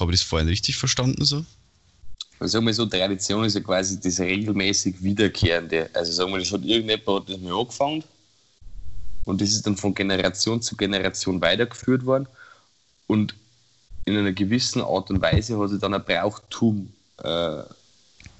Habe 0.00 0.12
ich 0.12 0.18
das 0.20 0.28
vorhin 0.28 0.48
richtig 0.48 0.76
verstanden 0.76 1.24
so? 1.24 1.44
Also 2.40 2.52
sagen 2.54 2.66
wir 2.66 2.74
so, 2.74 2.86
Tradition 2.86 3.44
ist 3.44 3.54
ja 3.54 3.60
quasi 3.60 4.00
das 4.00 4.18
regelmäßig 4.18 5.00
Wiederkehrende. 5.00 5.90
Also 5.92 6.10
sagen 6.10 6.32
wir, 6.32 6.38
das 6.40 6.50
hat 6.50 6.64
irgendjemand 6.64 7.06
hat 7.20 7.30
das 7.30 7.40
mal 7.40 7.56
angefangen 7.56 8.02
und 9.28 9.42
das 9.42 9.50
ist 9.50 9.66
dann 9.66 9.76
von 9.76 9.94
Generation 9.94 10.62
zu 10.62 10.74
Generation 10.74 11.40
weitergeführt 11.42 12.06
worden 12.06 12.26
und 13.06 13.34
in 14.06 14.16
einer 14.16 14.32
gewissen 14.32 14.80
Art 14.80 15.10
und 15.10 15.20
Weise 15.20 15.58
hat 15.58 15.68
sich 15.68 15.80
dann 15.80 15.92
ein 15.92 16.02
Brauchtum 16.02 16.90
äh, 17.22 17.62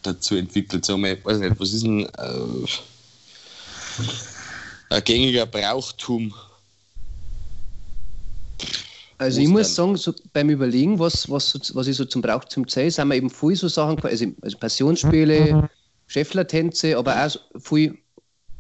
dazu 0.03 0.37
entwickelt. 0.37 0.87
Sagen 0.87 1.05
wir, 1.05 1.23
weiß 1.23 1.41
nicht, 1.41 1.61
was 1.61 1.75
ist 1.75 1.85
denn 1.85 2.07
äh, 2.07 2.67
ein 4.89 5.05
gängiger 5.05 5.45
Brauchtum? 5.45 6.33
Also 9.19 9.43
ich 9.43 9.49
muss 9.49 9.75
sagen, 9.75 9.95
so 9.99 10.15
beim 10.33 10.49
Überlegen, 10.49 10.99
was, 10.99 11.29
was, 11.29 11.75
was 11.75 11.87
ich 11.87 11.97
so 11.97 12.07
zum 12.07 12.23
Brauchtum 12.23 12.67
zähle, 12.67 12.91
sind 12.91 13.09
mir 13.09 13.17
eben 13.17 13.29
viel 13.29 13.57
so 13.57 13.69
Sachen, 13.69 14.03
also, 14.03 14.25
also 14.41 14.57
Passionsspiele, 14.57 15.69
Schäfflertänze, 16.07 16.97
aber 16.97 17.27
auch 17.27 17.37
viel, 17.61 17.99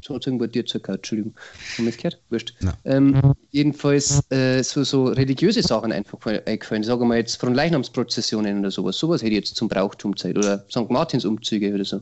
so 0.08 0.14
irgendwo 0.14 0.46
dir 0.46 0.64
zur 0.64 0.82
Couch, 0.82 0.96
Entschuldigung, 0.96 1.34
haben 1.76 1.84
wir 1.84 1.90
es 1.90 1.96
gehört? 1.96 2.18
Wurscht. 2.30 2.54
Ähm, 2.84 3.34
jedenfalls 3.50 4.20
äh, 4.30 4.62
so, 4.62 4.84
so 4.84 5.04
religiöse 5.06 5.62
Sachen 5.62 5.92
einfach 5.92 6.18
gefallen- 6.18 6.46
eingefallen, 6.46 6.82
sagen 6.82 7.00
wir 7.02 7.06
mal 7.06 7.18
jetzt 7.18 7.36
von 7.36 7.54
Leichnamsprozessionen 7.54 8.60
oder 8.60 8.70
sowas, 8.70 8.98
sowas 8.98 9.22
hätte 9.22 9.32
ich 9.32 9.38
jetzt 9.38 9.56
zum 9.56 9.68
Brauchtum 9.68 10.16
Zeit 10.16 10.36
oder 10.36 10.64
St. 10.70 10.90
Martins 10.90 11.24
Umzüge 11.24 11.74
oder 11.74 11.84
so. 11.84 12.00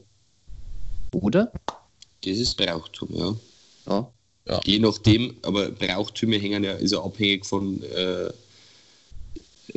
Oder? 1.12 1.52
Das 2.24 2.36
ist 2.36 2.56
Brauchtum, 2.56 3.08
ja. 3.12 3.34
Ja. 4.48 4.60
Je 4.64 4.78
nachdem, 4.78 5.36
aber 5.42 5.70
Brauchtümer 5.70 6.36
hängen 6.36 6.62
ja, 6.64 6.72
ist 6.72 6.92
ja 6.92 7.02
abhängig 7.02 7.44
von, 7.44 7.82
äh, 7.82 8.30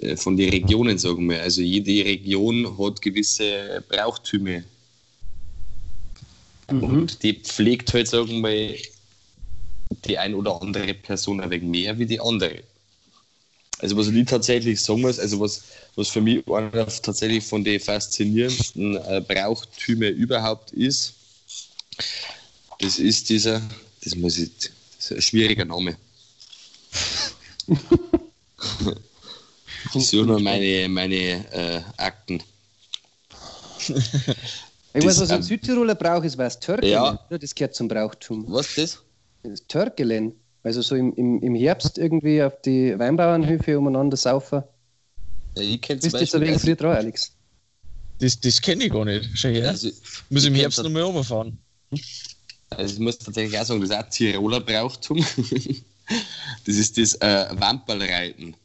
äh, 0.02 0.16
von 0.16 0.38
den 0.38 0.50
Regionen, 0.50 0.98
sagen 0.98 1.28
wir. 1.30 1.42
Also 1.42 1.62
jede 1.62 2.06
Region 2.08 2.78
hat 2.78 3.02
gewisse 3.02 3.84
Brauchtümer 3.90 4.62
Mhm. 6.72 6.84
und 6.84 7.24
die 7.24 7.34
pflegt 7.34 7.94
halt, 7.94 8.08
sagen 8.08 8.42
wir, 8.42 8.76
die 10.06 10.18
ein 10.18 10.34
oder 10.34 10.62
andere 10.62 10.94
Person 10.94 11.42
ein 11.42 11.50
wenig 11.50 11.70
mehr 11.70 11.98
wie 11.98 12.06
die 12.06 12.20
andere. 12.20 12.64
Also 13.80 13.96
was 13.98 14.08
ich 14.08 14.26
tatsächlich 14.26 14.82
sagen 14.82 15.02
muss, 15.02 15.20
also 15.20 15.40
was, 15.40 15.64
was 15.96 16.10
für 16.10 16.22
mich 16.22 16.46
einer 16.48 16.88
tatsächlich 16.88 17.44
von 17.46 17.64
den 17.64 17.80
faszinierendsten 17.80 18.98
äh, 18.98 19.24
Brauchtümer 19.26 20.08
überhaupt 20.08 20.72
ist, 20.72 21.14
das 22.80 23.00
ist 23.00 23.30
dieser, 23.30 23.62
das 24.04 24.16
muss 24.16 24.38
ich, 24.38 24.52
das 24.58 24.72
ist 25.00 25.12
ein 25.12 25.22
schwieriger 25.22 25.66
Name. 25.66 25.98
Ich 29.96 30.08
suche 30.08 30.26
nur 30.26 30.40
meine, 30.40 30.88
meine 30.90 31.16
äh, 31.52 31.82
Akten. 31.98 32.44
Ich 34.94 35.06
weiß, 35.06 35.22
was 35.22 35.30
ähm, 35.30 35.38
ein 35.38 35.44
Südtiroler 35.44 35.96
Brauch 35.96 36.24
ist, 36.24 36.38
weiß 36.38 36.60
Törkelen, 36.60 36.92
Ja. 36.94 37.26
oder? 37.30 37.40
Das 37.40 37.54
gehört 37.54 37.76
zum 37.76 37.88
Brauchtum. 37.88 38.46
Was 38.50 38.68
ist 38.70 38.78
das? 38.78 39.04
Das 39.44 39.68
Törkelen. 39.68 40.34
Also 40.64 40.82
so 40.82 40.96
im, 40.96 41.14
im, 41.14 41.42
im 41.42 41.56
Herbst 41.56 41.98
irgendwie 41.98 42.44
auf 42.44 42.60
die 42.62 42.98
Weinbauernhöfe 42.98 43.78
umeinander 43.78 44.18
saufen. 44.18 44.64
Ja, 45.56 45.64
ich 45.64 45.82
kenne 45.82 46.02
Bist 46.02 46.14
du 46.16 46.20
jetzt 46.20 46.36
ein 46.36 46.42
wenig 46.42 46.62
früh 46.62 46.76
dran, 46.76 46.96
Alex? 46.98 47.32
Das, 48.20 48.40
das 48.40 48.60
kenne 48.62 48.84
ich 48.86 48.92
gar 48.92 49.06
nicht. 49.06 49.30
Schau 49.36 49.50
her. 49.50 49.70
also, 49.70 49.90
Muss 50.30 50.44
im 50.46 50.56
ich 50.56 50.62
Herbst 50.62 50.84
nochmal 50.84 51.04
runterfahren. 51.04 51.58
also 52.72 52.94
ich 52.94 53.00
muss 53.00 53.18
tatsächlich 53.18 53.58
auch 53.58 53.66
sagen, 53.66 53.80
das 53.82 53.90
ist 53.92 53.96
auch 53.96 54.10
Tiroler 54.10 54.60
Brauchtum. 54.60 55.18
das 56.66 56.76
ist 56.76 56.98
das 56.98 57.16
äh, 57.16 57.48
Wamperlreiten. 57.52 58.56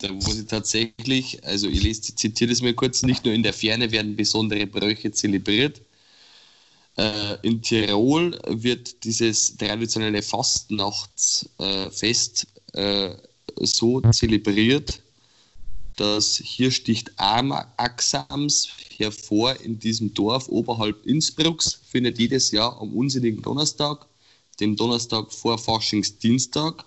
Da 0.00 0.08
wo 0.10 0.30
sie 0.30 0.46
tatsächlich, 0.46 1.44
also 1.44 1.68
ich 1.68 1.82
lese, 1.82 2.14
zitiere 2.14 2.50
das 2.50 2.62
mal 2.62 2.72
kurz, 2.72 3.02
nicht 3.02 3.22
nur 3.24 3.34
in 3.34 3.42
der 3.42 3.52
Ferne 3.52 3.92
werden 3.92 4.16
besondere 4.16 4.66
Bräuche 4.66 5.12
zelebriert. 5.12 5.82
Äh, 6.96 7.36
in 7.42 7.60
Tirol 7.60 8.38
wird 8.46 9.04
dieses 9.04 9.58
traditionelle 9.58 10.22
Fastnachtsfest 10.22 12.46
äh, 12.72 13.10
so 13.56 14.00
zelebriert, 14.10 15.02
dass 15.96 16.40
hier 16.42 16.70
sticht 16.70 17.10
Axams 17.18 18.70
hervor 18.96 19.60
in 19.60 19.78
diesem 19.78 20.14
Dorf 20.14 20.48
oberhalb 20.48 21.04
Innsbrucks, 21.04 21.78
findet 21.90 22.18
jedes 22.18 22.52
Jahr 22.52 22.80
am 22.80 22.94
unsinnigen 22.94 23.42
Donnerstag, 23.42 24.06
dem 24.60 24.76
Donnerstag 24.76 25.30
vor 25.30 25.58
Faschingsdienstag, 25.58 26.86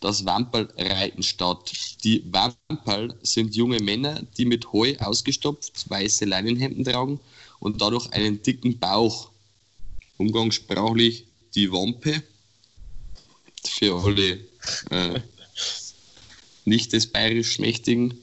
das 0.00 0.24
Wamperlreiten 0.24 1.22
statt. 1.22 1.72
Die 2.04 2.24
Wamperl 2.30 3.14
sind 3.22 3.54
junge 3.56 3.80
Männer, 3.80 4.22
die 4.36 4.44
mit 4.44 4.72
Heu 4.72 4.94
ausgestopft 4.98 5.88
weiße 5.88 6.24
Leinenhemden 6.24 6.84
tragen 6.84 7.20
und 7.60 7.80
dadurch 7.80 8.12
einen 8.12 8.42
dicken 8.42 8.78
Bauch. 8.78 9.30
Umgangssprachlich 10.18 11.26
die 11.54 11.70
Wampe. 11.72 12.22
Für 13.64 13.96
alle 14.02 14.38
äh, 14.90 15.20
nicht 16.64 16.92
des 16.92 17.06
bayerisch 17.06 17.58
Mächtigen 17.58 18.14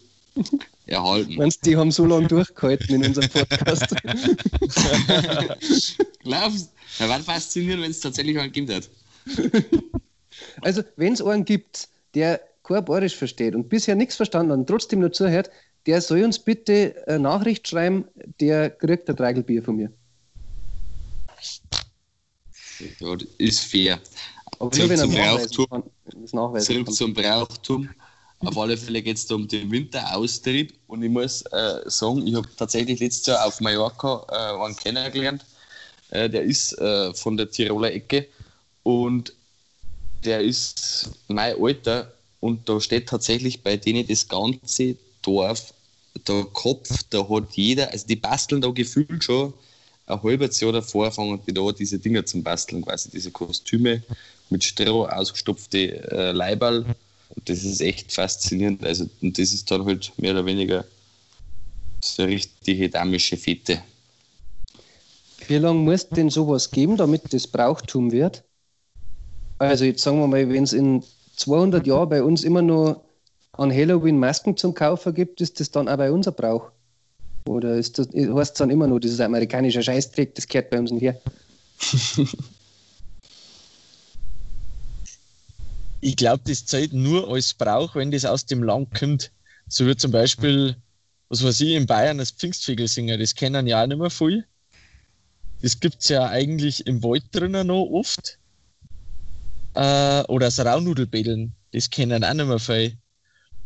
erhalten. 0.86 1.36
Meinst 1.36 1.66
du, 1.66 1.72
die 1.72 1.78
haben 1.78 1.92
so 1.92 2.06
lange 2.06 2.28
durchgehalten 2.28 2.96
in 2.96 3.06
unserem 3.06 3.30
Podcast? 3.30 3.96
Glaubst 6.20 6.66
du? 6.66 7.04
Ja, 7.04 7.10
war 7.10 7.20
faszinierend, 7.22 7.84
wenn 7.84 7.92
es 7.92 8.00
tatsächlich 8.00 8.38
einen 8.38 8.52
gegeben 8.52 8.76
hat. 8.76 8.90
Also, 10.62 10.84
wenn 10.96 11.14
es 11.14 11.22
einen 11.22 11.46
gibt, 11.46 11.90
der 12.16 12.42
kein 12.64 12.86
Bayerisch 12.86 13.16
versteht 13.16 13.56
und 13.56 13.70
bisher 13.70 13.96
nichts 13.96 14.16
verstanden 14.16 14.52
hat 14.52 14.60
und 14.60 14.68
trotzdem 14.68 15.00
nur 15.00 15.12
zuhört, 15.12 15.50
der 15.86 16.02
soll 16.02 16.24
uns 16.24 16.40
bitte 16.40 16.96
eine 17.08 17.20
Nachricht 17.20 17.68
schreiben, 17.68 18.06
der 18.40 18.70
kriegt 18.70 19.10
ein 19.10 19.16
Dreigelbier 19.16 19.64
von 19.64 19.76
mir. 19.76 19.92
Ja, 23.00 23.16
das 23.16 23.28
ist 23.38 23.60
fair. 23.66 24.00
Aber 24.60 24.72
Zurück 24.72 24.90
nur 24.90 24.98
zum 24.98 25.12
Brauchtum. 25.12 25.68
kann. 25.70 26.62
Zurück 26.62 26.86
kann. 26.86 26.94
zum 26.94 27.14
Brauchtum. 27.14 27.90
Auf 28.40 28.58
alle 28.58 28.76
Fälle 28.76 29.02
geht 29.02 29.18
es 29.18 29.26
da 29.26 29.36
um 29.36 29.48
den 29.48 29.72
Winteraustritt 29.72 30.74
und 30.88 31.02
ich 31.02 31.10
muss 31.10 31.44
äh, 31.44 31.82
sagen, 31.86 32.28
ich 32.28 32.36
habe 32.36 32.48
tatsächlich 32.58 33.00
letztes 33.00 33.28
Jahr 33.28 33.46
auf 33.46 33.62
Mallorca 33.62 34.26
äh, 34.30 34.66
einen 34.66 34.76
kennengelernt. 34.76 35.46
Äh, 36.10 36.30
der 36.30 36.44
ist 36.44 36.78
äh, 36.80 37.14
von 37.14 37.38
der 37.38 37.50
Tiroler 37.50 37.94
Ecke 37.94 38.28
und 38.84 39.34
der 40.26 40.42
ist 40.42 41.10
mein 41.28 41.56
Alter 41.62 42.14
und 42.40 42.68
da 42.68 42.80
steht 42.80 43.08
tatsächlich 43.08 43.62
bei 43.62 43.78
denen 43.78 44.08
das 44.08 44.28
ganze 44.28 44.96
Dorf, 45.22 45.74
der 46.28 46.46
Kopf, 46.54 47.04
da 47.10 47.28
hat 47.28 47.54
jeder, 47.54 47.92
also 47.92 48.06
die 48.08 48.16
basteln 48.16 48.62
da 48.62 48.70
gefühlt 48.70 49.24
schon 49.24 49.54
ein 50.06 50.22
halbes 50.22 50.60
Jahr 50.60 50.72
davor, 50.72 51.12
fangen 51.12 51.40
die 51.48 51.54
da 51.54 51.72
diese 51.72 52.00
Dinger 52.00 52.26
zum 52.26 52.44
Basteln, 52.44 52.84
quasi 52.84 53.10
diese 53.10 53.32
Kostüme 53.32 54.04
mit 54.50 54.64
Stroh 54.64 55.06
ausgestopfte 55.06 56.12
äh, 56.12 56.32
Leiberl. 56.32 56.86
Und 57.36 57.50
das 57.50 57.64
ist 57.64 57.82
echt 57.82 58.12
faszinierend. 58.12 58.84
Also, 58.84 59.10
und 59.22 59.38
das 59.38 59.54
ist 59.54 59.72
dann 59.72 59.86
halt 59.86 60.12
mehr 60.18 60.34
oder 60.34 60.46
weniger 60.46 60.86
so 62.02 62.24
eine 62.24 62.34
richtige 62.34 62.90
damische 62.90 63.38
Fete. 63.38 63.82
Wie 65.48 65.58
lange 65.58 65.80
muss 65.80 66.08
denn 66.08 66.30
sowas 66.30 66.70
geben, 66.70 66.98
damit 66.98 67.34
das 67.34 67.48
Brauchtum 67.48 68.12
wird? 68.12 68.44
Also 69.70 69.86
jetzt 69.86 70.04
sagen 70.04 70.20
wir 70.20 70.28
mal, 70.28 70.50
wenn 70.50 70.64
es 70.64 70.74
in 70.74 71.04
200 71.36 71.86
Jahren 71.88 72.10
bei 72.10 72.24
uns 72.24 72.44
immer 72.44 72.62
noch 72.62 73.04
an 73.54 73.72
Halloween 73.72 74.20
Masken 74.20 74.58
zum 74.58 74.74
Kaufen 74.74 75.14
gibt, 75.14 75.42
ist 75.42 75.60
das 75.60 75.72
dann 75.72 75.88
auch 75.88 75.98
bei 75.98 76.12
uns 76.12 76.28
ein 76.28 76.34
Brauch? 76.34 76.72
Oder 77.48 77.76
ist 77.76 78.00
das, 78.00 78.08
heißt 78.08 78.54
es 78.54 78.58
dann 78.58 78.70
immer 78.70 78.88
nur, 78.88 79.04
ist 79.04 79.20
ein 79.20 79.28
amerikanischer 79.28 79.84
Scheißdreck, 79.84 80.34
das 80.36 80.48
gehört 80.48 80.70
bei 80.70 80.80
uns 80.80 80.92
nicht 80.92 81.04
her? 81.04 81.20
Ich 86.06 86.18
glaube, 86.18 86.42
das 86.46 86.66
zählt 86.66 86.92
nur 86.92 87.30
als 87.32 87.54
Brauch, 87.54 87.96
wenn 87.96 88.12
das 88.12 88.26
aus 88.26 88.46
dem 88.46 88.62
Land 88.62 88.94
kommt. 88.94 89.32
So 89.70 89.88
wie 89.88 89.96
zum 89.96 90.12
Beispiel, 90.12 90.76
was 91.30 91.42
weiß 91.42 91.62
ich, 91.62 91.76
in 91.76 91.86
Bayern 91.86 92.18
das 92.18 92.32
Pfingstfegel 92.32 92.90
singen, 92.90 93.18
das 93.18 93.36
kennen 93.36 93.68
ja 93.68 93.82
auch 93.82 93.88
nicht 93.88 94.00
mehr 94.00 94.10
viel. 94.10 94.46
Das 95.62 95.80
gibt 95.80 96.02
es 96.02 96.10
ja 96.10 96.28
eigentlich 96.28 96.86
im 96.88 97.02
Wald 97.04 97.24
drinnen 97.32 97.68
noch 97.68 97.86
oft. 97.86 98.38
Äh, 99.76 100.24
oder 100.28 100.48
das 100.48 100.60
Raunudelbedeln, 100.60 101.54
das 101.72 101.90
kennen 101.90 102.24
auch 102.24 102.34
nicht 102.34 102.48
mehr 102.48 102.60
viel. 102.60 102.94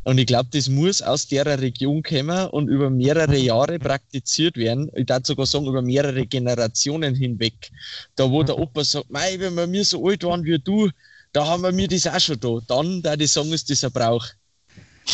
Und 0.07 0.19
ich 0.19 0.25
glaube, 0.25 0.47
das 0.53 0.69
muss 0.69 1.01
aus 1.01 1.27
der 1.27 1.45
Region 1.59 2.01
kommen 2.01 2.47
und 2.47 2.69
über 2.69 2.89
mehrere 2.89 3.35
Jahre 3.35 3.77
praktiziert 3.77 4.55
werden. 4.55 4.89
Ich 4.95 5.05
darf 5.05 5.25
sogar 5.25 5.45
sagen, 5.45 5.67
über 5.67 5.81
mehrere 5.81 6.25
Generationen 6.25 7.13
hinweg. 7.13 7.71
Da, 8.15 8.31
wo 8.31 8.41
der 8.41 8.57
Opa 8.57 8.85
sagt, 8.85 9.09
Mei, 9.09 9.37
wenn 9.37 9.55
wir 9.55 9.67
mir 9.67 9.83
so 9.83 10.07
alt 10.07 10.23
waren 10.23 10.45
wie 10.45 10.59
du, 10.59 10.89
da 11.33 11.45
haben 11.45 11.63
wir 11.63 11.73
mir 11.73 11.89
das 11.89 12.07
auch 12.07 12.21
schon 12.21 12.39
da. 12.39 12.57
Dann, 12.69 13.01
da 13.01 13.15
ich 13.15 13.29
sagen, 13.29 13.51
ist 13.51 13.69
das 13.69 13.83
ein 13.83 13.91
Brauch. 13.91 14.25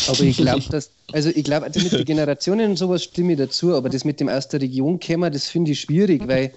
Aber 0.06 0.20
ich 0.20 0.36
glaube, 0.36 0.62
dass, 0.70 0.90
also 1.12 1.28
ich 1.28 1.42
glaube, 1.42 1.66
also 1.66 1.80
mit 1.80 1.92
den 1.92 2.04
Generationen 2.04 2.70
und 2.70 2.76
sowas 2.76 3.02
stimme 3.02 3.32
ich 3.32 3.38
dazu, 3.38 3.74
aber 3.74 3.88
das 3.88 4.04
mit 4.04 4.20
dem 4.20 4.28
aus 4.28 4.46
der 4.48 4.60
Region 4.60 5.00
kommen, 5.00 5.32
das 5.32 5.48
finde 5.48 5.72
ich 5.72 5.80
schwierig, 5.80 6.26
weil 6.28 6.52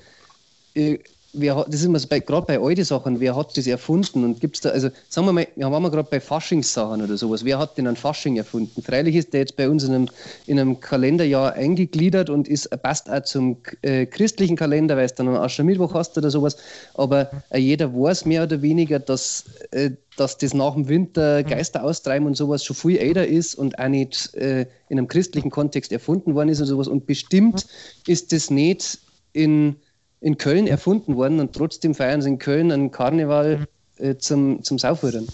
äh, 0.75 0.99
wer 1.33 1.55
hat, 1.55 1.67
das 1.67 1.81
ist 1.81 1.85
immer 1.85 1.99
gerade 1.99 2.45
bei 2.45 2.59
alten 2.59 2.83
Sachen, 2.83 3.19
wer 3.19 3.35
hat 3.35 3.57
das 3.57 3.67
erfunden 3.67 4.23
und 4.23 4.39
gibt 4.39 4.55
es 4.55 4.61
da, 4.61 4.69
also 4.69 4.89
sagen 5.09 5.27
wir 5.27 5.33
mal, 5.33 5.47
wir 5.55 5.65
haben 5.65 5.83
gerade 5.91 6.07
bei 6.09 6.19
Faschingssachen 6.19 7.01
oder 7.01 7.17
sowas, 7.17 7.43
wer 7.43 7.59
hat 7.59 7.77
denn 7.77 7.87
einen 7.87 7.95
Fasching 7.95 8.37
erfunden? 8.37 8.81
Freilich 8.81 9.15
ist 9.15 9.33
der 9.33 9.41
jetzt 9.41 9.55
bei 9.55 9.69
uns 9.69 9.83
in 9.83 9.93
einem, 9.93 10.09
in 10.45 10.59
einem 10.59 10.79
Kalenderjahr 10.79 11.53
eingegliedert 11.53 12.29
und 12.29 12.47
ist, 12.47 12.69
passt 12.81 13.09
auch 13.09 13.23
zum 13.23 13.57
äh, 13.81 14.05
christlichen 14.05 14.55
Kalender, 14.55 14.97
weil 14.97 15.05
es 15.05 15.15
dann 15.15 15.27
einen 15.27 15.37
Aschermittwoch 15.37 15.93
hast 15.93 16.17
oder 16.17 16.31
sowas, 16.31 16.57
aber 16.93 17.29
äh, 17.49 17.59
jeder 17.59 17.93
weiß 17.93 18.25
mehr 18.25 18.43
oder 18.43 18.61
weniger, 18.61 18.99
dass, 18.99 19.45
äh, 19.71 19.91
dass 20.15 20.37
das 20.37 20.53
nach 20.53 20.73
dem 20.73 20.87
Winter 20.87 21.43
Geister 21.43 21.83
austreiben 21.83 22.27
und 22.27 22.35
sowas 22.35 22.63
schon 22.63 22.75
viel 22.75 22.97
älter 22.97 23.27
ist 23.27 23.55
und 23.55 23.77
auch 23.79 23.87
nicht 23.87 24.33
äh, 24.35 24.65
in 24.89 24.97
einem 24.97 25.07
christlichen 25.07 25.51
Kontext 25.51 25.91
erfunden 25.91 26.35
worden 26.35 26.49
ist 26.49 26.61
und 26.61 26.67
sowas 26.67 26.87
und 26.87 27.05
bestimmt 27.05 27.67
ist 28.07 28.31
das 28.31 28.49
nicht 28.49 28.99
in 29.33 29.75
in 30.21 30.37
Köln 30.37 30.67
erfunden 30.67 31.15
worden 31.15 31.39
und 31.39 31.53
trotzdem 31.53 31.93
feiern 31.95 32.21
sie 32.21 32.29
in 32.29 32.39
Köln 32.39 32.71
einen 32.71 32.91
Karneval 32.91 33.67
äh, 33.97 34.15
zum, 34.17 34.63
zum 34.63 34.79
Saufhören. 34.79 35.27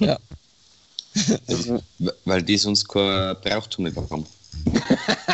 Ja. 0.00 0.18
Also, 1.46 1.82
Weil 2.24 2.42
die 2.42 2.56
sonst 2.56 2.88
kein 2.88 3.36
Brauchtum 3.42 3.84
nicht 3.84 3.98
haben. 3.98 4.24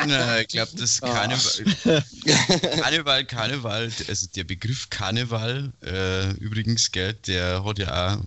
Na, 0.09 0.40
ich 0.40 0.48
glaube, 0.48 0.72
das 0.76 1.00
Ah. 1.02 1.12
Karneval, 1.12 2.02
Karneval, 2.80 3.24
Karneval, 3.24 3.92
also 4.09 4.26
der 4.34 4.42
Begriff 4.42 4.90
Karneval, 4.90 5.72
äh, 5.84 6.30
übrigens, 6.38 6.90
gell, 6.90 7.12
der 7.28 7.64
hat 7.64 7.78
ja 7.78 8.16
auch 8.16 8.18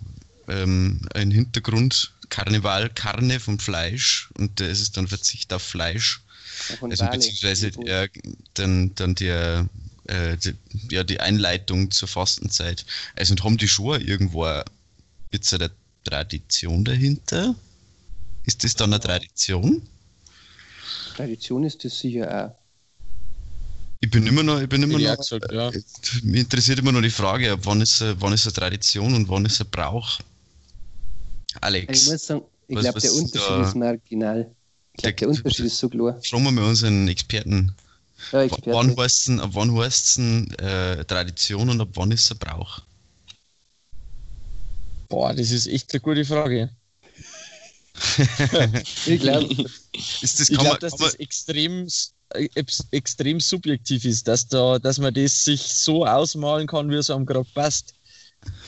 ähm, 0.48 1.02
einen 1.14 1.30
Hintergrund. 1.30 2.14
Karneval, 2.30 2.88
Karne 2.88 3.38
vom 3.40 3.58
Fleisch 3.58 4.30
und 4.38 4.58
da 4.58 4.64
ist 4.64 4.80
es 4.80 4.92
dann 4.92 5.06
Verzicht 5.06 5.52
auf 5.52 5.60
Fleisch. 5.62 6.22
Also 6.80 7.04
beziehungsweise 7.06 7.68
äh, 7.84 8.08
dann, 8.54 8.94
dann 8.94 9.14
der, 9.14 9.68
äh, 10.12 10.36
die, 10.36 10.54
ja, 10.90 11.04
die 11.04 11.20
Einleitung 11.20 11.90
zur 11.90 12.08
Fastenzeit. 12.08 12.84
Also 13.16 13.32
und 13.32 13.44
haben 13.44 13.56
die 13.56 13.68
schon 13.68 14.00
irgendwo 14.00 14.46
jetzt 15.32 15.52
eine 15.54 15.70
Tradition 16.04 16.84
dahinter? 16.84 17.54
Ist 18.44 18.64
das 18.64 18.74
dann 18.74 18.92
eine 18.92 19.00
Tradition? 19.00 19.82
Tradition 21.16 21.64
ist 21.64 21.84
das 21.84 21.98
sicher 21.98 22.26
auch. 22.46 22.58
Ich 24.00 24.10
bin 24.10 24.26
immer 24.26 24.42
noch, 24.42 24.60
ich 24.60 24.68
bin 24.68 24.82
immer 24.82 24.98
ich 24.98 25.06
noch, 25.06 25.16
gesagt, 25.16 25.52
ja. 25.52 25.68
äh, 25.70 25.80
mich 26.24 26.40
interessiert 26.40 26.80
immer 26.80 26.90
noch 26.90 27.02
die 27.02 27.10
Frage, 27.10 27.52
ab 27.52 27.60
wann 27.62 27.80
ist, 27.80 28.02
eine- 28.02 28.20
wann 28.20 28.32
ist 28.32 28.46
eine 28.46 28.52
Tradition 28.52 29.14
und 29.14 29.28
wann 29.28 29.44
ist 29.44 29.60
ein 29.60 29.70
Brauch? 29.70 30.18
Ich 30.18 31.56
Alex, 31.60 32.10
muss 32.10 32.26
sagen, 32.26 32.42
ich 32.66 32.78
glaube, 32.78 33.00
der 33.00 33.12
Unterschied 33.12 33.48
da- 33.48 33.68
ist 33.68 33.76
marginal. 33.76 34.50
Ich 34.94 35.02
glaube, 35.02 35.14
Der- 35.14 35.26
der 35.26 35.28
Unterschied 35.28 35.66
ist 35.66 35.78
so 35.78 35.88
klar. 35.88 36.20
fragen 36.22 36.42
wir 36.44 36.50
mal 36.50 36.64
unseren 36.64 37.06
Experten. 37.08 37.72
Ja, 38.30 38.46
wann 38.66 38.96
heißt 38.96 39.28
es 39.28 39.38
wann 39.54 39.76
heißt's 39.76 40.14
denn 40.14 40.50
äh, 40.54 41.04
Tradition 41.04 41.68
und 41.70 41.80
ab 41.80 41.88
wann 41.94 42.10
ist 42.12 42.24
es 42.24 42.30
ein 42.32 42.38
Brauch? 42.38 42.80
Boah, 45.08 45.34
das 45.34 45.50
ist 45.50 45.66
echt 45.66 45.92
eine 45.92 46.00
gute 46.00 46.24
Frage. 46.24 46.70
Ich 49.06 49.20
glaube, 49.20 49.54
man, 49.54 49.66
dass 50.22 50.48
kann 50.48 50.66
man, 50.66 50.78
das 50.80 51.14
extrem, 51.16 51.88
extrem 52.90 53.40
subjektiv 53.40 54.04
ist, 54.04 54.26
dass, 54.26 54.48
da, 54.48 54.78
dass 54.78 54.98
man 54.98 55.12
das 55.12 55.44
sich 55.44 55.60
so 55.60 56.06
ausmalen 56.06 56.66
kann, 56.66 56.90
wie 56.90 56.94
es 56.94 57.10
einem 57.10 57.26
gerade 57.26 57.48
passt. 57.54 57.94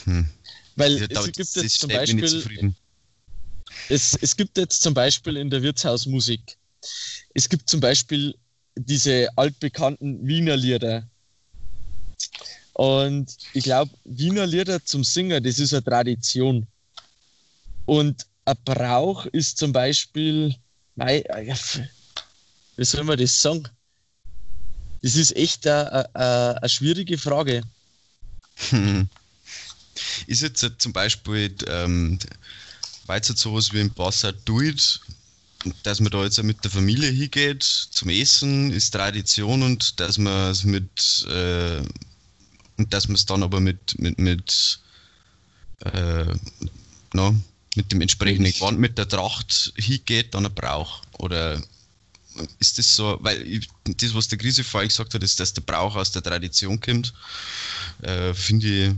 Hm. 0.04 0.28
Weil 0.76 0.98
Ja, 0.98 1.20
es 1.20 1.32
gibt 1.32 1.56
jetzt 1.56 1.80
zum 1.80 1.90
Beispiel 1.90 2.74
es, 3.88 4.16
es 4.20 4.36
gibt 4.36 4.56
jetzt 4.56 4.82
zum 4.82 4.94
Beispiel 4.94 5.36
in 5.36 5.50
der 5.50 5.62
Wirtshausmusik, 5.62 6.56
es 7.34 7.48
gibt 7.48 7.68
zum 7.68 7.80
Beispiel 7.80 8.34
diese 8.76 9.28
altbekannten 9.36 10.26
Wiener 10.26 10.56
Lieder. 10.56 11.04
Und 12.72 13.36
ich 13.52 13.64
glaube, 13.64 13.92
Wiener 14.04 14.46
Lieder 14.46 14.84
zum 14.84 15.04
Singen, 15.04 15.42
das 15.42 15.58
ist 15.58 15.72
eine 15.72 15.84
Tradition. 15.84 16.66
Und 17.86 18.26
ein 18.44 18.56
Brauch 18.64 19.26
ist 19.26 19.58
zum 19.58 19.72
Beispiel, 19.72 20.54
äh, 20.96 21.54
wie 22.76 22.84
soll 22.84 23.04
man 23.04 23.18
das 23.18 23.40
sagen? 23.40 23.68
Das 25.02 25.16
ist 25.16 25.36
echt 25.36 25.66
eine, 25.66 26.14
eine, 26.14 26.58
eine 26.60 26.68
schwierige 26.68 27.18
Frage. 27.18 27.62
Ist 30.26 30.42
jetzt 30.42 30.64
zum 30.78 30.92
Beispiel, 30.92 31.54
ähm, 31.68 32.18
weil 33.06 33.20
es 33.20 33.28
jetzt 33.28 33.40
sowas 33.40 33.72
wie 33.72 33.80
im 33.80 33.92
Basser 33.92 34.32
tut, 34.44 35.00
dass 35.82 36.00
man 36.00 36.10
da 36.10 36.24
jetzt 36.24 36.42
mit 36.42 36.62
der 36.64 36.70
Familie 36.70 37.10
hingeht 37.10 37.62
zum 37.62 38.08
Essen, 38.10 38.72
ist 38.72 38.90
Tradition 38.90 39.62
und 39.62 40.00
dass 40.00 40.18
man 40.18 40.50
es 40.50 40.64
mit, 40.64 41.26
äh, 41.28 41.80
und 42.76 42.92
dass 42.92 43.08
man 43.08 43.14
es 43.14 43.26
dann 43.26 43.42
aber 43.42 43.60
mit, 43.60 43.98
mit, 43.98 44.18
mit, 44.18 44.80
äh, 45.80 46.34
na, 47.12 47.34
mit 47.76 47.92
dem 47.92 48.00
entsprechenden 48.00 48.52
Gewand, 48.52 48.78
mit 48.78 48.98
der 48.98 49.08
Tracht 49.08 49.72
hingeht, 49.76 50.34
dann 50.34 50.46
ein 50.46 50.54
Brauch? 50.54 51.02
Oder 51.18 51.62
ist 52.58 52.78
das 52.78 52.94
so, 52.94 53.18
weil 53.20 53.42
ich, 53.46 53.68
das, 53.84 54.14
was 54.14 54.28
der 54.28 54.38
Krise 54.38 54.64
vorhin 54.64 54.88
gesagt 54.88 55.14
hat, 55.14 55.22
ist, 55.22 55.40
dass 55.40 55.52
der 55.54 55.62
Brauch 55.62 55.96
aus 55.96 56.12
der 56.12 56.22
Tradition 56.22 56.80
kommt, 56.80 57.14
äh, 58.02 58.34
finde 58.34 58.66
ich 58.66 58.90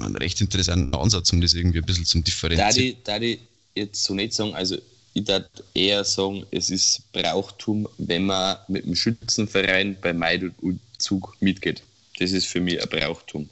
einen 0.00 0.16
recht 0.16 0.40
interessanten 0.40 0.94
Ansatz, 0.94 1.32
um 1.32 1.40
das 1.40 1.54
irgendwie 1.54 1.78
ein 1.78 1.84
bisschen 1.84 2.04
zum 2.04 2.24
Differenzieren. 2.24 2.96
Da 3.04 3.20
ich 3.20 3.40
jetzt 3.74 4.04
so 4.04 4.14
nicht 4.14 4.32
sagen, 4.32 4.54
also 4.54 4.78
ich 5.14 5.26
würde 5.28 5.48
eher 5.74 6.04
sagen, 6.04 6.44
es 6.50 6.70
ist 6.70 7.10
Brauchtum, 7.12 7.88
wenn 7.98 8.26
man 8.26 8.58
mit 8.68 8.84
dem 8.84 8.96
Schützenverein 8.96 9.96
bei 10.00 10.12
Meidel-Zug 10.12 11.36
mitgeht. 11.40 11.82
Das 12.18 12.32
ist 12.32 12.46
für 12.46 12.60
mich 12.60 12.82
ein 12.82 12.88
Brauchtum. 12.88 13.48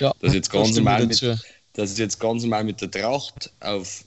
Ja, 0.00 0.12
das 0.20 0.34
jetzt 0.34 0.50
ganz 0.50 0.74
normal 0.74 1.06
mit, 1.06 1.22
dass 1.22 1.90
es 1.90 1.98
jetzt 1.98 2.18
ganz 2.18 2.42
normal 2.42 2.64
mit 2.64 2.80
der 2.80 2.90
Tracht 2.90 3.50
auf, 3.60 4.04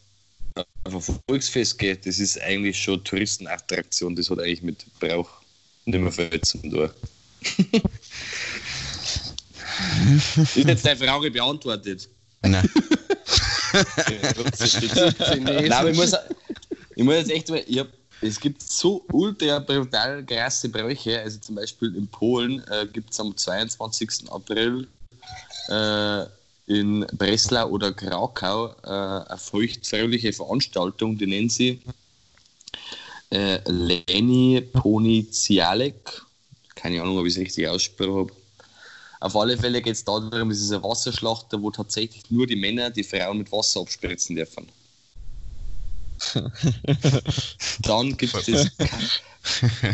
auf 0.84 1.10
ein 1.10 1.20
Volksfest 1.28 1.80
geht, 1.80 2.05
das 2.05 2.20
ist 2.20 2.39
eigentlich 2.41 2.78
schon 2.78 3.01
Touristenattraktion. 3.05 4.16
Das 4.16 4.30
hat 4.30 4.39
eigentlich 4.39 4.62
mit 4.62 4.86
Brauch 4.99 5.30
nicht 5.86 5.99
mehr 5.99 6.12
viel 6.12 6.41
zu 6.41 6.57
tun. 6.57 6.89
ist 10.36 10.55
jetzt 10.55 10.86
deine 10.86 10.97
Frage 10.97 11.32
beantwortet? 11.32 12.10
Nein. 12.41 12.70
Nein, 15.39 15.72
aber 15.72 15.91
ich 15.91 15.97
muss, 15.97 16.13
ich 16.95 17.03
muss 17.03 17.15
jetzt 17.15 17.32
echt, 17.32 17.49
ich 17.49 17.80
hab, 17.80 17.88
es 18.22 18.39
gibt 18.39 18.61
so 18.61 19.05
ultra 19.11 19.59
brutal 19.59 20.24
krasse 20.26 20.70
Bräuche. 20.70 21.20
Also 21.22 21.39
zum 21.39 21.55
Beispiel 21.55 21.95
in 21.95 22.07
Polen 22.07 22.63
äh, 22.70 22.88
gibt 22.91 23.11
es 23.11 23.20
am 23.20 23.36
22. 23.36 24.30
April 24.30 24.88
äh, 25.70 26.26
in 26.67 27.05
Breslau 27.17 27.70
oder 27.70 27.93
Krakau 27.93 28.76
äh, 28.84 28.88
eine 28.88 29.38
feuchtfröhliche 29.38 30.34
Veranstaltung, 30.34 31.17
die 31.17 31.28
nennen 31.28 31.49
sie 31.49 31.82
äh, 33.32 33.59
Leni 33.70 34.61
Ponizialek. 34.61 36.22
Keine 36.76 37.01
Ahnung, 37.01 37.17
ob 37.17 37.26
ich 37.26 37.34
es 37.34 37.39
richtig 37.39 37.67
ausgesprochen 37.67 38.15
habe. 38.15 38.34
Auf 39.22 39.36
alle 39.36 39.57
Fälle 39.57 39.82
geht 39.82 39.95
es 39.95 40.03
darum, 40.03 40.49
es 40.49 40.61
ist 40.61 40.72
eine 40.72 40.84
Wasserschlacht, 40.84 41.47
wo 41.51 41.72
tatsächlich 41.72 42.24
nur 42.30 42.47
die 42.47 42.55
Männer 42.55 42.89
die 42.89 43.03
Frauen 43.03 43.39
mit 43.39 43.51
Wasser 43.51 43.82
abspritzen 43.82 44.36
dürfen. 44.36 44.67
Dann 47.82 48.15
gibt 48.17 48.36
es 48.36 48.45
das 48.45 48.72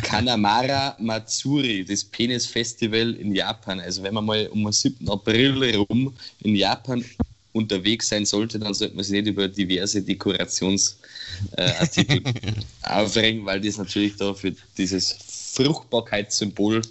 Kanamara 0.03 0.95
Matsuri, 0.99 1.86
das 1.86 2.03
Penis-Festival 2.03 3.13
in 3.15 3.34
Japan. 3.34 3.80
Also 3.80 4.03
wenn 4.03 4.13
man 4.13 4.26
mal 4.26 4.45
um 4.47 4.63
den 4.63 4.71
7. 4.71 5.09
April 5.09 5.71
herum 5.71 6.13
in 6.41 6.55
Japan 6.55 7.03
unterwegs 7.53 8.09
sein 8.09 8.26
sollte, 8.26 8.59
dann 8.59 8.73
sollte 8.73 8.95
man 8.95 9.05
sich 9.05 9.13
nicht 9.13 9.28
über 9.28 9.47
diverse 9.47 10.01
Dekorationsartikel 10.01 12.21
äh, 12.26 12.53
aufregen, 12.84 13.45
weil 13.45 13.61
das 13.61 13.78
natürlich 13.78 14.17
da 14.17 14.34
für 14.34 14.53
dieses 14.78 15.15
Fruchtbarkeitssymbol 15.53 16.82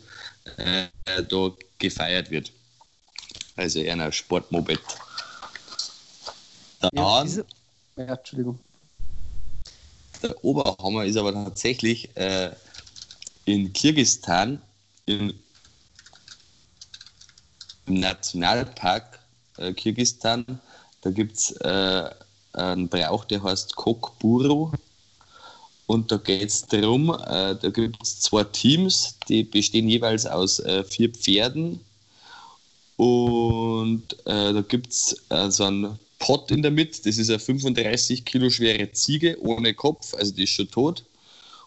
äh, 0.57 0.87
da 1.28 1.53
gefeiert 1.85 2.30
wird. 2.30 2.53
Also 3.57 3.80
eher 3.80 3.95
ein 3.95 4.12
Sportmoped. 4.12 4.80
Dann, 6.80 6.91
ja, 6.95 7.22
diese, 7.22 7.47
ja, 7.97 8.14
Entschuldigung 8.14 8.59
der 10.24 10.45
Oberhammer 10.45 11.05
ist 11.05 11.16
aber 11.16 11.32
tatsächlich 11.32 12.16
äh, 12.16 12.51
in 13.45 13.72
Kirgistan 13.72 14.61
im 15.07 15.35
Nationalpark 17.87 19.18
äh, 19.59 19.72
Kirgistan. 19.74 20.61
Da 21.03 21.11
gibt 21.11 21.37
es 21.37 21.53
äh, 21.61 22.11
einen 22.55 22.89
Brauch, 22.89 23.26
der 23.26 23.43
heißt 23.43 23.76
Kokburu. 23.76 24.72
Und 25.87 26.11
da 26.11 26.16
geht 26.16 26.49
es 26.49 26.66
darum, 26.66 27.11
äh, 27.11 27.57
da 27.57 27.70
gibt 27.70 28.03
es 28.03 28.20
zwei 28.20 28.45
Teams, 28.45 29.18
die 29.28 29.45
bestehen 29.45 29.89
jeweils 29.89 30.24
aus 30.26 30.61
äh, 30.61 30.82
vier 30.85 31.11
Pferden. 31.11 31.80
Und 32.97 34.05
äh, 34.24 34.53
da 34.53 34.62
gibt 34.62 34.93
es 34.93 35.16
äh, 35.28 35.51
so 35.51 35.64
einen 35.64 35.99
Pott 36.18 36.51
in 36.51 36.62
der 36.62 36.70
Mitte, 36.70 37.03
das 37.05 37.18
ist 37.18 37.28
eine 37.28 37.39
35 37.39 38.24
Kilo 38.24 38.49
schwere 38.49 38.91
Ziege 38.93 39.37
ohne 39.43 39.74
Kopf, 39.74 40.14
also 40.14 40.32
die 40.32 40.45
ist 40.45 40.51
schon 40.51 40.70
tot. 40.70 41.05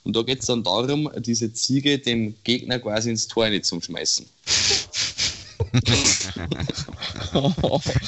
Und 0.04 0.16
da 0.16 0.24
geht 0.24 0.40
es 0.40 0.46
dann 0.46 0.64
darum, 0.64 1.12
diese 1.18 1.54
Ziege 1.54 2.00
dem 2.00 2.34
Gegner 2.44 2.80
quasi 2.80 3.10
ins 3.10 3.28
Tor 3.28 3.50
nicht 3.50 3.66
zum 3.66 3.82
Schmeißen. 3.82 4.26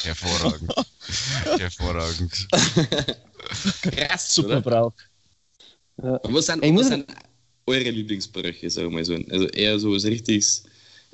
Hervorragend. 0.03 0.73
Hervorragend. 1.57 2.47
Krass, 3.81 4.33
super 4.33 4.61
Brauch. 4.61 4.93
Ja. 6.01 6.19
Was 6.23 6.45
sind, 6.47 6.61
was 6.61 6.87
sind 6.87 7.05
eure 7.65 7.89
Lieblingsbräuche, 7.89 8.69
sagen 8.69 8.89
wir 8.89 8.95
mal 8.95 9.05
so? 9.05 9.15
Also 9.29 9.47
eher 9.47 9.79
so 9.79 9.93
was 9.93 10.05
richtig 10.05 10.45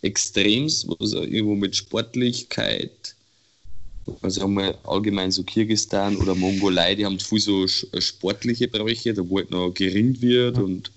Extrems, 0.01 0.86
was 0.88 1.13
irgendwo 1.13 1.55
mit 1.55 1.75
Sportlichkeit 1.75 3.15
also 4.21 4.41
haben 4.41 4.55
wir 4.55 4.77
allgemein 4.88 5.31
so 5.31 5.43
Kirgistan 5.43 6.15
oder 6.17 6.36
Mongolei, 6.36 6.95
die 6.95 7.05
haben 7.05 7.19
viel 7.19 7.39
so 7.39 7.65
äh, 7.65 8.01
sportliche 8.01 8.67
Bräuche, 8.67 9.13
da 9.13 9.27
wo 9.27 9.38
halt 9.38 9.51
noch 9.51 9.71
geringt 9.71 10.21
wird 10.21 10.57
und 10.57 10.91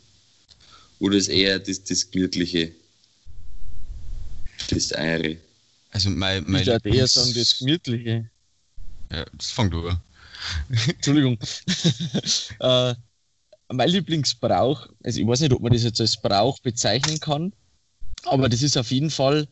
oder 0.99 1.17
ist 1.17 1.29
eher 1.29 1.59
das, 1.59 1.83
das 1.85 2.11
Gemütliche, 2.11 2.73
das 4.71 4.95
Eiere. 4.95 5.37
Also 5.91 6.11
mein, 6.11 6.45
mein 6.47 6.63
ich 6.63 6.69
würde 6.69 6.89
eher 6.91 7.07
sagen, 7.07 7.33
das 7.35 7.59
Gemütliche. 7.59 8.29
Ja, 9.11 9.25
das 9.33 9.53
fängt 9.53 9.73
du 9.73 9.89
an. 9.89 10.01
Entschuldigung. 10.89 11.39
äh, 12.61 12.95
mein 13.71 13.89
Lieblingsbrauch, 13.89 14.89
also 15.05 15.21
ich 15.21 15.27
weiß 15.27 15.41
nicht, 15.41 15.53
ob 15.53 15.61
man 15.61 15.73
das 15.73 15.83
jetzt 15.85 16.01
als 16.01 16.21
Brauch 16.21 16.59
bezeichnen 16.61 17.21
kann, 17.21 17.53
aber 18.25 18.49
das 18.49 18.63
ist 18.63 18.77
auf 18.77 18.91
jeden 18.91 19.11
Fall 19.11 19.47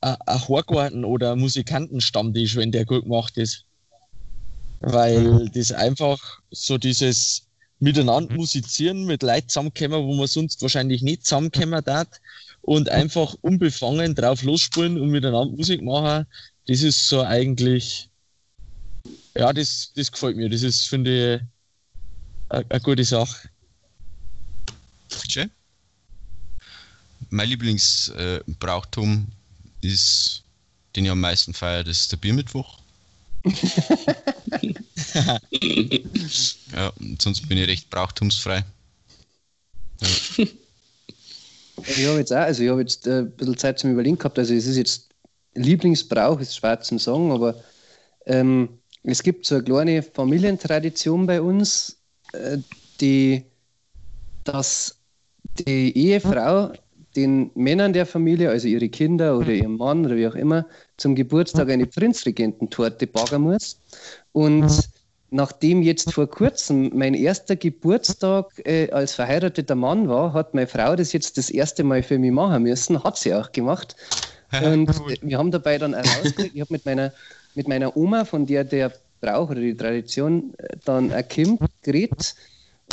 ein 0.00 0.48
Horgarten 0.48 1.04
oder 1.04 1.36
Musikantenstammtisch, 1.36 2.56
wenn 2.56 2.72
der 2.72 2.84
gut 2.84 3.04
gemacht 3.04 3.36
ist. 3.36 3.64
Weil 4.80 5.20
mhm. 5.20 5.52
das 5.52 5.72
einfach 5.72 6.40
so 6.50 6.78
dieses 6.78 7.48
Miteinander 7.80 8.34
musizieren, 8.34 9.06
mit 9.06 9.22
Leuten 9.22 9.48
zusammenkommen, 9.48 10.04
wo 10.04 10.14
man 10.14 10.26
sonst 10.28 10.62
wahrscheinlich 10.62 11.02
nicht 11.02 11.24
zusammenkommen 11.24 11.82
darf 11.84 12.08
und 12.62 12.88
einfach 12.88 13.34
unbefangen 13.40 14.14
drauf 14.14 14.42
losspielen 14.42 15.00
und 15.00 15.10
miteinander 15.10 15.56
Musik 15.56 15.82
machen, 15.82 16.26
das 16.66 16.82
ist 16.82 17.08
so 17.08 17.22
eigentlich, 17.22 18.08
ja, 19.36 19.52
das, 19.52 19.92
das 19.96 20.12
gefällt 20.12 20.36
mir. 20.36 20.48
Das 20.48 20.62
ist, 20.62 20.86
finde 20.86 21.36
ich, 21.36 21.40
eine 22.50 22.80
gute 22.80 23.04
Sache. 23.04 23.48
Schön. 25.28 25.50
Mein 27.30 27.48
Lieblingsbrauchtum 27.48 29.26
äh, 29.82 29.86
ist, 29.86 30.42
den 30.96 31.04
ich 31.04 31.10
am 31.10 31.20
meisten 31.20 31.52
feiere, 31.54 31.84
das 31.84 32.00
ist 32.00 32.12
der 32.12 32.16
Biermittwoch. 32.16 32.78
ja, 36.72 36.92
sonst 37.18 37.48
bin 37.48 37.58
ich 37.58 37.68
recht 37.68 37.90
brauchtumsfrei. 37.90 38.64
Ja. 40.00 40.08
Ich 41.86 42.06
habe 42.06 42.18
jetzt 42.18 42.32
auch, 42.32 42.38
also 42.38 42.62
ich 42.62 42.70
habe 42.70 42.80
jetzt 42.80 43.06
äh, 43.06 43.20
ein 43.20 43.30
bisschen 43.32 43.56
Zeit 43.56 43.78
zum 43.78 43.92
Überlegen 43.92 44.18
gehabt. 44.18 44.38
Also 44.38 44.52
es 44.54 44.66
ist 44.66 44.76
jetzt 44.76 45.10
Lieblingsbrauch, 45.54 46.40
ist 46.40 46.56
schwer 46.56 46.80
zum 46.80 46.98
sagen, 46.98 47.30
aber 47.30 47.62
ähm, 48.26 48.80
es 49.04 49.22
gibt 49.22 49.46
so 49.46 49.56
eine 49.56 49.64
kleine 49.64 50.02
Familientradition 50.02 51.26
bei 51.26 51.40
uns, 51.40 51.96
äh, 52.32 52.58
die, 53.00 53.44
dass 54.44 54.97
die 55.66 55.96
Ehefrau 55.96 56.72
den 57.16 57.50
Männern 57.54 57.92
der 57.92 58.06
Familie, 58.06 58.50
also 58.50 58.68
ihre 58.68 58.88
Kinder 58.88 59.38
oder 59.38 59.50
ihrem 59.50 59.76
Mann 59.76 60.04
oder 60.04 60.16
wie 60.16 60.26
auch 60.28 60.34
immer, 60.34 60.66
zum 60.96 61.14
Geburtstag 61.14 61.70
eine 61.70 61.86
Prinzregententorte 61.86 63.06
backen 63.06 63.42
muss. 63.42 63.78
Und 64.32 64.88
nachdem 65.30 65.82
jetzt 65.82 66.12
vor 66.12 66.28
kurzem 66.28 66.90
mein 66.94 67.14
erster 67.14 67.56
Geburtstag 67.56 68.46
äh, 68.64 68.90
als 68.90 69.14
verheirateter 69.14 69.74
Mann 69.74 70.08
war, 70.08 70.32
hat 70.32 70.54
meine 70.54 70.66
Frau 70.66 70.96
das 70.96 71.12
jetzt 71.12 71.38
das 71.38 71.50
erste 71.50 71.82
Mal 71.82 72.02
für 72.02 72.18
mich 72.18 72.32
machen 72.32 72.62
müssen, 72.62 73.02
hat 73.02 73.18
sie 73.18 73.34
auch 73.34 73.52
gemacht. 73.52 73.96
Und 74.62 74.90
wir 75.22 75.38
haben 75.38 75.50
dabei 75.50 75.76
dann 75.76 75.94
herausgekriegt, 75.94 76.54
ich 76.54 76.60
habe 76.60 76.72
mit 76.72 76.86
meiner, 76.86 77.12
mit 77.54 77.68
meiner 77.68 77.96
Oma, 77.96 78.24
von 78.24 78.46
der 78.46 78.64
der 78.64 78.92
Brauch 79.20 79.50
oder 79.50 79.60
die 79.60 79.76
Tradition 79.76 80.54
äh, 80.58 80.76
dann 80.84 81.10
erkimmt, 81.10 81.60
geredet. 81.82 82.34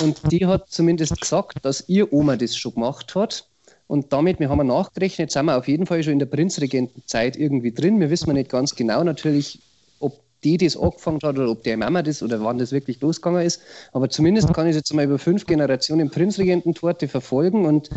Und 0.01 0.19
die 0.31 0.45
hat 0.45 0.69
zumindest 0.69 1.19
gesagt, 1.19 1.57
dass 1.63 1.87
ihr 1.87 2.11
Oma 2.11 2.35
das 2.35 2.55
schon 2.57 2.73
gemacht 2.73 3.15
hat. 3.15 3.47
Und 3.87 4.11
damit, 4.11 4.39
wir 4.39 4.49
haben 4.49 4.65
nachgerechnet, 4.67 5.31
sind 5.31 5.45
wir 5.45 5.57
auf 5.57 5.67
jeden 5.67 5.85
Fall 5.85 6.03
schon 6.03 6.13
in 6.13 6.19
der 6.19 6.25
Prinzregentenzeit 6.25 7.37
irgendwie 7.37 7.71
drin. 7.71 7.99
Wir 7.99 8.09
wissen 8.09 8.33
nicht 8.33 8.49
ganz 8.49 8.75
genau 8.75 9.03
natürlich, 9.03 9.59
ob 9.99 10.19
die 10.43 10.57
das 10.57 10.75
angefangen 10.75 11.19
hat 11.23 11.37
oder 11.37 11.49
ob 11.49 11.63
der 11.63 11.77
Mama 11.77 12.01
das 12.01 12.23
oder 12.23 12.43
wann 12.43 12.57
das 12.57 12.71
wirklich 12.71 12.99
losgegangen 13.01 13.45
ist. 13.45 13.61
Aber 13.93 14.09
zumindest 14.09 14.51
kann 14.53 14.65
ich 14.65 14.71
es 14.71 14.77
jetzt 14.77 14.93
mal 14.93 15.05
über 15.05 15.19
fünf 15.19 15.45
Generationen 15.45 16.09
Prinzregententorte 16.09 17.07
verfolgen 17.07 17.65
und 17.65 17.89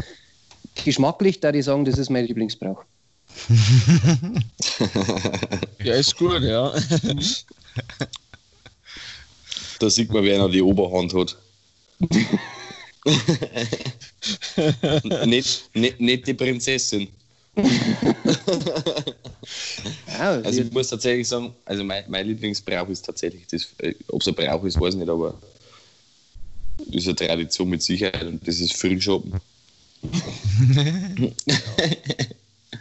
geschmacklich 0.84 1.40
da 1.40 1.52
die 1.52 1.62
sagen, 1.62 1.84
das 1.84 1.98
ist 1.98 2.10
mein 2.10 2.26
Lieblingsbrauch. 2.26 2.84
ja, 5.84 5.94
ist 5.94 6.16
gut, 6.16 6.42
ja. 6.42 6.72
Da 9.78 9.90
sieht 9.90 10.12
man, 10.12 10.24
wer 10.24 10.38
noch 10.38 10.50
die 10.50 10.62
Oberhand 10.62 11.14
hat. 11.14 11.36
nicht, 15.26 15.70
nicht, 15.74 16.00
nicht 16.00 16.26
die 16.26 16.34
Prinzessin. 16.34 17.08
Ja, 17.56 17.58
Also 20.44 20.62
ich 20.62 20.72
muss 20.72 20.88
tatsächlich 20.88 21.28
sagen, 21.28 21.54
also 21.64 21.84
mein, 21.84 22.04
mein 22.08 22.26
Lieblingsbrauch 22.26 22.88
ist 22.88 23.04
tatsächlich 23.04 23.46
das, 23.50 23.68
äh, 23.78 23.94
ob 24.08 24.20
es 24.20 24.28
ein 24.28 24.34
Brauch 24.34 24.64
ist, 24.64 24.80
weiß 24.80 24.94
ich 24.94 25.00
nicht, 25.00 25.08
aber 25.08 25.34
ist 26.90 27.06
eine 27.06 27.16
Tradition 27.16 27.68
mit 27.68 27.82
Sicherheit 27.82 28.24
und 28.24 28.46
das 28.46 28.60
ist 28.60 28.74
Frühschoppen. 28.74 29.40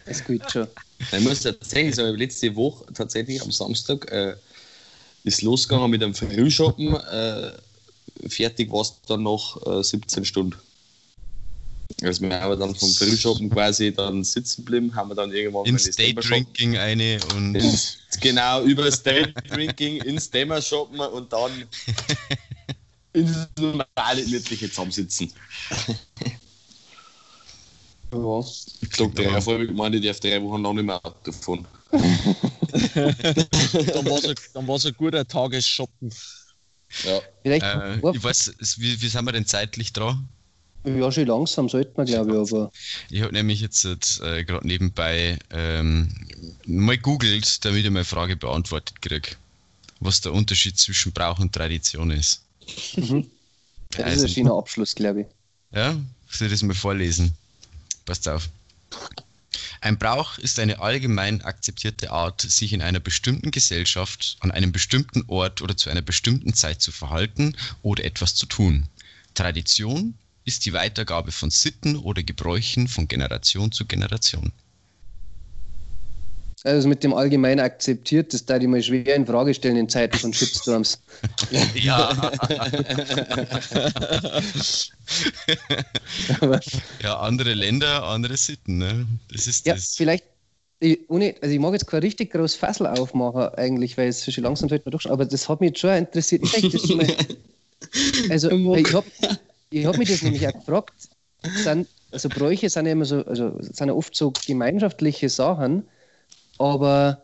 das 0.05 0.24
geht 0.24 0.51
schon. 0.51 0.68
Ich 1.11 1.20
muss 1.22 1.41
tatsächlich 1.41 1.95
sagen, 1.95 2.18
letzte 2.18 2.55
Woche 2.55 2.86
tatsächlich 2.93 3.41
am 3.41 3.51
Samstag 3.51 4.09
äh, 4.11 4.36
ist 5.24 5.41
losgegangen 5.41 5.89
mit 5.89 6.03
einem 6.03 6.13
Frühschoppen. 6.13 6.95
Äh, 6.95 7.51
fertig 8.28 8.72
war 8.72 8.82
es 8.82 8.93
dann 9.08 9.24
noch 9.24 9.66
äh, 9.66 9.84
17 9.84 10.26
Stunden. 10.26 10.58
Also 12.01 12.22
wir 12.22 12.39
haben 12.39 12.60
dann 12.60 12.76
vom 12.76 12.91
Frühschoppen 12.91 13.49
quasi 13.49 13.93
dann 13.93 14.24
sitzen 14.24 14.64
geblieben, 14.64 14.93
haben 14.93 15.10
wir 15.10 15.16
dann 15.16 15.32
irgendwann 15.32 15.66
Ins 15.66 15.84
mal 15.84 15.88
das 15.88 15.95
Thema 15.95 16.22
Shoppen- 16.22 16.45
Daydrinking 16.53 16.78
eine 16.78 17.20
und 17.36 17.55
ins, 17.55 17.97
genau, 18.22 18.62
über 18.64 18.86
das 18.86 19.01
Daydrinking 19.01 20.01
ins 20.03 20.30
Thema 20.30 20.62
shoppen 20.62 20.99
und 20.99 21.34
dann 21.34 21.51
ins 23.14 23.47
normale 23.58 24.24
gemütliche 24.24 24.70
Zusammensitzen. 24.70 25.34
Ja. 28.14 28.39
Ich 28.82 28.95
sag 28.95 29.16
drei 29.16 29.41
Folge 29.41 29.68
gemeint, 29.68 29.95
ich 29.95 30.05
darf 30.05 30.20
drei 30.20 30.41
Wochen 30.41 30.64
lang 30.64 30.76
nicht 30.76 30.86
mehr 30.86 30.99
Auto 31.03 31.32
fahren. 31.32 31.66
Dann 31.91 32.03
war 34.05 34.24
es 34.24 34.36
war's 34.53 34.86
ein 34.86 34.93
guter 34.97 35.26
Tagesshoppen. 35.26 36.12
Ja. 37.06 37.20
Vielleicht 37.44 37.66
äh, 37.66 37.98
ich 38.14 38.24
weiß, 38.24 38.54
wie, 38.78 39.02
wie 39.02 39.08
sind 39.08 39.26
wir 39.26 39.32
denn 39.32 39.46
zeitlich 39.46 39.94
dran? 39.94 40.28
ja, 40.86 41.12
schon 41.12 41.26
langsam 41.28 41.68
sollten 41.68 41.98
wir, 41.98 42.06
glaube 42.06 42.32
ich, 42.32 42.38
aber 42.54 42.72
Ich 43.10 43.22
habe 43.22 43.34
nämlich 43.34 43.60
jetzt 43.60 43.84
äh, 43.86 44.44
gerade 44.46 44.66
nebenbei 44.66 45.38
ähm, 45.52 46.10
mal 46.66 46.98
googelt, 46.98 47.66
damit 47.66 47.84
ich 47.84 47.92
meine 47.92 48.06
Frage 48.06 48.38
beantwortet 48.38 49.02
kriege, 49.02 49.32
was 50.00 50.22
der 50.22 50.32
Unterschied 50.34 50.78
zwischen 50.80 51.12
Brauch 51.12 51.40
und 51.40 51.52
Tradition 51.54 52.12
ist. 52.12 52.42
mhm. 52.96 53.30
das 53.90 54.00
ist 54.00 54.04
Also- 54.06 54.26
ein 54.26 54.30
schöner 54.30 54.54
Abschluss, 54.54 54.96
glaube 54.96 55.22
ich. 55.22 55.28
Ja, 55.74 55.94
soll 56.30 56.48
ich 56.48 56.54
das 56.54 56.64
mal 56.64 56.74
vorlesen? 56.74 57.34
Passt 58.06 58.28
auf. 58.30 58.48
Ein 59.80 59.99
Brauch 59.99 60.38
ist 60.39 60.59
eine 60.59 60.80
allgemein 60.80 61.43
akzeptierte 61.43 62.11
Art, 62.11 62.41
sich 62.41 62.73
in 62.73 62.82
einer 62.82 62.99
bestimmten 62.99 63.51
Gesellschaft, 63.51 64.38
an 64.39 64.51
einem 64.51 64.71
bestimmten 64.71 65.23
Ort 65.28 65.61
oder 65.61 65.78
zu 65.78 65.89
einer 65.89 66.01
bestimmten 66.01 66.53
Zeit 66.53 66.82
zu 66.82 66.91
verhalten 66.91 67.55
oder 67.84 68.03
etwas 68.03 68.34
zu 68.34 68.47
tun. 68.47 68.89
Tradition 69.36 70.15
ist 70.45 70.65
die 70.65 70.73
Weitergabe 70.73 71.32
von 71.32 71.51
Sitten 71.51 71.95
oder 71.97 72.23
Gebräuchen 72.23 72.88
von 72.88 73.07
Generation 73.07 73.71
zu 73.71 73.86
Generation. 73.86 74.51
Also 76.68 76.88
mit 76.89 77.03
dem 77.03 77.13
allgemein 77.13 77.59
akzeptiert, 77.61 78.34
das 78.34 78.45
da 78.45 78.57
ich 78.57 78.68
mal 78.68 78.84
schwer 78.84 79.15
in 79.15 79.26
Frage 79.26 79.53
stellen 79.53 79.78
in 79.78 79.88
Zeiten 79.88 80.18
von 80.18 80.34
Shitstorms. 80.34 80.99
Ja, 81.76 82.11
ja 87.01 87.20
andere 87.20 87.53
Länder, 87.53 88.03
andere 88.03 88.36
Sitten. 88.36 88.80
Ne? 88.80 89.07
Das 89.32 89.47
ist 89.47 89.65
ja, 89.65 89.76
das. 89.76 89.95
vielleicht, 89.95 90.26
ich, 90.80 91.09
ohne, 91.09 91.36
also 91.41 91.53
ich 91.53 91.59
mag 91.59 91.72
jetzt 91.72 91.88
kein 91.88 92.01
richtig 92.01 92.32
großes 92.32 92.57
Fassel 92.57 92.86
aufmachen, 92.88 93.47
eigentlich, 93.55 93.97
weil 93.97 94.09
es 94.09 94.30
schon 94.32 94.43
langsam 94.43 94.68
sollte 94.68 94.84
man 94.86 94.91
durch, 94.91 95.09
aber 95.09 95.26
das 95.26 95.47
hat 95.47 95.61
mich 95.61 95.70
jetzt 95.70 95.80
schon 95.80 95.91
interessiert. 95.91 96.45
Schon 96.47 96.97
mal, 96.97 97.07
also 98.30 98.49
ich 98.76 98.93
habe 98.93 99.07
ich 99.70 99.86
hab 99.86 99.97
mich 99.97 100.09
das 100.09 100.22
nämlich 100.22 100.45
auch 100.45 100.53
gefragt, 100.53 100.93
sind, 101.63 101.88
also 102.11 102.28
Bräuche 102.30 102.70
sind 102.70 102.88
ja 102.88 102.91
immer 102.91 103.05
so, 103.05 103.24
also 103.26 103.55
sind 103.61 103.88
ja 103.88 103.93
oft 103.93 104.15
so 104.15 104.34
gemeinschaftliche 104.45 105.30
Sachen, 105.30 105.84
aber 106.60 107.24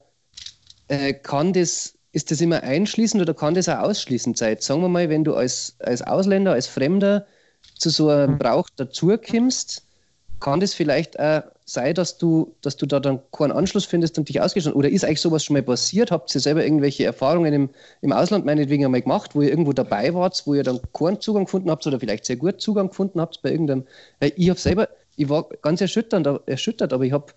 äh, 0.87 1.13
kann 1.13 1.53
das, 1.53 1.95
ist 2.11 2.31
das 2.31 2.41
immer 2.41 2.61
einschließend 2.63 3.21
oder 3.21 3.33
kann 3.33 3.53
das 3.53 3.69
auch 3.69 3.79
ausschließend 3.79 4.37
sein? 4.37 4.57
Sagen 4.59 4.81
wir 4.81 4.89
mal, 4.89 5.09
wenn 5.09 5.23
du 5.23 5.33
als, 5.33 5.75
als 5.79 6.01
Ausländer, 6.01 6.53
als 6.53 6.67
Fremder 6.67 7.25
zu 7.77 7.89
so 7.89 8.09
einem 8.09 8.37
Brauch 8.37 8.69
dazukommst, 8.75 9.83
kann 10.39 10.59
das 10.59 10.73
vielleicht 10.73 11.19
auch 11.19 11.43
sein, 11.65 11.93
dass 11.95 12.17
du, 12.17 12.53
dass 12.61 12.75
du 12.75 12.85
da 12.85 12.99
dann 12.99 13.21
keinen 13.31 13.53
Anschluss 13.53 13.85
findest 13.85 14.17
und 14.17 14.27
dich 14.27 14.41
ausgeschlossen 14.41 14.75
Oder 14.75 14.89
ist 14.89 15.05
euch 15.05 15.21
sowas 15.21 15.43
schon 15.43 15.53
mal 15.53 15.63
passiert? 15.63 16.11
Habt 16.11 16.35
ihr 16.35 16.41
selber 16.41 16.63
irgendwelche 16.63 17.05
Erfahrungen 17.05 17.53
im, 17.53 17.69
im 18.01 18.11
Ausland 18.11 18.45
meinetwegen 18.45 18.83
einmal 18.83 19.01
gemacht, 19.01 19.35
wo 19.35 19.41
ihr 19.41 19.49
irgendwo 19.49 19.71
dabei 19.71 20.13
wart, 20.13 20.43
wo 20.45 20.53
ihr 20.53 20.63
dann 20.63 20.81
keinen 20.91 21.21
Zugang 21.21 21.45
gefunden 21.45 21.71
habt 21.71 21.87
oder 21.87 21.99
vielleicht 21.99 22.25
sehr 22.25 22.35
gut 22.35 22.59
Zugang 22.59 22.89
gefunden 22.89 23.21
habt 23.21 23.41
bei 23.41 23.51
irgendeinem? 23.51 23.85
Weil 24.19 24.33
ich 24.35 24.49
habe 24.49 24.59
selber, 24.59 24.89
ich 25.15 25.29
war 25.29 25.47
ganz 25.61 25.79
erschütternd, 25.79 26.27
erschüttert, 26.45 26.91
aber 26.91 27.05
ich 27.05 27.13
habe 27.13 27.27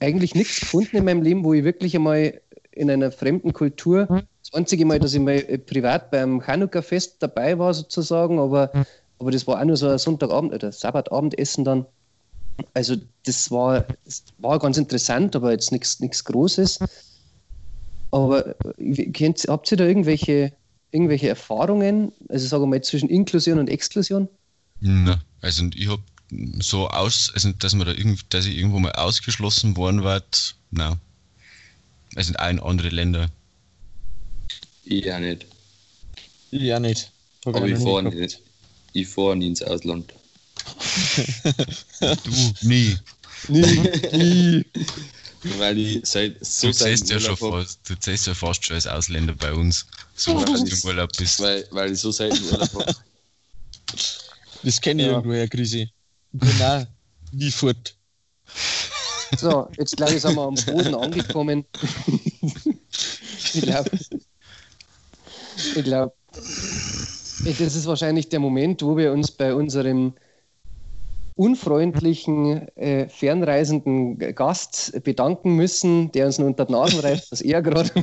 eigentlich 0.00 0.34
nichts 0.34 0.60
gefunden 0.60 0.96
in 0.96 1.04
meinem 1.04 1.22
Leben, 1.22 1.44
wo 1.44 1.54
ich 1.54 1.64
wirklich 1.64 1.94
einmal 1.94 2.40
in 2.72 2.90
einer 2.90 3.10
fremden 3.10 3.52
Kultur, 3.52 4.06
das 4.42 4.54
einzige 4.54 4.84
Mal, 4.86 4.98
dass 4.98 5.14
ich 5.14 5.20
mal 5.20 5.34
äh, 5.34 5.58
privat 5.58 6.10
beim 6.10 6.40
Chanukka-Fest 6.40 7.16
dabei 7.20 7.58
war 7.58 7.74
sozusagen, 7.74 8.38
aber, 8.38 8.70
aber 9.18 9.30
das 9.30 9.46
war 9.46 9.60
auch 9.60 9.64
nur 9.64 9.76
so 9.76 9.88
ein 9.88 9.98
Sonntagabend 9.98 10.52
oder 10.54 10.72
Sabbatabendessen 10.72 11.64
dann. 11.64 11.86
Also 12.74 12.96
das 13.24 13.50
war, 13.50 13.86
das 14.04 14.24
war 14.38 14.58
ganz 14.58 14.76
interessant, 14.76 15.34
aber 15.34 15.52
jetzt 15.52 15.72
nichts 15.72 16.00
nichts 16.00 16.24
Großes. 16.24 16.78
Aber 18.10 18.54
äh, 18.78 19.06
kennt, 19.10 19.44
habt 19.48 19.70
ihr 19.70 19.76
da 19.76 19.84
irgendwelche, 19.84 20.52
irgendwelche 20.90 21.28
Erfahrungen, 21.28 22.12
also 22.28 22.46
sagen 22.46 22.64
wir 22.64 22.66
mal 22.68 22.82
zwischen 22.82 23.08
Inklusion 23.08 23.58
und 23.58 23.68
Exklusion? 23.68 24.28
Na, 24.80 25.20
also 25.42 25.64
ich 25.74 25.88
habe 25.88 26.02
so 26.60 26.88
aus, 26.88 27.30
also 27.34 27.52
dass 27.52 27.74
man 27.74 27.86
da 27.86 27.92
irgend, 27.92 28.32
dass 28.32 28.46
ich 28.46 28.56
irgendwo 28.56 28.78
mal 28.78 28.92
ausgeschlossen 28.92 29.76
worden 29.76 30.04
war, 30.04 30.22
na. 30.70 30.98
Also 32.16 32.34
auch 32.34 32.48
in 32.48 32.60
andere 32.60 32.88
Länder. 32.88 33.28
Ich 34.84 35.12
auch 35.12 35.18
nicht. 35.18 35.46
Ja, 36.50 36.80
nicht. 36.80 37.10
Hab 37.46 37.56
Aber 37.56 37.66
ich 37.66 37.78
nie 37.78 37.84
fahre 37.84 38.02
nicht. 38.02 38.40
Ich 38.92 39.08
fahre 39.08 39.36
nie 39.36 39.46
ins 39.48 39.62
Ausland. 39.62 40.12
Du, 42.00 42.52
nie. 42.66 42.96
Weil 45.42 45.78
ich 45.78 46.00
seit 46.04 46.44
so 46.44 46.68
Du 46.68 46.72
zählst 46.74 47.08
ja 47.10 47.18
schon 47.18 47.30
hab, 47.30 47.38
fast, 47.38 47.80
du 47.88 47.98
zählst 47.98 48.26
ja 48.26 48.34
fast 48.34 48.64
schon 48.64 48.74
als 48.74 48.86
Ausländer 48.86 49.34
bei 49.34 49.52
uns. 49.52 49.86
So, 50.14 50.44
dass 50.44 50.64
du 50.64 50.70
im 50.70 50.82
Urlaub 50.84 51.10
bist. 51.16 51.40
weil, 51.40 51.66
weil 51.70 51.92
ich 51.92 51.98
so 52.00 52.10
selten 52.10 52.44
Urlaub 52.44 52.72
habe. 52.74 52.94
Das 54.62 54.80
kenne 54.80 55.02
ich 55.02 55.06
Ja. 55.08 55.14
irgendwo, 55.14 55.34
Herr 55.34 55.48
Grisi. 55.48 55.90
Genau. 56.32 56.84
Nie 57.32 57.50
fort. 57.50 57.96
So, 59.38 59.68
jetzt 59.78 59.96
glaube 59.96 60.14
ich, 60.14 60.22
sind 60.22 60.34
wir 60.34 60.42
am 60.42 60.54
Boden 60.66 60.94
angekommen. 60.94 61.64
ich 63.54 63.62
glaube, 63.62 63.90
ich 65.76 65.84
glaube, 65.84 66.14
das 67.44 67.76
ist 67.76 67.86
wahrscheinlich 67.86 68.28
der 68.28 68.40
Moment, 68.40 68.82
wo 68.82 68.96
wir 68.96 69.12
uns 69.12 69.30
bei 69.30 69.54
unserem 69.54 70.14
unfreundlichen, 71.36 72.68
äh, 72.76 73.08
fernreisenden 73.08 74.18
Gast 74.34 74.92
bedanken 75.04 75.54
müssen, 75.56 76.12
der 76.12 76.26
uns 76.26 76.38
nur 76.38 76.48
unter 76.48 76.66
die 76.66 76.72
Nasen 76.72 77.00
reißt, 77.00 77.32
dass 77.32 77.40
er 77.40 77.62
gerade 77.62 77.88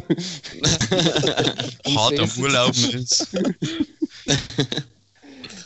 Hart 1.85 2.19
am 2.19 2.31
Urlauben 2.39 2.89
ist. 2.93 3.27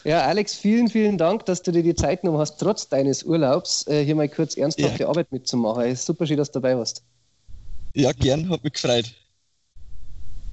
Ja, 0.03 0.25
Alex, 0.25 0.55
vielen, 0.55 0.87
vielen 0.87 1.17
Dank, 1.17 1.45
dass 1.45 1.61
du 1.61 1.71
dir 1.71 1.83
die 1.83 1.93
Zeit 1.93 2.21
genommen 2.21 2.39
hast, 2.39 2.57
trotz 2.57 2.89
deines 2.89 3.23
Urlaubs, 3.23 3.85
äh, 3.87 4.03
hier 4.03 4.15
mal 4.15 4.27
kurz 4.27 4.57
ernsthafte 4.57 5.07
Arbeit 5.07 5.31
mitzumachen. 5.31 5.83
Es 5.83 5.99
ist 5.99 6.05
super 6.07 6.25
schön, 6.25 6.37
dass 6.37 6.51
du 6.51 6.59
dabei 6.59 6.77
warst. 6.77 7.03
Ja, 7.93 8.11
gern, 8.11 8.49
hat 8.49 8.63
mich 8.63 8.73
gefreut. 8.73 9.13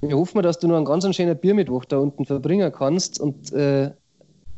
Wir 0.01 0.15
hoffen, 0.15 0.41
dass 0.43 0.59
du 0.59 0.67
noch 0.67 0.77
einen 0.77 0.85
ganz 0.85 1.15
schönen 1.15 1.37
Biermittwoch 1.37 1.85
da 1.85 1.97
unten 1.97 2.25
verbringen 2.25 2.71
kannst 2.71 3.19
und 3.19 3.51
äh, 3.51 3.91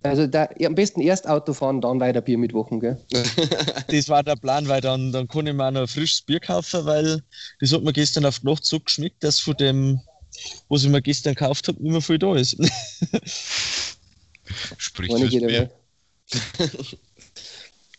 also 0.04 0.26
da, 0.26 0.50
ja, 0.58 0.68
am 0.68 0.76
besten 0.76 1.00
erst 1.02 1.28
Auto 1.28 1.54
fahren, 1.54 1.80
dann 1.80 2.00
weiter 2.00 2.22
Biermittwochen, 2.22 2.80
gell? 2.80 2.98
Das 3.88 4.10
war 4.10 4.24
der 4.24 4.36
Plan, 4.36 4.68
weil 4.68 4.82
dann, 4.82 5.12
dann 5.12 5.28
kann 5.28 5.46
ich 5.46 5.54
mir 5.54 5.68
auch 5.68 5.72
noch 5.72 5.82
ein 5.82 5.88
frisches 5.88 6.22
Bier 6.22 6.40
kaufen, 6.40 6.86
weil 6.86 7.22
das 7.60 7.72
hat 7.72 7.84
mir 7.84 7.94
gestern 7.94 8.26
auf 8.26 8.40
die 8.40 8.48
Nacht 8.48 8.66
so 8.66 8.80
geschmeckt, 8.80 9.24
dass 9.24 9.40
von 9.40 9.56
dem, 9.58 10.02
was 10.70 10.84
ich 10.84 10.90
mir 10.90 11.02
gestern 11.02 11.36
gekauft 11.36 11.68
habe, 11.68 11.82
nicht 11.82 11.92
mehr 11.92 12.02
viel 12.02 12.18
da 12.18 12.36
ist. 12.36 12.58
Spricht 14.78 15.18
fürs 15.18 15.32
jeder 15.32 15.48
Bier. 15.48 15.72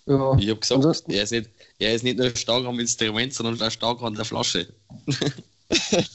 Ja, 0.07 0.37
Ich 0.37 0.49
habe 0.49 0.59
gesagt, 0.59 0.73
Ansonsten- 0.73 1.13
er 1.13 1.23
ist, 1.23 1.31
nicht, 1.31 1.49
er 1.79 1.95
ist 1.95 2.03
nicht 2.03 2.19
nur 2.19 2.35
stark 2.35 2.65
am 2.65 2.81
Instrument, 2.81 3.33
sondern 3.33 3.63
auch 3.63 3.71
stark 3.71 4.03
an 4.03 4.15
der 4.15 4.25
Flasche. 4.25 4.67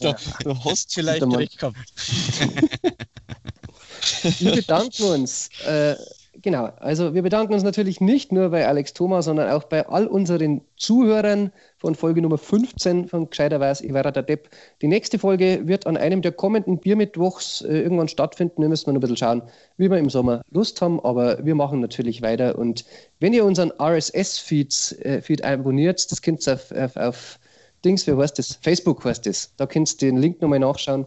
da, 0.02 0.14
du 0.44 0.64
hast 0.66 0.94
vielleicht 0.94 1.24
recht 1.24 1.58
gehabt. 1.58 1.78
wir 4.40 4.56
bedanken 4.56 5.04
uns. 5.04 5.50
Äh, 5.66 5.96
genau, 6.42 6.66
also 6.80 7.14
wir 7.14 7.22
bedanken 7.22 7.54
uns 7.54 7.64
natürlich 7.64 8.02
nicht 8.02 8.34
nur 8.34 8.50
bei 8.50 8.68
Alex 8.68 8.94
Thomas, 8.94 9.24
sondern 9.26 9.50
auch 9.52 9.64
bei 9.64 9.88
all 9.88 10.08
unseren 10.08 10.62
Zuhörern, 10.76 11.54
von 11.78 11.96
Folge 11.96 12.22
Nummer 12.22 12.38
15 12.38 13.08
von 13.08 13.30
Gescheiterweise, 13.30 13.86
ich 13.86 13.94
war 13.94 14.04
der 14.12 14.24
Depp. 14.24 14.50
Die 14.82 14.88
nächste 14.88 15.20
Folge 15.20 15.62
wird 15.68 15.86
an 15.86 15.96
einem 15.96 16.22
der 16.22 16.32
kommenden 16.32 16.80
Biermittwochs 16.80 17.62
äh, 17.62 17.80
irgendwann 17.80 18.08
stattfinden. 18.08 18.62
Wir 18.62 18.70
müssen 18.70 18.90
noch 18.90 18.96
ein 18.96 19.00
bisschen 19.00 19.18
schauen, 19.18 19.44
wie 19.78 19.90
wir 19.90 19.98
im 19.98 20.10
Sommer 20.10 20.42
Lust 20.52 20.82
haben, 20.82 21.00
aber 21.02 21.46
wir 21.46 21.56
machen 21.56 21.80
natürlich 21.80 22.22
weiter. 22.22 22.58
Und 22.58 22.86
wenn 23.20 23.34
ihr 23.34 23.46
unseren 23.46 23.72
RSS-Feed 23.80 25.06
äh, 25.06 25.22
Feed 25.22 25.44
abonniert, 25.44 26.12
das 26.12 26.22
könnt 26.22 26.48
ihr 26.48 26.56
auf, 26.56 26.72
auf, 26.72 26.98
auf 26.98 27.40
Dings, 27.86 28.08
wie 28.08 28.14
heißt 28.14 28.40
das? 28.40 28.58
Facebook 28.62 29.06
heißt 29.06 29.26
das. 29.28 29.54
Da 29.58 29.68
könnt 29.68 29.92
ihr 29.94 29.98
den 30.10 30.18
Link 30.18 30.42
nochmal 30.42 30.60
nachschauen. 30.60 31.06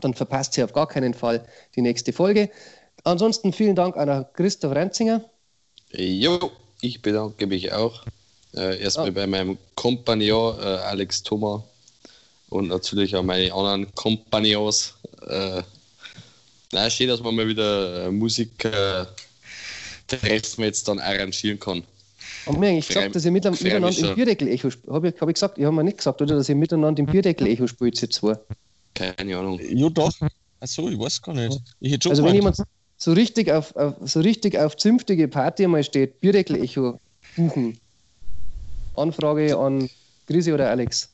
Dann 0.00 0.14
verpasst 0.14 0.56
ihr 0.56 0.64
auf 0.64 0.72
gar 0.72 0.88
keinen 0.88 1.12
Fall 1.12 1.44
die 1.76 1.82
nächste 1.82 2.14
Folge. 2.14 2.48
Ansonsten 3.04 3.52
vielen 3.52 3.76
Dank 3.76 3.96
an 3.96 4.24
Christoph 4.32 4.74
Renzinger. 4.74 5.22
Jo, 5.90 6.50
ich 6.80 7.02
bedanke 7.02 7.46
mich 7.46 7.72
auch. 7.72 8.04
Äh, 8.54 8.80
erstmal 8.82 9.06
Ja. 9.06 9.12
bei 9.12 9.26
meinem 9.26 9.58
Kompagnon 9.74 10.58
äh, 10.58 10.62
Alex 10.62 11.22
Thoma 11.22 11.62
und 12.50 12.68
natürlich 12.68 13.14
auch 13.16 13.22
meine 13.22 13.52
anderen 13.52 13.92
Kompagnons. 13.94 14.94
Äh, 15.26 15.62
na, 16.72 16.90
schön, 16.90 17.08
dass 17.08 17.20
man 17.22 17.34
mal 17.34 17.48
wieder 17.48 18.06
äh, 18.06 18.10
Musik 18.10 18.64
äh, 18.64 19.04
treffen 20.06 20.64
jetzt 20.64 20.88
dann 20.88 20.98
arrangieren 20.98 21.58
kann. 21.58 21.82
Haben 22.46 22.60
wir 22.60 22.68
eigentlich 22.70 22.88
gesagt, 22.88 23.14
dass 23.14 23.24
ihr 23.24 23.30
mit, 23.30 23.44
miteinander 23.44 24.08
im. 24.08 24.14
Bierdeckel-Echo 24.16 24.70
spielt? 24.70 24.92
Habe 24.92 25.08
ich, 25.08 25.20
hab 25.20 25.28
ich 25.28 25.34
gesagt? 25.34 25.58
Ich 25.58 25.64
habe 25.64 25.76
mir 25.76 25.84
nicht 25.84 25.98
gesagt, 25.98 26.20
oder? 26.20 26.34
Dass 26.36 26.48
ihr 26.48 26.56
miteinander 26.56 27.00
im 27.00 27.06
Bierdeckel-Echo 27.06 27.66
spielt, 27.68 28.02
ihr 28.02 28.10
zwei. 28.10 28.36
Keine 28.94 29.36
Ahnung. 29.38 29.60
Jo, 29.60 29.88
doch. 29.88 30.12
Achso, 30.60 30.88
ich 30.88 30.98
weiß 30.98 31.22
gar 31.22 31.34
nicht. 31.34 31.58
Ich 31.80 31.92
hätte 31.92 32.04
schon 32.04 32.12
Also, 32.12 32.24
wenn 32.24 32.36
gemeint. 32.36 32.56
jemand 32.58 32.70
so 32.96 33.12
richtig 33.12 33.50
auf, 33.50 33.74
auf, 33.76 33.94
so 34.04 34.20
richtig 34.20 34.58
auf 34.58 34.76
zünftige 34.76 35.28
Party 35.28 35.66
mal 35.66 35.82
steht, 35.84 36.20
Bierdeckel-Echo 36.20 36.98
buchen. 37.36 37.78
Anfrage 38.94 39.56
an 39.56 39.88
Grisi 40.26 40.52
oder 40.52 40.70
Alex. 40.70 41.08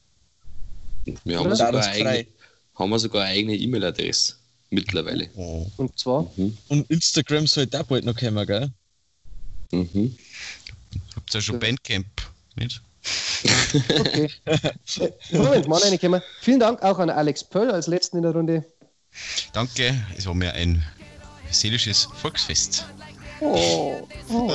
Wir 1.24 1.38
haben 1.38 1.46
Oder? 1.46 1.56
sogar, 1.56 1.86
eigene, 1.86 2.26
haben 2.74 2.90
wir 2.90 2.98
sogar 2.98 3.24
eine 3.24 3.34
eigene 3.34 3.56
E-Mail-Adresse 3.56 4.34
mittlerweile. 4.70 5.28
Oh. 5.36 5.66
Und 5.76 5.98
zwar, 5.98 6.30
Und 6.36 6.90
Instagram 6.90 7.46
sollte 7.46 7.80
auch 7.80 7.84
bald 7.84 8.04
noch 8.04 8.16
kommen, 8.16 8.46
gell? 8.46 8.70
Mhm. 9.72 10.16
Habt 11.16 11.34
ihr 11.34 11.40
schon 11.40 11.58
Bandcamp, 11.58 12.06
nicht? 12.56 12.82
okay. 13.98 14.30
Moment, 15.30 15.68
mal 15.68 15.80
reinkommen. 15.80 16.20
Vielen 16.40 16.60
Dank 16.60 16.82
auch 16.82 16.98
an 16.98 17.10
Alex 17.10 17.44
Pöll 17.44 17.70
als 17.70 17.86
letzten 17.86 18.18
in 18.18 18.22
der 18.22 18.32
Runde. 18.32 18.64
Danke, 19.52 19.94
es 20.16 20.26
war 20.26 20.34
mir 20.34 20.52
ein 20.52 20.84
seelisches 21.50 22.08
Volksfest. 22.16 22.84
Oh. 23.40 24.06
oh. 24.28 24.52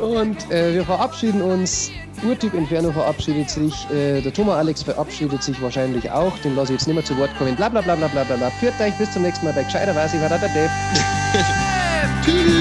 Und 0.00 0.50
äh, 0.50 0.74
wir 0.74 0.84
verabschieden 0.84 1.42
uns. 1.42 1.90
Urtyp 2.24 2.54
Inferno 2.54 2.90
verabschiedet 2.90 3.48
sich. 3.48 3.72
Äh, 3.90 4.20
der 4.20 4.32
Thomas 4.32 4.56
Alex 4.56 4.82
verabschiedet 4.82 5.42
sich 5.42 5.60
wahrscheinlich 5.62 6.10
auch. 6.10 6.36
Den 6.38 6.56
lasse 6.56 6.72
ich 6.72 6.80
jetzt 6.80 6.86
nicht 6.86 6.96
mehr 6.96 7.04
zu 7.04 7.16
Wort 7.16 7.30
kommen. 7.38 7.54
Bla 7.54 7.68
bla 7.68 7.80
bla 7.80 7.94
bla 7.94 8.08
bla 8.08 8.24
bla. 8.24 8.50
Führt 8.58 8.80
euch 8.80 8.94
bis 8.94 9.12
zum 9.12 9.22
nächsten 9.22 9.44
Mal 9.44 9.52
bei 9.52 9.62
Gescheiterweise. 9.62 10.16
Ich 10.16 10.22
war 10.22 10.28
da 10.28 10.38
der 10.38 10.48
Dev. 10.48 10.70
Tschüss. 12.24 12.57